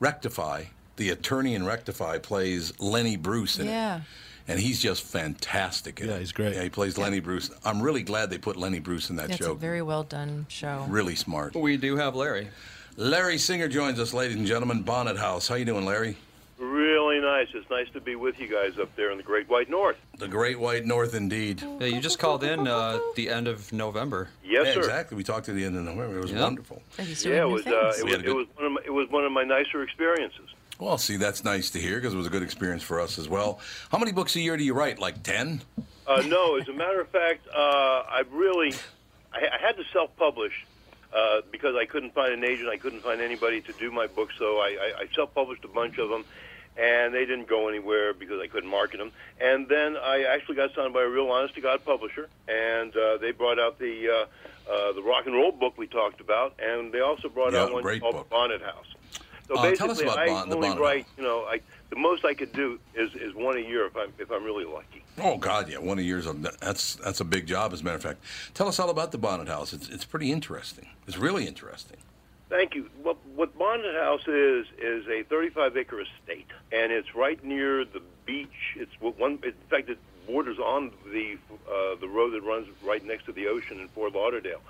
Rectify. 0.00 0.64
The 0.96 1.10
attorney 1.10 1.54
in 1.54 1.64
Rectify 1.64 2.18
plays 2.18 2.72
Lenny 2.80 3.16
Bruce 3.16 3.58
in 3.58 3.68
it 3.68 3.70
Yeah. 3.70 4.00
and 4.48 4.58
he's 4.58 4.80
just 4.82 5.02
fantastic. 5.04 6.00
In 6.00 6.08
Yeah, 6.08 6.16
it. 6.16 6.20
he's 6.20 6.32
great. 6.32 6.54
Yeah, 6.56 6.62
he 6.64 6.68
plays 6.70 6.98
Lenny 6.98 7.20
Bruce. 7.20 7.50
I'm 7.64 7.80
really 7.80 8.02
glad 8.02 8.30
they 8.30 8.38
put 8.38 8.56
Lenny 8.56 8.80
Bruce 8.80 9.10
in 9.10 9.16
that 9.16 9.28
That's 9.28 9.38
show. 9.44 9.52
a 9.52 9.54
very 9.54 9.80
well 9.80 10.02
done 10.02 10.46
show. 10.48 10.84
really 10.88 11.14
smart. 11.14 11.54
We 11.54 11.76
do 11.76 11.96
have 11.96 12.16
Larry. 12.16 12.48
Larry 12.96 13.38
Singer 13.38 13.68
joins 13.68 13.98
us, 14.00 14.12
ladies 14.12 14.36
and 14.36 14.46
gentlemen. 14.46 14.82
Bonnet 14.82 15.16
House. 15.16 15.46
How 15.48 15.54
you 15.54 15.64
doing, 15.64 15.84
Larry? 15.86 16.16
Really 17.20 17.32
nice. 17.44 17.48
It's 17.54 17.68
nice 17.70 17.88
to 17.92 18.00
be 18.00 18.14
with 18.16 18.38
you 18.40 18.46
guys 18.48 18.78
up 18.78 18.94
there 18.96 19.10
in 19.10 19.16
the 19.18 19.22
Great 19.22 19.48
White 19.48 19.68
North. 19.68 19.96
The 20.18 20.28
Great 20.28 20.58
White 20.58 20.86
North, 20.86 21.14
indeed. 21.14 21.62
Yeah, 21.80 21.86
you 21.86 22.00
just 22.00 22.18
called 22.18 22.42
in 22.42 22.66
uh, 22.66 22.98
the 23.14 23.28
end 23.28 23.46
of 23.48 23.72
November. 23.72 24.28
Yes, 24.44 24.66
Yeah, 24.68 24.72
sir. 24.74 24.78
Exactly. 24.80 25.16
We 25.16 25.24
talked 25.24 25.46
to 25.46 25.52
the 25.52 25.64
end 25.64 25.76
of 25.76 25.82
November. 25.84 26.16
It 26.18 26.22
was 26.22 26.32
Yep. 26.32 26.40
wonderful. 26.40 26.82
Yeah, 26.98 27.04
it 27.42 27.48
was. 27.48 27.66
Uh, 27.66 27.92
it 27.98 28.04
was. 28.04 28.12
had 28.14 28.24
a 28.26 28.30
It 28.30 28.34
was, 28.34 28.46
one 28.56 28.66
of 28.66 28.72
my, 28.72 28.80
it 28.86 28.90
was 28.92 29.08
one 29.10 29.24
of 29.24 29.32
my 29.32 29.44
nicer 29.44 29.82
experiences. 29.82 30.48
Well, 30.78 30.96
see, 30.96 31.16
that's 31.16 31.44
nice 31.44 31.68
to 31.70 31.78
hear 31.78 31.96
because 31.96 32.14
it 32.14 32.16
was 32.16 32.26
a 32.26 32.30
good 32.30 32.42
experience 32.42 32.82
for 32.82 33.00
us 33.00 33.18
as 33.18 33.28
well. 33.28 33.60
How 33.92 33.98
many 33.98 34.12
books 34.12 34.34
a 34.36 34.40
year 34.40 34.56
do 34.56 34.64
you 34.64 34.72
write? 34.72 34.98
Like 34.98 35.22
10? 35.22 35.60
Uh, 36.06 36.22
no, 36.26 36.56
as 36.56 36.68
a 36.68 36.72
matter 36.72 37.00
of 37.02 37.08
fact, 37.08 37.46
uh, 37.48 37.58
I 37.60 38.22
really, 38.32 38.72
I, 39.32 39.40
I 39.40 39.58
had 39.60 39.76
to 39.76 39.84
self-publish 39.92 40.64
uh, 41.14 41.42
because 41.52 41.74
I 41.76 41.84
couldn't 41.84 42.14
find 42.14 42.32
an 42.32 42.44
agent. 42.44 42.70
I 42.70 42.78
couldn't 42.78 43.00
find 43.02 43.20
anybody 43.20 43.60
to 43.60 43.72
do 43.74 43.90
my 43.90 44.06
books, 44.06 44.34
so 44.38 44.56
I, 44.56 44.68
I, 44.96 45.00
I 45.02 45.06
self-published 45.14 45.64
a 45.66 45.68
bunch 45.68 45.98
of 45.98 46.08
them, 46.08 46.24
and 46.80 47.12
they 47.14 47.26
didn't 47.26 47.46
go 47.48 47.68
anywhere 47.68 48.14
because 48.14 48.40
I 48.40 48.46
couldn't 48.46 48.70
market 48.70 48.98
them. 48.98 49.12
And 49.40 49.68
then 49.68 49.96
I 49.96 50.22
actually 50.24 50.56
got 50.56 50.74
signed 50.74 50.94
by 50.94 51.02
a 51.02 51.08
real 51.08 51.30
honest-to-God 51.30 51.84
publisher, 51.84 52.28
and 52.48 52.96
uh, 52.96 53.18
they 53.18 53.32
brought 53.32 53.58
out 53.58 53.78
the 53.78 54.08
uh, 54.08 54.72
uh, 54.72 54.92
the 54.92 55.02
rock 55.02 55.26
and 55.26 55.34
roll 55.34 55.52
book 55.52 55.76
we 55.76 55.86
talked 55.86 56.20
about, 56.20 56.54
and 56.60 56.92
they 56.92 57.00
also 57.00 57.28
brought 57.28 57.52
Yeah, 57.52 57.64
out 57.64 57.72
one 57.72 57.82
called 58.00 58.14
book. 58.14 58.30
Bonnet 58.30 58.62
House. 58.62 58.86
So 59.48 59.56
Uh, 59.56 59.74
tell 59.74 59.90
us 59.90 59.98
basically, 59.98 60.04
about 60.04 60.18
I 60.48 60.54
only 60.54 60.78
write, 60.78 61.06
you 61.16 61.24
know, 61.24 61.40
I, 61.42 61.60
the 61.88 61.96
most 61.96 62.24
I 62.24 62.34
could 62.34 62.52
do 62.52 62.78
is, 62.94 63.12
is 63.16 63.34
one 63.34 63.56
a 63.56 63.60
year 63.60 63.84
if 63.86 63.96
I'm 63.96 64.12
if 64.18 64.30
I'm 64.30 64.44
really 64.44 64.64
lucky. 64.64 65.02
Oh 65.18 65.36
God, 65.38 65.68
yeah, 65.68 65.78
one 65.78 65.98
a 65.98 66.02
year's 66.02 66.26
a, 66.26 66.32
that's 66.34 66.94
that's 66.94 67.20
a 67.20 67.24
big 67.24 67.46
job. 67.46 67.72
As 67.72 67.80
a 67.80 67.84
matter 67.84 67.96
of 67.96 68.02
fact, 68.02 68.20
tell 68.54 68.68
us 68.68 68.78
all 68.78 68.90
about 68.90 69.10
the 69.10 69.18
Bonnet 69.18 69.48
House. 69.48 69.72
It's 69.72 69.88
it's 69.88 70.04
pretty 70.04 70.30
interesting. 70.30 70.86
It's 71.08 71.18
really 71.18 71.48
interesting. 71.48 71.96
Thank 72.50 72.74
you. 72.74 72.90
What, 73.02 73.16
what 73.36 73.56
Bonnet 73.56 73.94
House 73.94 74.26
is 74.26 74.66
is 74.76 75.06
a 75.06 75.22
35 75.22 75.76
acre 75.76 76.00
estate, 76.00 76.48
and 76.72 76.90
it's 76.90 77.14
right 77.14 77.42
near 77.44 77.84
the 77.84 78.02
beach. 78.26 78.76
It's 78.76 78.92
one. 79.00 79.38
In 79.44 79.54
fact, 79.70 79.88
it 79.88 79.98
borders 80.26 80.58
on 80.58 80.90
the 81.12 81.38
uh, 81.68 81.94
the 82.00 82.08
road 82.08 82.32
that 82.32 82.42
runs 82.42 82.68
right 82.84 83.04
next 83.04 83.26
to 83.26 83.32
the 83.32 83.46
ocean 83.46 83.78
in 83.80 83.88
Fort 83.88 84.14
Lauderdale, 84.14 84.60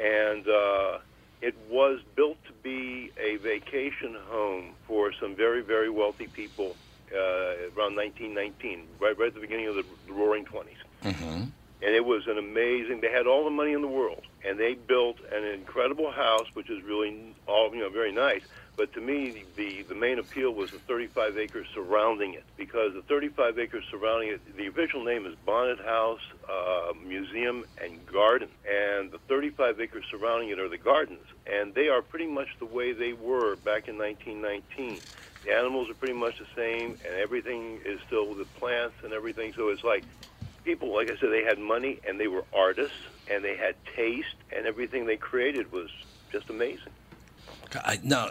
and 0.00 0.48
uh, 0.48 0.98
it 1.42 1.54
was 1.70 2.00
built 2.16 2.42
to 2.46 2.52
be 2.62 3.12
a 3.18 3.36
vacation 3.36 4.16
home 4.28 4.74
for 4.86 5.12
some 5.12 5.36
very 5.36 5.62
very 5.62 5.90
wealthy 5.90 6.28
people 6.28 6.76
uh, 7.12 7.18
around 7.76 7.94
1919, 7.96 8.86
right 9.00 9.18
right 9.18 9.28
at 9.28 9.34
the 9.34 9.40
beginning 9.40 9.68
of 9.68 9.74
the, 9.76 9.84
Roaring 10.10 10.46
Twenties 10.46 10.76
Mm-hmm. 11.04 11.44
And 11.82 11.94
it 11.94 12.04
was 12.04 12.26
an 12.26 12.38
amazing. 12.38 13.00
They 13.00 13.12
had 13.12 13.26
all 13.26 13.44
the 13.44 13.50
money 13.50 13.72
in 13.72 13.82
the 13.82 13.88
world, 13.88 14.22
and 14.44 14.58
they 14.58 14.74
built 14.74 15.16
an 15.32 15.44
incredible 15.44 16.10
house, 16.10 16.46
which 16.54 16.70
is 16.70 16.82
really 16.82 17.34
all 17.46 17.70
you 17.74 17.80
know 17.80 17.90
very 17.90 18.12
nice. 18.12 18.42
But 18.76 18.92
to 18.94 19.00
me, 19.00 19.44
the 19.56 19.84
the 19.88 19.94
main 19.94 20.18
appeal 20.18 20.52
was 20.52 20.70
the 20.70 20.78
35 20.80 21.38
acres 21.38 21.66
surrounding 21.74 22.34
it, 22.34 22.44
because 22.56 22.94
the 22.94 23.02
35 23.02 23.58
acres 23.58 23.84
surrounding 23.90 24.30
it, 24.30 24.56
the 24.56 24.66
official 24.66 25.04
name 25.04 25.26
is 25.26 25.34
Bonnet 25.46 25.80
House 25.80 26.20
uh, 26.48 26.92
Museum 27.06 27.64
and 27.82 28.04
Garden, 28.06 28.48
and 28.68 29.10
the 29.10 29.18
35 29.28 29.80
acres 29.80 30.04
surrounding 30.10 30.50
it 30.50 30.58
are 30.58 30.68
the 30.68 30.78
gardens, 30.78 31.26
and 31.46 31.74
they 31.74 31.88
are 31.88 32.02
pretty 32.02 32.26
much 32.26 32.48
the 32.58 32.66
way 32.66 32.92
they 32.92 33.12
were 33.12 33.56
back 33.56 33.88
in 33.88 33.98
1919. 33.98 35.02
The 35.44 35.52
animals 35.52 35.88
are 35.88 35.94
pretty 35.94 36.14
much 36.18 36.34
the 36.38 36.46
same, 36.56 36.98
and 37.04 37.14
everything 37.14 37.80
is 37.84 38.00
still 38.06 38.28
with 38.28 38.38
the 38.38 38.58
plants 38.58 38.96
and 39.04 39.12
everything. 39.12 39.52
So 39.56 39.68
it's 39.68 39.84
like 39.84 40.04
people, 40.68 40.92
like 40.94 41.10
I 41.10 41.16
said, 41.16 41.30
they 41.30 41.44
had 41.44 41.58
money 41.58 41.98
and 42.06 42.20
they 42.20 42.28
were 42.28 42.44
artists 42.52 42.98
and 43.30 43.42
they 43.42 43.56
had 43.56 43.74
taste 43.96 44.36
and 44.54 44.66
everything 44.66 45.06
they 45.06 45.16
created 45.16 45.72
was 45.72 45.88
just 46.30 46.50
amazing. 46.50 46.92
I, 47.74 47.98
now, 48.02 48.28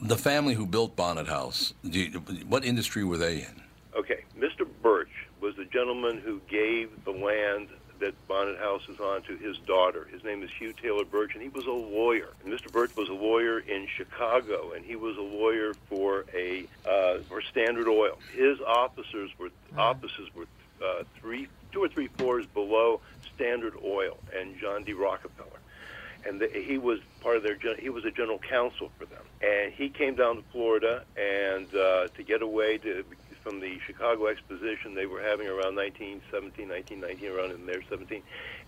the 0.00 0.16
family 0.16 0.54
who 0.54 0.66
built 0.66 0.96
Bonnet 0.96 1.28
House, 1.28 1.72
do 1.88 2.00
you, 2.00 2.18
what 2.48 2.64
industry 2.64 3.04
were 3.04 3.18
they 3.18 3.36
in? 3.36 3.62
Okay, 3.96 4.24
Mr. 4.36 4.66
Birch 4.82 5.28
was 5.40 5.54
the 5.54 5.64
gentleman 5.66 6.18
who 6.18 6.40
gave 6.48 6.90
the 7.04 7.12
land 7.12 7.68
that 8.00 8.14
Bonnet 8.26 8.58
House 8.58 8.82
is 8.88 8.98
on 8.98 9.22
to 9.22 9.36
his 9.36 9.56
daughter. 9.58 10.08
His 10.10 10.24
name 10.24 10.42
is 10.42 10.50
Hugh 10.58 10.72
Taylor 10.72 11.04
Birch, 11.04 11.34
and 11.34 11.42
he 11.42 11.48
was 11.50 11.66
a 11.66 11.70
lawyer. 11.70 12.30
And 12.44 12.52
Mr. 12.52 12.70
Birch 12.72 12.96
was 12.96 13.08
a 13.08 13.14
lawyer 13.14 13.60
in 13.60 13.86
Chicago, 13.96 14.72
and 14.72 14.84
he 14.84 14.96
was 14.96 15.16
a 15.16 15.22
lawyer 15.22 15.72
for 15.88 16.24
a 16.34 16.66
uh, 16.84 17.20
for 17.28 17.40
Standard 17.42 17.86
Oil. 17.86 18.18
His 18.34 18.60
officers 18.60 19.30
were 19.38 19.50
offices 19.78 20.28
were 20.34 20.46
uh, 20.82 21.04
three, 21.20 21.48
two 21.72 21.82
or 21.82 21.88
three 21.88 22.08
floors 22.08 22.46
below 22.46 23.00
Standard 23.34 23.74
Oil 23.84 24.18
and 24.36 24.58
John 24.58 24.84
D. 24.84 24.92
Rockefeller. 24.92 25.60
And 26.26 26.40
the, 26.40 26.48
he 26.48 26.78
was 26.78 27.00
part 27.20 27.36
of 27.36 27.42
their 27.42 27.58
he 27.76 27.90
was 27.90 28.04
a 28.04 28.10
general 28.10 28.38
counsel 28.38 28.90
for 28.98 29.04
them. 29.04 29.22
And 29.42 29.72
he 29.72 29.90
came 29.90 30.14
down 30.14 30.36
to 30.36 30.42
Florida 30.52 31.04
and 31.16 31.66
uh, 31.74 32.08
to 32.08 32.22
get 32.22 32.40
away 32.40 32.78
to 32.78 33.04
from 33.42 33.60
the 33.60 33.78
Chicago 33.86 34.28
Exposition 34.28 34.94
they 34.94 35.04
were 35.04 35.20
having 35.20 35.46
around 35.46 35.76
1917 35.76 36.66
1919 36.66 37.30
around 37.30 37.50
in 37.52 37.66
there 37.66 37.82
17 37.90 38.22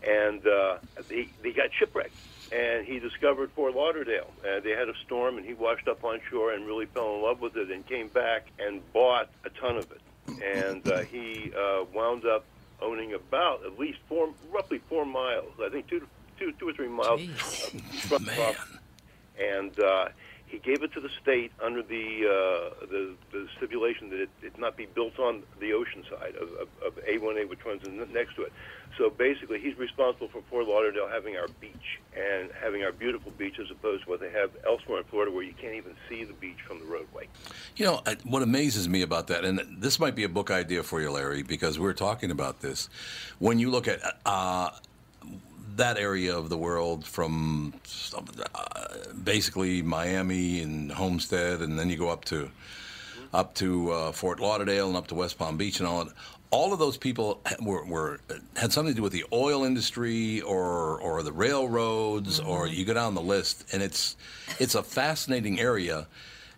and 0.06 0.46
uh, 0.46 0.76
they 1.08 1.28
they 1.42 1.52
got 1.52 1.70
shipwrecked. 1.72 2.14
And 2.52 2.86
he 2.86 3.00
discovered 3.00 3.50
Fort 3.52 3.74
Lauderdale. 3.74 4.30
And 4.46 4.62
they 4.62 4.70
had 4.70 4.88
a 4.88 4.94
storm 5.04 5.38
and 5.38 5.46
he 5.46 5.54
washed 5.54 5.88
up 5.88 6.04
on 6.04 6.20
shore 6.30 6.52
and 6.52 6.66
really 6.66 6.86
fell 6.86 7.14
in 7.14 7.22
love 7.22 7.40
with 7.40 7.56
it 7.56 7.70
and 7.70 7.86
came 7.86 8.08
back 8.08 8.46
and 8.58 8.82
bought 8.92 9.30
a 9.44 9.50
ton 9.50 9.78
of 9.78 9.90
it 9.90 10.00
and 10.44 10.86
uh, 10.88 10.98
he 11.00 11.52
uh, 11.56 11.84
wound 11.94 12.24
up 12.26 12.44
owning 12.80 13.14
about 13.14 13.64
at 13.64 13.78
least 13.78 13.98
four 14.08 14.28
roughly 14.50 14.80
four 14.88 15.04
miles 15.04 15.52
I 15.64 15.68
think 15.70 15.88
two 15.88 16.06
two, 16.38 16.52
two 16.58 16.68
or 16.68 16.72
three 16.72 16.88
miles 16.88 17.22
of 17.22 17.80
front 18.02 18.26
property. 18.26 18.78
And 19.38 19.78
uh, 19.80 20.08
he 20.46 20.58
gave 20.58 20.82
it 20.82 20.92
to 20.92 21.00
the 21.00 21.10
state 21.20 21.52
under 21.62 21.82
the 21.82 22.24
uh, 22.24 22.86
the, 22.86 23.14
the 23.32 23.48
stipulation 23.56 24.10
that 24.10 24.20
it, 24.20 24.30
it 24.42 24.58
not 24.58 24.76
be 24.76 24.86
built 24.86 25.18
on 25.18 25.42
the 25.60 25.72
ocean 25.72 26.04
side 26.08 26.34
of, 26.36 26.48
of, 26.52 26.68
of 26.84 27.04
A1A, 27.04 27.48
which 27.48 27.64
runs 27.64 27.84
in, 27.84 27.98
next 28.12 28.36
to 28.36 28.42
it. 28.42 28.52
So 28.96 29.10
basically, 29.10 29.60
he's 29.60 29.76
responsible 29.76 30.28
for 30.28 30.42
Fort 30.48 30.66
Lauderdale 30.66 31.08
having 31.08 31.36
our 31.36 31.48
beach 31.60 32.00
and 32.16 32.50
having 32.52 32.82
our 32.84 32.92
beautiful 32.92 33.32
beach 33.32 33.58
as 33.60 33.70
opposed 33.70 34.04
to 34.04 34.10
what 34.10 34.20
they 34.20 34.30
have 34.30 34.50
elsewhere 34.64 34.98
in 34.98 35.04
Florida 35.04 35.32
where 35.32 35.42
you 35.42 35.52
can't 35.52 35.74
even 35.74 35.94
see 36.08 36.24
the 36.24 36.32
beach 36.34 36.58
from 36.66 36.78
the 36.78 36.86
roadway. 36.86 37.26
You 37.76 37.86
know, 37.86 38.02
what 38.24 38.42
amazes 38.42 38.88
me 38.88 39.02
about 39.02 39.26
that, 39.26 39.44
and 39.44 39.60
this 39.78 39.98
might 39.98 40.14
be 40.14 40.24
a 40.24 40.28
book 40.28 40.50
idea 40.50 40.82
for 40.82 41.00
you, 41.00 41.10
Larry, 41.10 41.42
because 41.42 41.78
we're 41.78 41.92
talking 41.92 42.30
about 42.30 42.60
this. 42.60 42.88
When 43.38 43.58
you 43.58 43.70
look 43.70 43.88
at 43.88 44.00
uh, 44.24 44.70
that 45.76 45.98
area 45.98 46.36
of 46.36 46.48
the 46.48 46.56
world 46.56 47.06
from 47.06 47.74
uh, 48.14 48.88
basically 49.22 49.82
Miami 49.82 50.60
and 50.62 50.90
Homestead, 50.90 51.60
and 51.60 51.78
then 51.78 51.90
you 51.90 51.96
go 51.96 52.08
up 52.08 52.24
to 52.26 52.50
up 53.32 53.54
to 53.54 53.90
uh, 53.90 54.12
Fort 54.12 54.40
Lauderdale 54.40 54.88
and 54.88 54.96
up 54.96 55.08
to 55.08 55.14
West 55.14 55.38
Palm 55.38 55.56
Beach 55.56 55.80
and 55.80 55.88
all 55.88 56.04
that. 56.04 56.14
All 56.50 56.72
of 56.72 56.78
those 56.78 56.96
people 56.96 57.40
were, 57.60 57.84
were 57.84 58.20
had 58.54 58.72
something 58.72 58.94
to 58.94 58.96
do 58.96 59.02
with 59.02 59.12
the 59.12 59.24
oil 59.32 59.64
industry 59.64 60.40
or 60.42 61.00
or 61.00 61.22
the 61.22 61.32
railroads, 61.32 62.40
or 62.40 62.66
you 62.66 62.84
go 62.84 62.94
down 62.94 63.14
the 63.14 63.20
list, 63.20 63.66
and 63.72 63.82
it's 63.82 64.16
it's 64.58 64.74
a 64.74 64.82
fascinating 64.82 65.60
area. 65.60 66.06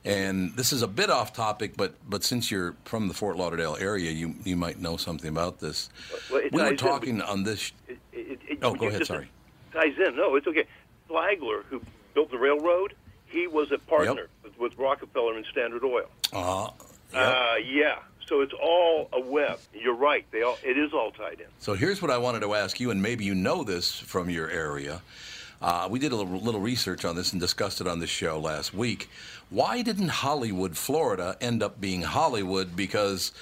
And 0.04 0.54
this 0.56 0.72
is 0.72 0.82
a 0.82 0.86
bit 0.86 1.10
off 1.10 1.32
topic, 1.32 1.76
but 1.76 1.94
but 2.08 2.22
since 2.22 2.50
you're 2.50 2.76
from 2.84 3.08
the 3.08 3.14
Fort 3.14 3.36
Lauderdale 3.36 3.76
area, 3.80 4.10
you 4.10 4.34
you 4.44 4.56
might 4.56 4.78
know 4.78 4.96
something 4.96 5.28
about 5.28 5.58
this. 5.58 5.90
Well, 6.30 6.42
we 6.52 6.62
were 6.62 6.68
in 6.68 6.76
talking 6.76 7.20
on 7.20 7.42
this. 7.42 7.72
It, 7.88 7.98
it, 8.18 8.38
it, 8.48 8.58
Oh, 8.62 8.74
go 8.74 8.86
ahead. 8.88 9.06
Sorry. 9.06 9.28
ties 9.72 9.94
in. 9.98 10.16
No, 10.16 10.34
it's 10.36 10.46
okay. 10.46 10.64
Flagler, 11.08 11.62
who 11.70 11.80
built 12.14 12.30
the 12.30 12.38
railroad, 12.38 12.94
he 13.26 13.46
was 13.46 13.70
a 13.72 13.78
partner 13.78 14.28
with, 14.42 14.58
with 14.58 14.76
Rockefeller 14.78 15.36
and 15.36 15.46
Standard 15.46 15.84
Oil. 15.84 16.06
Uh, 16.32 16.70
Uh, 17.14 17.54
yeah. 17.64 17.98
So 18.26 18.42
it's 18.42 18.52
all 18.52 19.08
a 19.14 19.20
web. 19.20 19.58
You're 19.72 19.94
right. 19.94 20.26
They 20.32 20.42
all 20.42 20.58
it 20.62 20.76
is 20.76 20.92
all 20.92 21.10
tied 21.12 21.40
in. 21.40 21.46
So 21.60 21.72
here's 21.74 22.02
what 22.02 22.10
I 22.10 22.18
wanted 22.18 22.40
to 22.40 22.54
ask 22.54 22.78
you, 22.78 22.90
and 22.90 23.00
maybe 23.02 23.24
you 23.24 23.34
know 23.34 23.64
this 23.64 23.98
from 23.98 24.28
your 24.28 24.50
area. 24.50 25.00
Uh, 25.62 25.88
we 25.90 25.98
did 25.98 26.12
a 26.12 26.16
little, 26.16 26.38
little 26.38 26.60
research 26.60 27.04
on 27.06 27.16
this 27.16 27.32
and 27.32 27.40
discussed 27.40 27.80
it 27.80 27.86
on 27.88 27.98
this 28.00 28.10
show 28.10 28.38
last 28.38 28.72
week. 28.74 29.08
Why 29.50 29.80
didn't 29.82 30.08
Hollywood, 30.08 30.76
Florida, 30.76 31.36
end 31.40 31.62
up 31.62 31.80
being 31.80 32.02
Hollywood? 32.02 32.76
Because 32.76 33.32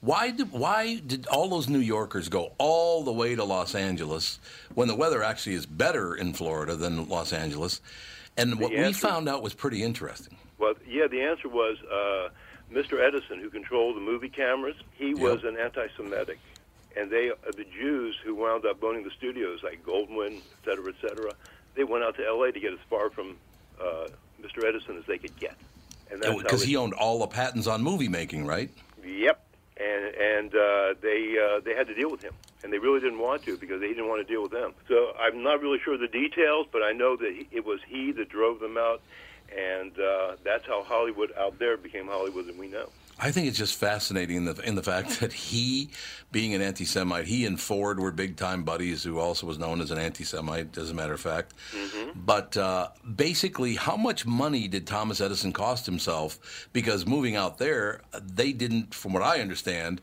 why 0.00 0.30
did 0.30 0.52
why 0.52 0.96
did 1.06 1.26
all 1.26 1.48
those 1.48 1.68
New 1.68 1.80
Yorkers 1.80 2.28
go 2.28 2.52
all 2.58 3.02
the 3.04 3.12
way 3.12 3.34
to 3.34 3.44
Los 3.44 3.74
Angeles 3.74 4.38
when 4.74 4.88
the 4.88 4.94
weather 4.94 5.22
actually 5.22 5.54
is 5.54 5.66
better 5.66 6.14
in 6.14 6.32
Florida 6.32 6.76
than 6.76 7.08
Los 7.08 7.32
Angeles? 7.32 7.80
And 8.36 8.60
what 8.60 8.70
we 8.70 8.92
found 8.92 9.28
out 9.28 9.42
was 9.42 9.54
pretty 9.54 9.82
interesting. 9.82 10.36
Well, 10.58 10.74
yeah. 10.86 11.06
The 11.06 11.22
answer 11.22 11.48
was 11.48 11.78
uh, 11.90 12.28
Mr. 12.72 13.00
Edison, 13.00 13.40
who 13.40 13.48
controlled 13.50 13.96
the 13.96 14.00
movie 14.00 14.28
cameras. 14.28 14.76
He 14.94 15.14
was 15.14 15.44
an 15.44 15.56
anti-Semitic, 15.56 16.38
and 16.96 17.10
they 17.10 17.30
uh, 17.30 17.34
the 17.56 17.64
Jews 17.64 18.16
who 18.24 18.34
wound 18.34 18.66
up 18.66 18.82
owning 18.82 19.04
the 19.04 19.10
studios 19.10 19.62
like 19.62 19.84
Goldwyn, 19.84 20.36
et 20.36 20.64
cetera, 20.64 20.88
et 20.88 20.94
cetera. 21.00 21.32
They 21.74 21.84
went 21.84 22.04
out 22.04 22.16
to 22.16 22.26
L.A. 22.26 22.52
to 22.52 22.60
get 22.60 22.72
as 22.72 22.78
far 22.88 23.10
from 23.10 23.36
uh, 23.80 24.08
Mr. 24.42 24.64
Edison 24.66 24.96
as 24.96 25.04
they 25.06 25.18
could 25.18 25.38
get, 25.38 25.56
and 26.10 26.20
Because 26.38 26.62
he 26.62 26.76
owned 26.76 26.94
all 26.94 27.18
the 27.20 27.26
patents 27.26 27.66
on 27.66 27.82
movie 27.82 28.08
making, 28.08 28.46
right? 28.46 28.70
Yep, 29.04 29.45
and 29.76 30.14
and 30.14 30.54
uh, 30.54 30.94
they 31.02 31.36
uh, 31.36 31.60
they 31.64 31.74
had 31.74 31.86
to 31.88 31.94
deal 31.94 32.10
with 32.10 32.20
him, 32.20 32.32
and 32.62 32.72
they 32.72 32.78
really 32.78 33.00
didn't 33.00 33.18
want 33.18 33.42
to 33.44 33.56
because 33.56 33.80
they 33.80 33.88
didn't 33.88 34.08
want 34.08 34.26
to 34.26 34.32
deal 34.32 34.42
with 34.42 34.52
them. 34.52 34.74
So 34.88 35.12
I'm 35.18 35.42
not 35.42 35.60
really 35.60 35.78
sure 35.84 35.98
the 35.98 36.08
details, 36.08 36.66
but 36.72 36.82
I 36.82 36.92
know 36.92 37.16
that 37.16 37.32
he, 37.32 37.48
it 37.56 37.64
was 37.64 37.80
he 37.86 38.12
that 38.12 38.28
drove 38.28 38.60
them 38.60 38.76
out, 38.78 39.02
and 39.54 39.92
uh, 39.98 40.36
that's 40.44 40.64
how 40.66 40.84
Hollywood 40.86 41.30
out 41.38 41.58
there 41.58 41.76
became 41.76 42.06
Hollywood 42.06 42.46
that 42.46 42.56
we 42.56 42.68
know. 42.68 42.90
I 43.18 43.30
think 43.30 43.48
it's 43.48 43.56
just 43.56 43.74
fascinating 43.74 44.36
in 44.36 44.44
the, 44.44 44.54
in 44.60 44.74
the 44.74 44.82
fact 44.82 45.20
that 45.20 45.32
he, 45.32 45.88
being 46.32 46.54
an 46.54 46.60
anti 46.60 46.84
Semite, 46.84 47.26
he 47.26 47.46
and 47.46 47.58
Ford 47.58 47.98
were 47.98 48.12
big 48.12 48.36
time 48.36 48.62
buddies, 48.62 49.02
who 49.02 49.18
also 49.18 49.46
was 49.46 49.58
known 49.58 49.80
as 49.80 49.90
an 49.90 49.98
anti 49.98 50.22
Semite, 50.24 50.76
as 50.76 50.90
a 50.90 50.94
matter 50.94 51.14
of 51.14 51.20
fact. 51.20 51.54
But 52.14 52.56
uh, 52.56 52.88
basically, 53.14 53.76
how 53.76 53.96
much 53.96 54.26
money 54.26 54.68
did 54.68 54.86
Thomas 54.86 55.20
Edison 55.20 55.52
cost 55.52 55.86
himself? 55.86 56.68
Because 56.72 57.06
moving 57.06 57.36
out 57.36 57.58
there, 57.58 58.02
they 58.22 58.52
didn't, 58.52 58.94
from 58.94 59.12
what 59.14 59.22
I 59.22 59.40
understand, 59.40 60.00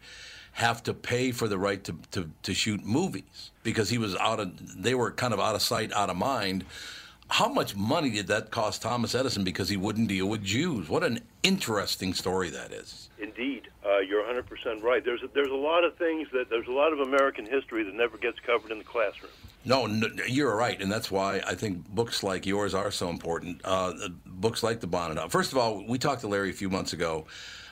have 0.53 0.81
to 0.83 0.93
pay 0.93 1.31
for 1.31 1.47
the 1.47 1.57
right 1.57 1.83
to, 1.83 1.95
to, 2.11 2.29
to 2.43 2.53
shoot 2.53 2.83
movies 2.83 3.51
because 3.63 3.89
he 3.89 3.97
was 3.97 4.15
out 4.15 4.39
of, 4.39 4.81
they 4.81 4.93
were 4.93 5.11
kind 5.11 5.33
of 5.33 5.39
out 5.39 5.55
of 5.55 5.61
sight, 5.61 5.91
out 5.93 6.09
of 6.09 6.15
mind. 6.15 6.65
How 7.29 7.47
much 7.47 7.75
money 7.75 8.11
did 8.11 8.27
that 8.27 8.51
cost 8.51 8.81
Thomas 8.81 9.15
Edison 9.15 9.43
because 9.43 9.69
he 9.69 9.77
wouldn't 9.77 10.07
deal 10.07 10.27
with 10.27 10.43
Jews? 10.43 10.89
What 10.89 11.03
an 11.03 11.21
interesting 11.41 12.13
story 12.13 12.49
that 12.49 12.71
is. 12.71 13.09
Indeed, 13.17 13.69
uh, 13.85 13.99
you're 13.99 14.23
100% 14.23 14.83
right. 14.83 15.03
There's 15.03 15.23
a, 15.23 15.27
there's 15.33 15.49
a 15.49 15.55
lot 15.55 15.83
of 15.83 15.95
things 15.95 16.27
that 16.33 16.49
there's 16.49 16.67
a 16.67 16.71
lot 16.71 16.91
of 16.93 16.99
American 16.99 17.45
history 17.45 17.83
that 17.83 17.93
never 17.93 18.17
gets 18.17 18.39
covered 18.39 18.71
in 18.71 18.77
the 18.77 18.83
classroom. 18.83 19.31
No, 19.65 19.85
no, 19.85 20.07
you're 20.27 20.55
right, 20.55 20.79
and 20.81 20.91
that's 20.91 21.09
why 21.09 21.41
I 21.47 21.55
think 21.55 21.87
books 21.87 22.21
like 22.21 22.45
yours 22.45 22.73
are 22.73 22.91
so 22.91 23.09
important. 23.09 23.61
Uh, 23.63 23.93
books 24.25 24.61
like 24.61 24.81
the 24.81 24.87
Bonnet. 24.87 25.31
First 25.31 25.53
of 25.53 25.57
all, 25.57 25.85
we 25.87 25.97
talked 25.97 26.21
to 26.21 26.27
Larry 26.27 26.49
a 26.49 26.53
few 26.53 26.69
months 26.69 26.91
ago 26.91 27.25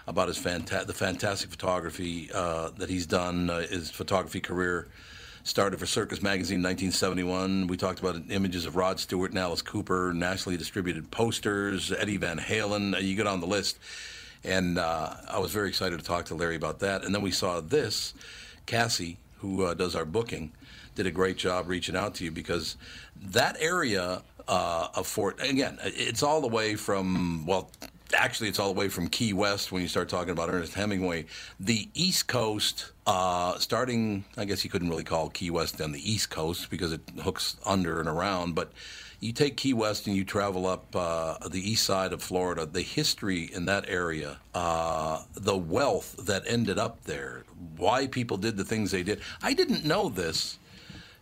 about 0.08 0.30
his 0.30 0.40
fanta- 0.40 0.88
the 0.88 0.94
fantastic 0.94 1.50
photography 1.50 2.32
uh, 2.34 2.70
that 2.78 2.90
he's 2.90 3.06
done. 3.06 3.50
Uh, 3.50 3.68
his 3.68 3.92
photography 3.92 4.40
career 4.40 4.88
started 5.44 5.80
for 5.80 5.86
Circus 5.86 6.22
Magazine 6.22 6.58
in 6.58 6.64
1971. 6.64 7.68
We 7.68 7.78
talked 7.78 8.00
about 8.00 8.16
images 8.30 8.66
of 8.66 8.76
Rod 8.76 9.00
Stewart 9.00 9.32
and 9.32 9.40
Alice 9.40 9.62
Cooper, 9.62 10.14
nationally 10.14 10.58
distributed 10.58 11.10
posters, 11.12 11.92
Eddie 11.92 12.18
Van 12.18 12.38
Halen. 12.38 12.96
Uh, 12.96 13.00
You 13.00 13.16
get 13.16 13.28
on 13.28 13.40
the 13.40 13.48
list. 13.48 13.80
And 14.44 14.78
uh, 14.78 15.14
I 15.30 15.40
was 15.40 15.52
very 15.52 15.70
excited 15.70 16.00
to 16.00 16.06
talk 16.06 16.26
to 16.26 16.36
Larry 16.36 16.56
about 16.56 16.80
that. 16.80 17.04
And 17.04 17.14
then 17.14 17.22
we 17.22 17.32
saw 17.32 17.60
this. 17.62 18.14
Cassie, 18.66 19.18
who 19.40 19.66
uh, 19.66 19.74
does 19.74 19.96
our 19.96 20.06
booking, 20.06 20.52
did 20.96 21.06
a 21.06 21.12
great 21.12 21.38
job 21.38 21.68
reaching 21.68 21.96
out 21.96 22.16
to 22.16 22.24
you 22.24 22.32
because 22.32 22.78
that 23.22 23.58
area 23.60 24.22
uh, 24.48 24.88
of 24.96 25.08
Fort, 25.08 25.40
again, 25.42 25.78
it's 25.84 26.24
all 26.24 26.42
the 26.42 26.48
way 26.48 26.76
from, 26.76 27.46
well, 27.46 27.70
actually, 28.14 28.50
it's 28.50 28.60
all 28.60 28.74
the 28.74 28.80
way 28.80 28.90
from 28.90 29.08
Key 29.08 29.34
West 29.34 29.72
when 29.72 29.82
you 29.82 29.88
start 29.88 30.10
talking 30.10 30.32
about 30.32 30.50
Ernest 30.50 30.74
Hemingway. 30.74 31.26
The 31.60 31.90
East 31.94 32.28
Coast, 32.28 32.92
uh, 33.06 33.58
starting, 33.60 34.26
I 34.38 34.46
guess 34.46 34.64
you 34.64 34.70
couldn't 34.70 34.90
really 34.90 35.04
call 35.04 35.30
Key 35.30 35.50
West 35.50 35.82
on 35.82 35.92
the 35.92 36.12
East 36.12 36.30
Coast 36.30 36.70
because 36.70 36.94
it 36.94 37.02
hooks 37.22 37.58
under 37.66 38.00
and 38.00 38.10
around, 38.10 38.56
but 38.56 38.72
you 39.22 39.32
take 39.32 39.56
Key 39.56 39.74
West 39.74 40.08
and 40.08 40.16
you 40.16 40.26
travel 40.26 40.66
up 40.66 40.96
uh, 40.96 41.38
the 41.48 41.72
east 41.72 41.86
side 41.86 42.12
of 42.12 42.24
Florida, 42.24 42.66
the 42.66 42.82
history 42.82 43.44
in 43.54 43.66
that 43.66 43.88
area, 43.88 44.40
uh, 44.56 45.22
the 45.36 45.56
wealth 45.56 46.16
that 46.26 46.44
ended 46.48 46.80
up 46.80 47.04
there, 47.04 47.44
why 47.78 48.08
people 48.08 48.38
did 48.38 48.58
the 48.58 48.66
things 48.66 48.90
they 48.90 49.04
did. 49.04 49.22
I 49.44 49.54
didn't 49.54 49.86
know 49.86 50.10
this, 50.10 50.58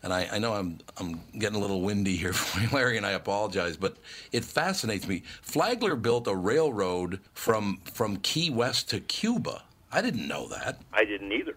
and 0.04 0.14
I, 0.14 0.28
I 0.32 0.40
know 0.40 0.54
I'm 0.54 0.80
I'm 0.98 1.22
getting 1.38 1.58
a 1.58 1.60
little 1.60 1.82
windy 1.82 2.16
here 2.16 2.34
for 2.34 2.62
you, 2.62 2.70
Larry, 2.72 2.98
and 2.98 3.06
I 3.06 3.12
apologize, 3.12 3.78
but 3.78 3.98
it 4.32 4.46
fascinates 4.46 5.08
me. 5.08 5.24
Flagler 5.42 5.96
built 5.96 6.28
a 6.28 6.36
railroad 6.36 7.20
from 7.34 7.80
from 7.84 8.18
Key 8.18 8.50
West 8.50 8.90
to 8.90 9.00
Cuba. 9.00 9.64
I 9.92 10.02
didn't 10.02 10.28
know 10.28 10.48
that. 10.50 10.80
I 10.94 11.04
didn't 11.04 11.32
either. 11.32 11.56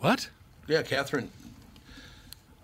What? 0.00 0.30
Yeah, 0.68 0.82
Catherine. 0.82 1.30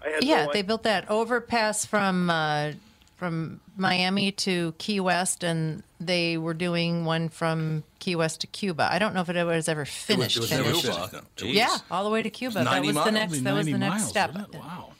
I 0.05 0.11
had 0.11 0.25
Yeah, 0.25 0.47
no 0.47 0.53
they 0.53 0.63
built 0.63 0.85
that 0.85 1.11
overpass 1.11 1.85
from 1.85 2.31
uh, 2.31 2.73
from 3.17 3.61
Miami 3.77 4.31
to 4.31 4.75
Key 4.79 5.01
West, 5.01 5.43
and 5.43 5.83
they 6.01 6.39
were 6.39 6.55
doing 6.55 7.05
one 7.05 7.29
from 7.29 7.83
Key 7.99 8.15
West 8.15 8.41
to 8.43 8.47
Cuba. 8.47 8.89
I 8.91 9.01
don't 9.01 9.13
know 9.13 9.23
if 9.23 9.29
it 9.29 9.45
was 9.45 9.69
ever 9.69 9.85
finished. 9.85 10.37
it 10.37 10.41
was 10.41 10.51
never 10.53 10.65
finished. 10.65 10.85
finished. 10.85 11.37
Jeez. 11.37 11.55
Yeah, 11.55 11.77
all 11.91 12.05
the 12.05 12.11
way 12.11 12.23
to 12.23 12.31
Cuba. 12.31 12.55
That 12.55 12.65
90 12.65 12.87
was 12.87 13.05
the 13.05 13.11
next. 13.11 13.45
That 13.45 13.55
was 13.55 13.67
the 13.67 13.79
next 13.79 14.01
miles, 14.01 14.09
step. 14.09 14.55
Wow. 14.55 14.93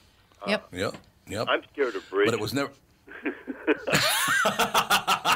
Yep. 0.47 0.67
Yep. 0.73 0.95
Yep. 1.27 1.47
I'm 1.49 1.61
scared 1.73 1.95
of 1.95 2.09
bridges. 2.09 2.31
But 2.31 2.37
it 2.37 2.41
was 2.41 2.53
never. 2.53 2.71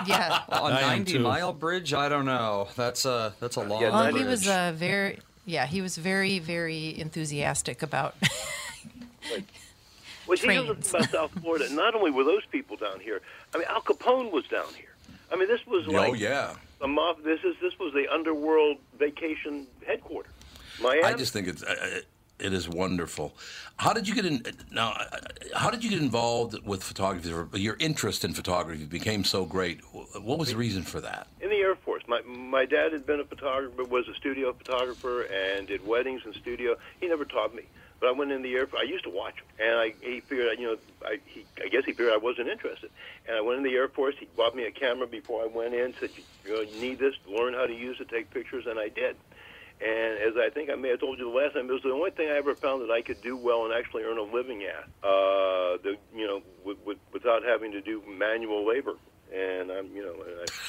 Yeah. 0.06 0.42
A 0.50 0.56
I 0.56 0.82
am 0.82 0.90
90 1.00 1.20
mile 1.20 1.54
bridge? 1.54 1.94
I 1.94 2.10
don't 2.10 2.26
know. 2.26 2.68
That's 2.76 3.06
a 3.06 3.34
that's 3.40 3.56
a 3.56 3.62
long 3.62 3.82
Well, 3.82 4.12
bridge. 4.12 4.22
he 4.22 4.28
was 4.28 4.48
uh, 4.48 4.74
very. 4.76 5.20
Yeah, 5.46 5.66
he 5.66 5.82
was 5.82 5.98
very, 5.98 6.40
very 6.40 6.98
enthusiastic 7.00 7.84
about. 7.84 8.16
Well, 10.26 10.38
see, 10.38 10.48
here's 10.48 10.68
the 10.68 10.74
trains. 10.74 10.88
thing 10.90 11.00
about 11.02 11.12
South 11.12 11.42
Florida. 11.42 11.70
Not 11.74 11.96
only 11.96 12.10
were 12.10 12.24
those 12.24 12.46
people 12.50 12.78
down 12.78 13.02
here. 13.02 13.22
I 13.54 13.58
mean, 13.58 13.68
Al 13.68 13.82
Capone 13.82 14.32
was 14.32 14.48
down 14.48 14.74
here. 14.74 14.96
I 15.30 15.36
mean, 15.36 15.50
this 15.50 15.60
was 15.68 15.86
like 15.86 16.12
oh 16.12 16.14
yeah. 16.14 16.54
a 16.82 16.88
mob. 16.88 17.24
This 17.24 17.42
is 17.44 17.56
this 17.62 17.78
was 17.78 17.94
the 17.94 18.08
underworld 18.08 18.78
vacation 18.98 19.68
headquarters. 19.86 20.32
Miami. 20.82 21.04
I 21.04 21.14
just 21.14 21.34
think 21.34 21.50
it's 21.50 21.62
uh, 21.62 22.00
it 22.44 22.54
is 22.54 22.68
wonderful. 22.68 23.36
How 23.78 23.94
did 23.94 24.08
you 24.08 24.16
get 24.16 24.26
in? 24.26 24.44
Now, 24.72 24.98
how 25.56 25.70
did 25.70 25.84
you 25.84 25.90
get 25.90 26.00
involved 26.00 26.66
with 26.66 26.84
photography? 26.84 27.60
Your 27.60 27.78
interest 27.80 28.24
in 28.24 28.34
photography 28.34 28.86
became 28.86 29.24
so 29.24 29.46
great. 29.46 29.82
What 29.92 30.38
was 30.38 30.50
the 30.50 30.58
reason 30.58 30.84
for 30.84 31.02
that? 31.02 31.28
in 31.44 31.50
the 31.50 31.58
Air 31.58 31.76
Force. 31.76 32.04
My 32.08 32.22
my 32.22 32.66
dad 32.66 32.94
had 32.94 33.06
been 33.06 33.20
a 33.20 33.26
photographer, 33.26 33.84
was 33.84 34.08
a 34.08 34.14
studio 34.16 34.54
photographer, 34.54 35.24
and 35.24 35.68
did 35.68 35.86
weddings 35.86 36.22
in 36.26 36.34
studio. 36.34 36.76
He 37.02 37.08
never 37.08 37.26
taught 37.26 37.54
me, 37.54 37.64
but 38.00 38.08
I 38.08 38.12
went 38.14 38.32
in 38.32 38.42
the 38.42 38.54
Air 38.56 38.66
Force. 38.66 38.82
I 38.86 38.90
used 38.90 39.04
to 39.04 39.10
watch 39.10 39.36
him, 39.36 39.46
and 39.60 39.78
I 39.78 39.94
he 40.02 40.22
figured, 40.22 40.58
you 40.58 40.68
know, 40.68 40.78
I 41.06 41.20
he, 41.26 41.46
I 41.64 41.68
guess 41.68 41.84
he 41.86 41.92
figured 41.92 42.14
I 42.14 42.18
wasn't 42.18 42.48
interested, 42.48 42.90
and 43.28 43.36
I 43.36 43.42
went 43.42 43.58
in 43.58 43.64
the 43.64 43.76
Air 43.76 43.90
Force. 43.90 44.16
He 44.18 44.28
bought 44.38 44.56
me 44.56 44.64
a 44.66 44.72
camera 44.72 45.06
before 45.06 45.44
I 45.44 45.48
went 45.48 45.74
in. 45.74 45.94
Said, 46.00 46.12
you 46.46 46.54
know, 46.54 46.62
you 46.62 46.80
need 46.80 47.00
this, 47.00 47.16
learn 47.28 47.54
how 47.54 47.66
to 47.66 47.74
use 47.74 48.00
it, 48.00 48.08
take 48.10 48.32
pictures, 48.32 48.66
and 48.66 48.80
I 48.80 48.88
did. 48.88 49.18
And 49.84 50.18
as 50.20 50.34
I 50.38 50.50
think 50.50 50.70
I 50.70 50.76
may 50.76 50.90
have 50.90 51.02
told 51.02 51.20
you 51.20 51.30
the 51.30 51.38
last 51.38 51.54
time, 51.56 51.70
it 51.70 51.74
was 51.74 51.82
the 51.84 51.92
only 51.92 52.12
thing 52.12 52.30
I 52.30 52.38
ever 52.38 52.56
found 52.56 52.82
that 52.84 52.92
I 52.92 53.02
could 53.02 53.22
do 53.22 53.36
well 53.36 53.66
and 53.66 53.74
actually 53.74 54.04
earn 54.04 54.18
a 54.18 54.24
living 54.24 54.64
at. 54.64 54.84
Uh, 55.04 55.78
the 55.84 55.98
you 56.16 56.26
know, 56.26 56.42
with, 56.64 56.78
with, 56.86 56.98
without 57.12 57.44
having 57.44 57.72
to 57.74 57.82
do 57.82 58.02
manual 58.08 58.66
labor. 58.66 58.94
And 59.34 59.72
I'm, 59.72 59.94
you 59.96 60.04
know, 60.04 60.16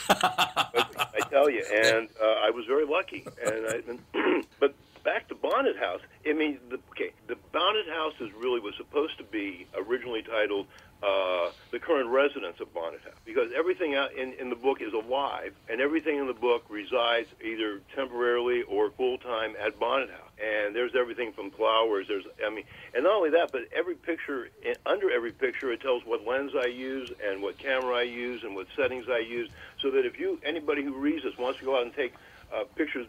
I, 0.08 0.86
I 1.14 1.20
tell 1.28 1.50
you, 1.50 1.62
and 1.70 2.08
uh, 2.20 2.26
I 2.26 2.50
was 2.50 2.64
very 2.66 2.86
lucky. 2.86 3.26
And 3.44 3.66
I, 3.68 3.82
and, 4.14 4.46
but 4.60 4.74
back 5.04 5.28
to 5.28 5.34
Bonnet 5.34 5.76
House. 5.76 6.00
I 6.26 6.32
mean, 6.32 6.58
the, 6.70 6.78
okay, 6.90 7.12
the 7.28 7.36
Bonnet 7.52 7.88
House 7.88 8.14
is 8.20 8.30
really 8.32 8.60
was 8.60 8.74
supposed 8.76 9.18
to 9.18 9.24
be 9.24 9.66
originally 9.76 10.22
titled 10.22 10.66
uh, 11.04 11.50
"The 11.70 11.78
Current 11.78 12.08
residents 12.08 12.60
of 12.60 12.72
Bonnet 12.72 13.02
House" 13.02 13.12
because 13.24 13.50
everything 13.54 13.94
out 13.94 14.14
in, 14.14 14.32
in 14.34 14.48
the 14.48 14.56
book 14.56 14.80
is 14.80 14.92
alive, 14.92 15.52
and 15.68 15.80
everything 15.80 16.18
in 16.18 16.26
the 16.26 16.32
book 16.32 16.64
resides 16.68 17.28
either 17.44 17.80
temporarily 17.94 18.62
or 18.62 18.90
full 18.90 19.18
time 19.18 19.54
at 19.64 19.78
Bonnet 19.78 20.10
House. 20.10 20.20
And 20.42 20.74
there's 20.74 20.94
everything 20.96 21.32
from 21.32 21.50
flowers. 21.50 22.06
There's, 22.08 22.24
I 22.44 22.50
mean, 22.50 22.64
and 22.94 23.04
not 23.04 23.14
only 23.14 23.30
that, 23.30 23.52
but 23.52 23.62
every 23.74 23.94
picture 23.94 24.48
under 24.86 25.10
every 25.10 25.32
picture 25.32 25.72
it 25.72 25.80
tells 25.80 26.04
what 26.04 26.26
lens 26.26 26.52
I 26.56 26.66
use 26.66 27.10
and 27.24 27.42
what 27.42 27.58
camera 27.58 27.96
I 27.96 28.02
use 28.02 28.42
and 28.42 28.54
what 28.54 28.66
settings 28.74 29.06
I 29.08 29.18
use, 29.18 29.50
so 29.80 29.90
that 29.92 30.04
if 30.06 30.18
you 30.18 30.40
anybody 30.44 30.82
who 30.82 30.94
reads 30.94 31.22
this 31.24 31.36
wants 31.38 31.58
to 31.58 31.64
go 31.64 31.76
out 31.76 31.82
and 31.82 31.94
take 31.94 32.14
uh, 32.52 32.64
pictures 32.76 33.06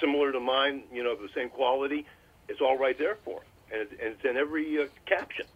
similar 0.00 0.32
to 0.32 0.40
mine, 0.40 0.84
you 0.92 1.02
know, 1.02 1.12
of 1.12 1.20
the 1.20 1.30
same 1.34 1.48
quality, 1.48 2.06
it's 2.48 2.60
all 2.60 2.78
right 2.78 2.98
there 2.98 3.16
for 3.24 3.40
them, 3.40 3.80
and 3.80 3.88
and 4.00 4.14
it's 4.14 4.24
in 4.24 4.36
every 4.36 4.82
uh, 4.82 4.86
caption. 5.06 5.46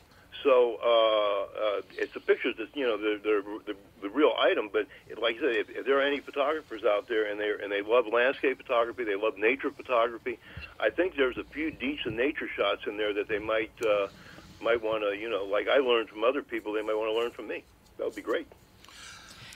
So 0.42 0.78
uh, 0.82 1.78
uh, 1.78 1.82
it's 1.98 2.12
the 2.14 2.20
pictures 2.20 2.54
that 2.58 2.68
you 2.74 2.86
know 2.86 2.96
they're, 2.96 3.18
they're 3.18 3.42
the, 3.42 3.76
the 4.02 4.08
real 4.08 4.32
item. 4.38 4.70
But 4.72 4.86
it, 5.08 5.20
like 5.20 5.36
I 5.36 5.40
said, 5.40 5.56
if, 5.56 5.70
if 5.70 5.86
there 5.86 5.98
are 5.98 6.02
any 6.02 6.20
photographers 6.20 6.84
out 6.84 7.08
there 7.08 7.30
and 7.30 7.40
they 7.40 7.52
and 7.62 7.70
they 7.70 7.82
love 7.82 8.06
landscape 8.06 8.56
photography, 8.58 9.04
they 9.04 9.16
love 9.16 9.38
nature 9.38 9.70
photography. 9.70 10.38
I 10.78 10.90
think 10.90 11.16
there's 11.16 11.38
a 11.38 11.44
few 11.44 11.70
decent 11.70 12.16
nature 12.16 12.48
shots 12.56 12.82
in 12.86 12.96
there 12.96 13.12
that 13.14 13.28
they 13.28 13.38
might 13.38 13.72
uh, 13.84 14.08
might 14.60 14.82
want 14.82 15.02
to 15.02 15.16
you 15.16 15.28
know 15.28 15.44
like 15.44 15.68
I 15.68 15.78
learned 15.78 16.08
from 16.08 16.24
other 16.24 16.42
people, 16.42 16.72
they 16.72 16.82
might 16.82 16.96
want 16.96 17.10
to 17.10 17.18
learn 17.18 17.30
from 17.30 17.48
me. 17.48 17.64
That 17.98 18.04
would 18.04 18.16
be 18.16 18.22
great. 18.22 18.46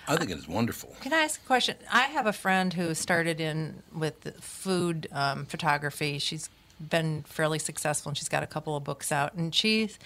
I 0.09 0.17
think 0.17 0.31
it 0.31 0.39
is 0.39 0.49
wonderful. 0.49 0.97
Can 1.03 1.13
I 1.13 1.19
ask 1.19 1.41
a 1.41 1.47
question? 1.47 1.77
I 1.93 2.03
have 2.03 2.27
a 2.27 2.33
friend 2.33 2.73
who 2.73 2.95
started 2.95 3.41
in 3.41 3.83
with 3.95 4.43
food 4.43 5.07
um, 5.13 5.45
photography. 5.47 6.19
She's 6.19 6.51
been 6.81 7.23
fairly 7.23 7.59
successful, 7.59 8.11
and 8.11 8.19
she's 8.19 8.29
got 8.29 8.43
a 8.43 8.47
couple 8.47 8.77
of 8.77 8.83
books 8.83 9.13
out. 9.13 9.35
And 9.35 9.55
she's 9.55 9.99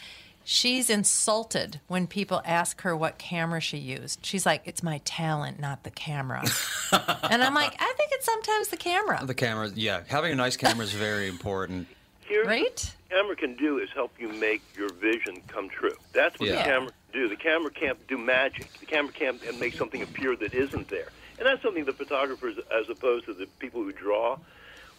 she's 0.45 0.89
insulted 0.91 1.81
when 1.89 2.07
people 2.07 2.43
ask 2.45 2.83
her 2.83 2.97
what 2.97 3.19
camera 3.19 3.61
she 3.61 3.79
used. 3.79 4.25
She's 4.25 4.45
like, 4.47 4.63
"It's 4.65 4.83
my 4.83 4.99
talent, 5.05 5.59
not 5.59 5.83
the 5.85 5.91
camera." 5.91 6.45
and 6.93 7.43
I'm 7.43 7.55
like, 7.55 7.75
I 7.81 7.95
think 7.97 8.11
it's 8.13 8.27
sometimes 8.27 8.69
the 8.69 8.77
camera. 8.77 9.21
The 9.25 9.35
camera, 9.35 9.71
yeah. 9.75 10.03
Having 10.07 10.33
a 10.33 10.37
nice 10.37 10.57
camera 10.57 10.85
is 10.85 10.93
very 10.93 11.29
important. 11.29 11.89
Here's 12.21 12.47
right? 12.47 12.63
what 12.63 12.95
the 13.09 13.15
camera 13.15 13.37
can 13.37 13.55
do 13.57 13.79
is 13.79 13.91
help 13.95 14.13
you 14.19 14.29
make 14.33 14.63
your 14.77 14.93
vision 14.95 15.43
come 15.49 15.69
true. 15.69 15.97
That's 16.13 16.39
what 16.39 16.49
Yeah. 16.49 16.57
the 16.57 16.63
camera 16.63 16.91
can 17.13 17.21
do. 17.21 17.29
The 17.29 17.37
camera 17.37 17.71
can't 17.71 18.07
do 18.09 18.17
magic. 18.19 18.73
The 18.81 18.87
camera 18.87 19.13
can't 19.13 19.61
make 19.61 19.75
something 19.75 20.03
appear 20.03 20.35
that 20.37 20.55
isn't 20.55 20.89
there. 20.89 21.09
And 21.39 21.47
that's 21.47 21.63
something 21.63 21.85
the 21.85 21.93
photographers, 21.93 22.57
as 22.73 22.89
opposed 22.89 23.27
to 23.27 23.35
the 23.35 23.47
people 23.59 23.83
who 23.83 23.93
draw, 23.93 24.39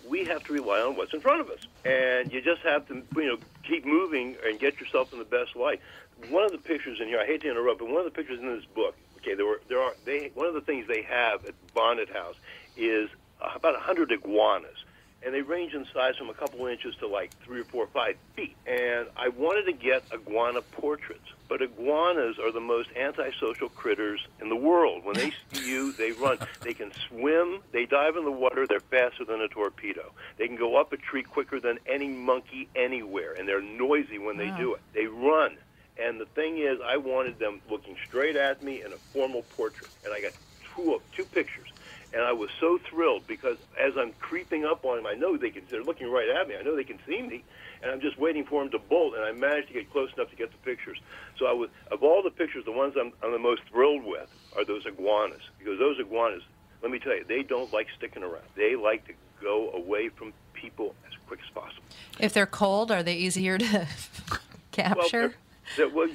we 0.07 0.25
have 0.25 0.43
to 0.45 0.53
rely 0.53 0.81
on 0.81 0.95
what's 0.95 1.13
in 1.13 1.21
front 1.21 1.41
of 1.41 1.49
us. 1.49 1.67
And 1.83 2.31
you 2.31 2.41
just 2.41 2.61
have 2.61 2.87
to, 2.87 3.03
you 3.15 3.27
know, 3.27 3.37
keep 3.63 3.85
moving 3.85 4.35
and 4.45 4.59
get 4.59 4.79
yourself 4.79 5.13
in 5.13 5.19
the 5.19 5.25
best 5.25 5.55
light. 5.55 5.81
One 6.29 6.43
of 6.43 6.51
the 6.51 6.57
pictures 6.57 6.99
in 7.01 7.07
here, 7.07 7.19
I 7.19 7.25
hate 7.25 7.41
to 7.41 7.49
interrupt, 7.49 7.79
but 7.79 7.89
one 7.89 7.97
of 7.97 8.05
the 8.05 8.11
pictures 8.11 8.39
in 8.39 8.47
this 8.47 8.65
book, 8.65 8.95
Okay, 9.25 9.33
there 9.33 9.45
were 9.45 9.59
there 9.67 9.81
are 9.81 9.93
they 10.05 10.29
one 10.35 10.45
of 10.45 10.53
the 10.53 10.61
things 10.61 10.87
they 10.87 11.01
have 11.01 11.45
at 11.45 11.55
Bonnet 11.73 12.09
House 12.09 12.35
is 12.77 13.09
about 13.41 13.75
a 13.75 13.79
hundred 13.79 14.11
iguanas, 14.11 14.84
and 15.25 15.33
they 15.33 15.41
range 15.41 15.73
in 15.73 15.85
size 15.93 16.15
from 16.17 16.29
a 16.29 16.33
couple 16.33 16.65
inches 16.67 16.95
to 16.99 17.07
like 17.07 17.31
three 17.43 17.59
or 17.61 17.63
four 17.65 17.83
or 17.85 17.87
five 17.87 18.15
feet. 18.35 18.55
And 18.67 19.07
I 19.17 19.29
wanted 19.29 19.63
to 19.65 19.73
get 19.73 20.03
iguana 20.13 20.61
portraits, 20.61 21.25
but 21.49 21.61
iguanas 21.61 22.35
are 22.39 22.51
the 22.51 22.59
most 22.59 22.89
antisocial 22.95 23.69
critters 23.69 24.21
in 24.39 24.49
the 24.49 24.55
world. 24.55 25.03
When 25.03 25.15
they 25.15 25.31
see 25.51 25.57
you, 25.67 25.93
they 25.93 26.11
run. 26.11 26.37
They 26.63 26.73
can 26.73 26.91
swim, 27.09 27.61
they 27.73 27.85
dive 27.85 28.15
in 28.15 28.23
the 28.25 28.31
water, 28.31 28.67
they're 28.67 28.79
faster 28.81 29.25
than 29.25 29.41
a 29.41 29.47
torpedo. 29.47 30.11
They 30.37 30.47
can 30.47 30.57
go 30.57 30.75
up 30.79 30.93
a 30.93 30.97
tree 30.97 31.23
quicker 31.23 31.59
than 31.59 31.79
any 31.87 32.07
monkey 32.07 32.69
anywhere, 32.75 33.33
and 33.33 33.47
they're 33.47 33.61
noisy 33.61 34.19
when 34.19 34.37
they 34.37 34.49
Wow. 34.49 34.57
do 34.57 34.73
it. 34.75 34.81
They 34.93 35.07
run. 35.07 35.57
And 35.97 36.19
the 36.19 36.25
thing 36.25 36.57
is, 36.59 36.77
I 36.85 36.97
wanted 36.97 37.39
them 37.39 37.61
looking 37.69 37.95
straight 38.07 38.35
at 38.35 38.61
me 38.61 38.83
in 38.83 38.91
a 38.93 38.97
formal 39.13 39.43
portrait, 39.55 39.89
and 40.03 40.13
I 40.13 40.21
got 40.21 40.33
two 40.75 41.01
two 41.15 41.23
pictures. 41.25 41.69
And 42.15 42.23
I 42.23 42.31
was 42.31 42.49
so 42.61 42.79
thrilled 42.89 43.27
because 43.27 43.57
as 43.77 43.97
I'm 43.97 44.13
creeping 44.13 44.63
up 44.63 44.85
on 44.85 44.99
him, 44.99 45.05
I 45.05 45.15
know 45.15 45.35
they 45.35 45.49
can. 45.49 45.63
They're 45.69 45.83
looking 45.83 46.09
right 46.09 46.29
at 46.29 46.47
me. 46.47 46.55
I 46.57 46.63
know 46.63 46.73
they 46.73 46.85
can 46.85 46.97
see 47.05 47.21
me, 47.21 47.43
and 47.83 47.91
I'm 47.91 47.99
just 47.99 48.17
waiting 48.17 48.45
for 48.45 48.63
him 48.63 48.71
to 48.71 48.79
bolt. 48.79 49.15
And 49.15 49.23
I 49.25 49.33
managed 49.33 49.67
to 49.67 49.73
get 49.73 49.91
close 49.91 50.09
enough 50.15 50.29
to 50.29 50.35
get 50.37 50.49
the 50.49 50.57
pictures. 50.59 50.97
So 51.37 51.45
I 51.45 51.51
was 51.51 51.69
of 51.91 52.03
all 52.03 52.23
the 52.23 52.31
pictures, 52.31 52.63
the 52.63 52.71
ones 52.71 52.95
I'm, 52.97 53.11
I'm 53.21 53.33
the 53.33 53.39
most 53.39 53.63
thrilled 53.69 54.05
with 54.05 54.33
are 54.55 54.63
those 54.63 54.85
iguanas 54.85 55.41
because 55.59 55.77
those 55.77 55.99
iguanas. 55.99 56.43
Let 56.81 56.91
me 56.91 56.99
tell 56.99 57.15
you, 57.15 57.25
they 57.27 57.43
don't 57.43 57.73
like 57.73 57.87
sticking 57.97 58.23
around. 58.23 58.45
They 58.55 58.75
like 58.75 59.05
to 59.07 59.13
go 59.41 59.71
away 59.71 60.09
from 60.09 60.31
people 60.53 60.95
as 61.07 61.13
quick 61.27 61.41
as 61.43 61.49
possible. 61.49 61.83
If 62.19 62.33
they're 62.33 62.45
cold, 62.45 62.91
are 62.91 63.03
they 63.03 63.15
easier 63.15 63.57
to 63.57 63.87
capture? 64.71 65.35
That 65.77 65.93
was, 65.93 66.11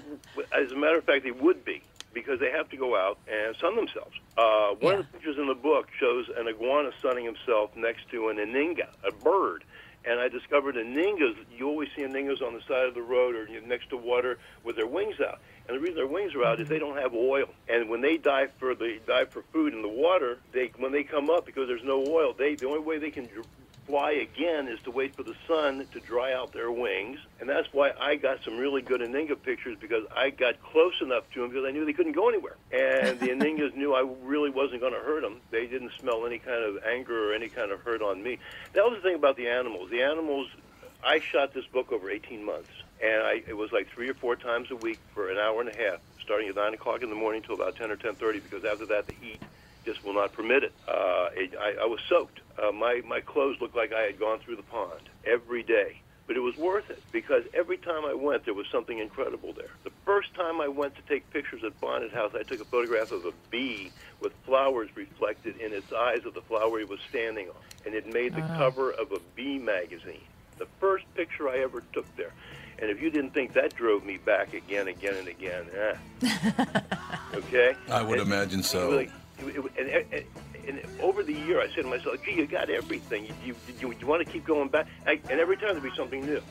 as 0.56 0.70
a 0.70 0.76
matter 0.76 0.98
of 0.98 1.04
fact, 1.04 1.24
they 1.24 1.32
would 1.32 1.64
be 1.64 1.82
because 2.12 2.40
they 2.40 2.50
have 2.50 2.68
to 2.70 2.76
go 2.76 2.96
out 2.96 3.18
and 3.30 3.54
sun 3.56 3.76
themselves. 3.76 4.16
Uh, 4.36 4.74
one 4.80 4.94
of 4.94 5.06
the 5.06 5.12
pictures 5.12 5.36
in 5.38 5.46
the 5.46 5.54
book 5.54 5.88
shows 5.98 6.26
an 6.36 6.48
iguana 6.48 6.90
sunning 7.00 7.24
himself 7.24 7.74
next 7.76 8.08
to 8.10 8.28
an 8.28 8.36
anhinga, 8.36 8.88
a 9.04 9.12
bird. 9.12 9.64
And 10.04 10.18
I 10.18 10.28
discovered 10.28 10.76
anhingas, 10.76 11.36
you 11.56 11.68
always 11.68 11.90
see 11.94 12.02
anhingas 12.02 12.40
on 12.40 12.54
the 12.54 12.62
side 12.62 12.86
of 12.86 12.94
the 12.94 13.02
road 13.02 13.34
or 13.34 13.46
next 13.66 13.90
to 13.90 13.96
water 13.96 14.38
with 14.64 14.76
their 14.76 14.86
wings 14.86 15.20
out. 15.20 15.40
And 15.68 15.76
the 15.76 15.80
reason 15.80 15.96
their 15.96 16.06
wings 16.06 16.34
are 16.34 16.44
out 16.44 16.60
is 16.60 16.68
they 16.68 16.78
don't 16.78 16.96
have 16.96 17.14
oil. 17.14 17.48
And 17.68 17.88
when 17.88 18.00
they 18.00 18.16
dive 18.16 18.50
for 18.58 18.74
the 18.74 18.98
dive 19.06 19.28
for 19.28 19.42
food 19.52 19.74
in 19.74 19.82
the 19.82 19.88
water, 19.88 20.38
they 20.52 20.72
when 20.78 20.90
they 20.90 21.04
come 21.04 21.28
up 21.28 21.44
because 21.44 21.68
there's 21.68 21.84
no 21.84 22.04
oil, 22.08 22.34
they 22.36 22.54
the 22.54 22.66
only 22.66 22.80
way 22.80 22.98
they 22.98 23.10
can 23.10 23.28
fly 23.90 24.12
again 24.12 24.68
is 24.68 24.80
to 24.82 24.90
wait 24.90 25.16
for 25.16 25.24
the 25.24 25.34
sun 25.48 25.84
to 25.92 25.98
dry 26.00 26.32
out 26.32 26.52
their 26.52 26.70
wings. 26.70 27.18
And 27.40 27.48
that's 27.48 27.66
why 27.72 27.90
I 28.00 28.14
got 28.14 28.38
some 28.44 28.56
really 28.56 28.82
good 28.82 29.00
Anhinga 29.00 29.42
pictures 29.42 29.76
because 29.80 30.04
I 30.14 30.30
got 30.30 30.62
close 30.62 30.94
enough 31.02 31.24
to 31.32 31.40
them 31.40 31.50
because 31.50 31.64
I 31.66 31.72
knew 31.72 31.84
they 31.84 31.92
couldn't 31.92 32.12
go 32.12 32.28
anywhere. 32.28 32.56
And 32.70 33.18
the 33.18 33.26
Anhingas 33.34 33.74
knew 33.74 33.92
I 33.92 34.08
really 34.22 34.50
wasn't 34.50 34.80
going 34.80 34.92
to 34.92 35.00
hurt 35.00 35.22
them. 35.22 35.40
They 35.50 35.66
didn't 35.66 35.90
smell 35.98 36.24
any 36.24 36.38
kind 36.38 36.62
of 36.62 36.84
anger 36.84 37.30
or 37.30 37.34
any 37.34 37.48
kind 37.48 37.72
of 37.72 37.80
hurt 37.80 38.00
on 38.00 38.22
me. 38.22 38.38
That 38.74 38.84
was 38.84 38.94
the 39.02 39.08
thing 39.08 39.16
about 39.16 39.36
the 39.36 39.48
animals. 39.48 39.90
The 39.90 40.02
animals, 40.02 40.46
I 41.04 41.18
shot 41.18 41.52
this 41.52 41.66
book 41.66 41.90
over 41.90 42.08
18 42.08 42.44
months. 42.44 42.70
And 43.02 43.22
I, 43.22 43.42
it 43.48 43.56
was 43.56 43.72
like 43.72 43.88
three 43.88 44.08
or 44.08 44.14
four 44.14 44.36
times 44.36 44.70
a 44.70 44.76
week 44.76 45.00
for 45.14 45.30
an 45.30 45.38
hour 45.38 45.60
and 45.60 45.70
a 45.70 45.76
half, 45.76 45.98
starting 46.22 46.48
at 46.48 46.54
9 46.54 46.74
o'clock 46.74 47.02
in 47.02 47.08
the 47.08 47.16
morning 47.16 47.42
till 47.42 47.56
about 47.56 47.74
10 47.74 47.90
or 47.90 47.96
10.30 47.96 48.34
because 48.34 48.64
after 48.64 48.86
that 48.86 49.08
the 49.08 49.14
heat 49.14 49.40
just 49.92 50.04
will 50.04 50.14
not 50.14 50.32
permit 50.32 50.62
it. 50.64 50.72
Uh, 50.86 51.28
it 51.34 51.54
I, 51.58 51.82
I 51.82 51.86
was 51.86 52.00
soaked. 52.08 52.40
Uh, 52.62 52.70
my 52.72 53.02
my 53.06 53.20
clothes 53.20 53.56
looked 53.60 53.76
like 53.76 53.92
I 53.92 54.02
had 54.02 54.18
gone 54.18 54.38
through 54.38 54.56
the 54.56 54.62
pond 54.62 55.08
every 55.24 55.62
day, 55.62 56.00
but 56.26 56.36
it 56.36 56.40
was 56.40 56.56
worth 56.56 56.90
it 56.90 57.02
because 57.12 57.42
every 57.54 57.76
time 57.78 58.04
I 58.04 58.14
went, 58.14 58.44
there 58.44 58.54
was 58.54 58.66
something 58.70 58.98
incredible 58.98 59.52
there. 59.52 59.70
The 59.84 59.90
first 60.04 60.32
time 60.34 60.60
I 60.60 60.68
went 60.68 60.94
to 60.96 61.02
take 61.02 61.28
pictures 61.30 61.62
at 61.64 61.78
Bonnet 61.80 62.12
House, 62.12 62.32
I 62.38 62.42
took 62.44 62.60
a 62.60 62.64
photograph 62.64 63.10
of 63.10 63.24
a 63.24 63.32
bee 63.50 63.90
with 64.20 64.32
flowers 64.46 64.90
reflected 64.94 65.56
in 65.60 65.72
its 65.72 65.92
eyes 65.92 66.24
of 66.24 66.34
the 66.34 66.42
flower 66.42 66.78
he 66.78 66.84
was 66.84 67.00
standing 67.08 67.48
on, 67.48 67.56
and 67.84 67.94
it 67.94 68.06
made 68.12 68.34
the 68.34 68.42
Ah. 68.42 68.56
cover 68.58 68.90
of 68.92 69.10
a 69.12 69.18
bee 69.34 69.58
magazine. 69.58 70.22
The 70.58 70.66
first 70.78 71.04
picture 71.14 71.48
I 71.48 71.58
ever 71.58 71.82
took 71.92 72.06
there. 72.16 72.32
And 72.78 72.90
if 72.90 73.02
you 73.02 73.10
didn't 73.10 73.32
think 73.34 73.52
that 73.54 73.74
drove 73.74 74.04
me 74.04 74.16
back 74.18 74.54
again, 74.54 74.88
again, 74.88 75.14
and 75.16 75.28
again, 75.28 75.64
eh. 75.76 75.96
okay? 77.34 77.74
I 77.90 78.02
would 78.02 78.18
And- 78.20 78.26
imagine 78.28 78.62
so. 78.62 78.90
Really, 78.90 79.10
it- 79.48 79.56
it- 79.78 80.04
and, 80.12 80.24
and, 80.68 80.78
and 80.78 81.00
over 81.00 81.22
the 81.22 81.32
year, 81.32 81.60
I 81.60 81.66
said 81.68 81.82
to 81.84 81.88
myself, 81.88 82.16
"Gee, 82.24 82.32
you 82.32 82.46
got 82.46 82.70
everything. 82.70 83.24
You 83.26 83.34
you, 83.44 83.54
you, 83.80 83.94
you 84.00 84.06
want 84.06 84.24
to 84.24 84.30
keep 84.30 84.44
going 84.44 84.68
back?" 84.68 84.86
I, 85.06 85.20
and 85.30 85.40
every 85.40 85.56
time 85.56 85.70
there'd 85.70 85.82
be 85.82 85.90
something 85.96 86.24
new. 86.24 86.42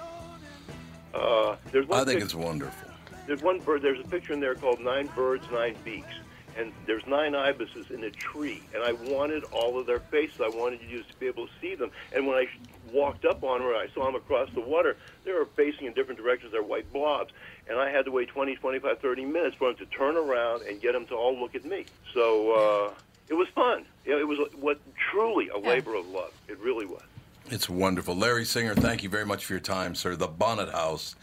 Uh, 1.13 1.55
there's 1.71 1.87
one 1.87 1.99
I 2.01 2.03
think 2.05 2.17
pic- 2.17 2.25
it's 2.25 2.35
wonderful. 2.35 2.89
There's 3.27 3.41
one 3.41 3.59
bird. 3.59 3.81
There's 3.81 3.99
a 3.99 4.07
picture 4.07 4.33
in 4.33 4.39
there 4.39 4.55
called 4.55 4.79
Nine 4.79 5.07
Birds, 5.15 5.45
Nine 5.51 5.75
Beaks, 5.83 6.13
and 6.59 6.73
there's 6.85 7.05
nine 7.07 7.35
ibises 7.35 7.89
in 7.89 8.03
a 8.03 8.11
tree. 8.11 8.61
And 8.73 8.83
I 8.83 8.91
wanted 9.11 9.45
all 9.45 9.79
of 9.79 9.87
their 9.87 9.99
faces. 9.99 10.41
I 10.41 10.49
wanted 10.49 10.81
you 10.89 11.01
to 11.03 11.19
be 11.19 11.27
able 11.27 11.47
to 11.47 11.53
see 11.61 11.75
them. 11.75 11.89
And 12.13 12.27
when 12.27 12.35
I 12.35 12.47
walked 12.91 13.23
up 13.25 13.43
on 13.43 13.61
her, 13.61 13.75
I 13.75 13.87
saw 13.93 14.05
them 14.05 14.15
across 14.15 14.49
the 14.53 14.61
water, 14.61 14.97
they 15.23 15.31
were 15.31 15.45
facing 15.45 15.87
in 15.87 15.93
different 15.93 16.19
directions. 16.19 16.51
They're 16.51 16.61
white 16.61 16.91
blobs. 16.91 17.31
And 17.69 17.79
I 17.79 17.89
had 17.89 18.05
to 18.05 18.11
wait 18.11 18.29
20, 18.29 18.55
25, 18.55 18.99
30 18.99 19.25
minutes 19.25 19.55
for 19.55 19.69
them 19.69 19.77
to 19.77 19.85
turn 19.85 20.17
around 20.17 20.63
and 20.63 20.81
get 20.81 20.93
them 20.93 21.05
to 21.07 21.15
all 21.15 21.39
look 21.39 21.55
at 21.55 21.63
me. 21.63 21.85
So 22.13 22.51
uh, 22.51 22.93
it 23.29 23.35
was 23.35 23.47
fun. 23.49 23.85
It 24.05 24.27
was 24.27 24.39
what 24.59 24.79
truly 25.11 25.49
a 25.49 25.57
labor 25.57 25.95
of 25.95 26.07
love. 26.07 26.33
It 26.47 26.59
really 26.59 26.85
was. 26.85 27.03
It's 27.51 27.69
wonderful. 27.69 28.15
Larry 28.15 28.45
Singer, 28.45 28.75
thank 28.75 29.01
you 29.01 29.09
very 29.09 29.25
much 29.25 29.45
for 29.45 29.53
your 29.53 29.59
time, 29.59 29.95
sir. 29.95 30.15
The 30.15 30.27
Bonnet 30.27 30.69
House. 30.69 31.15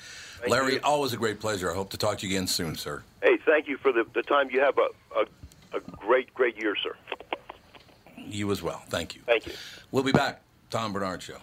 Larry, 0.46 0.80
always 0.80 1.12
a 1.12 1.16
great 1.16 1.40
pleasure. 1.40 1.70
I 1.70 1.74
hope 1.74 1.90
to 1.90 1.96
talk 1.96 2.18
to 2.18 2.26
you 2.26 2.36
again 2.36 2.46
soon, 2.46 2.76
sir. 2.76 3.02
Hey, 3.22 3.38
thank 3.44 3.68
you 3.68 3.76
for 3.76 3.92
the, 3.92 4.04
the 4.14 4.22
time. 4.22 4.50
You 4.50 4.60
have 4.60 4.78
a, 4.78 4.88
a, 5.18 5.26
a 5.76 5.80
great, 5.80 6.32
great 6.34 6.56
year, 6.60 6.76
sir. 6.76 6.94
You 8.16 8.50
as 8.50 8.62
well. 8.62 8.82
Thank 8.88 9.14
you. 9.14 9.22
Thank 9.26 9.46
you. 9.46 9.52
We'll 9.90 10.02
be 10.02 10.12
back. 10.12 10.42
Tom 10.70 10.92
Barnard 10.92 11.22
Show. 11.22 11.36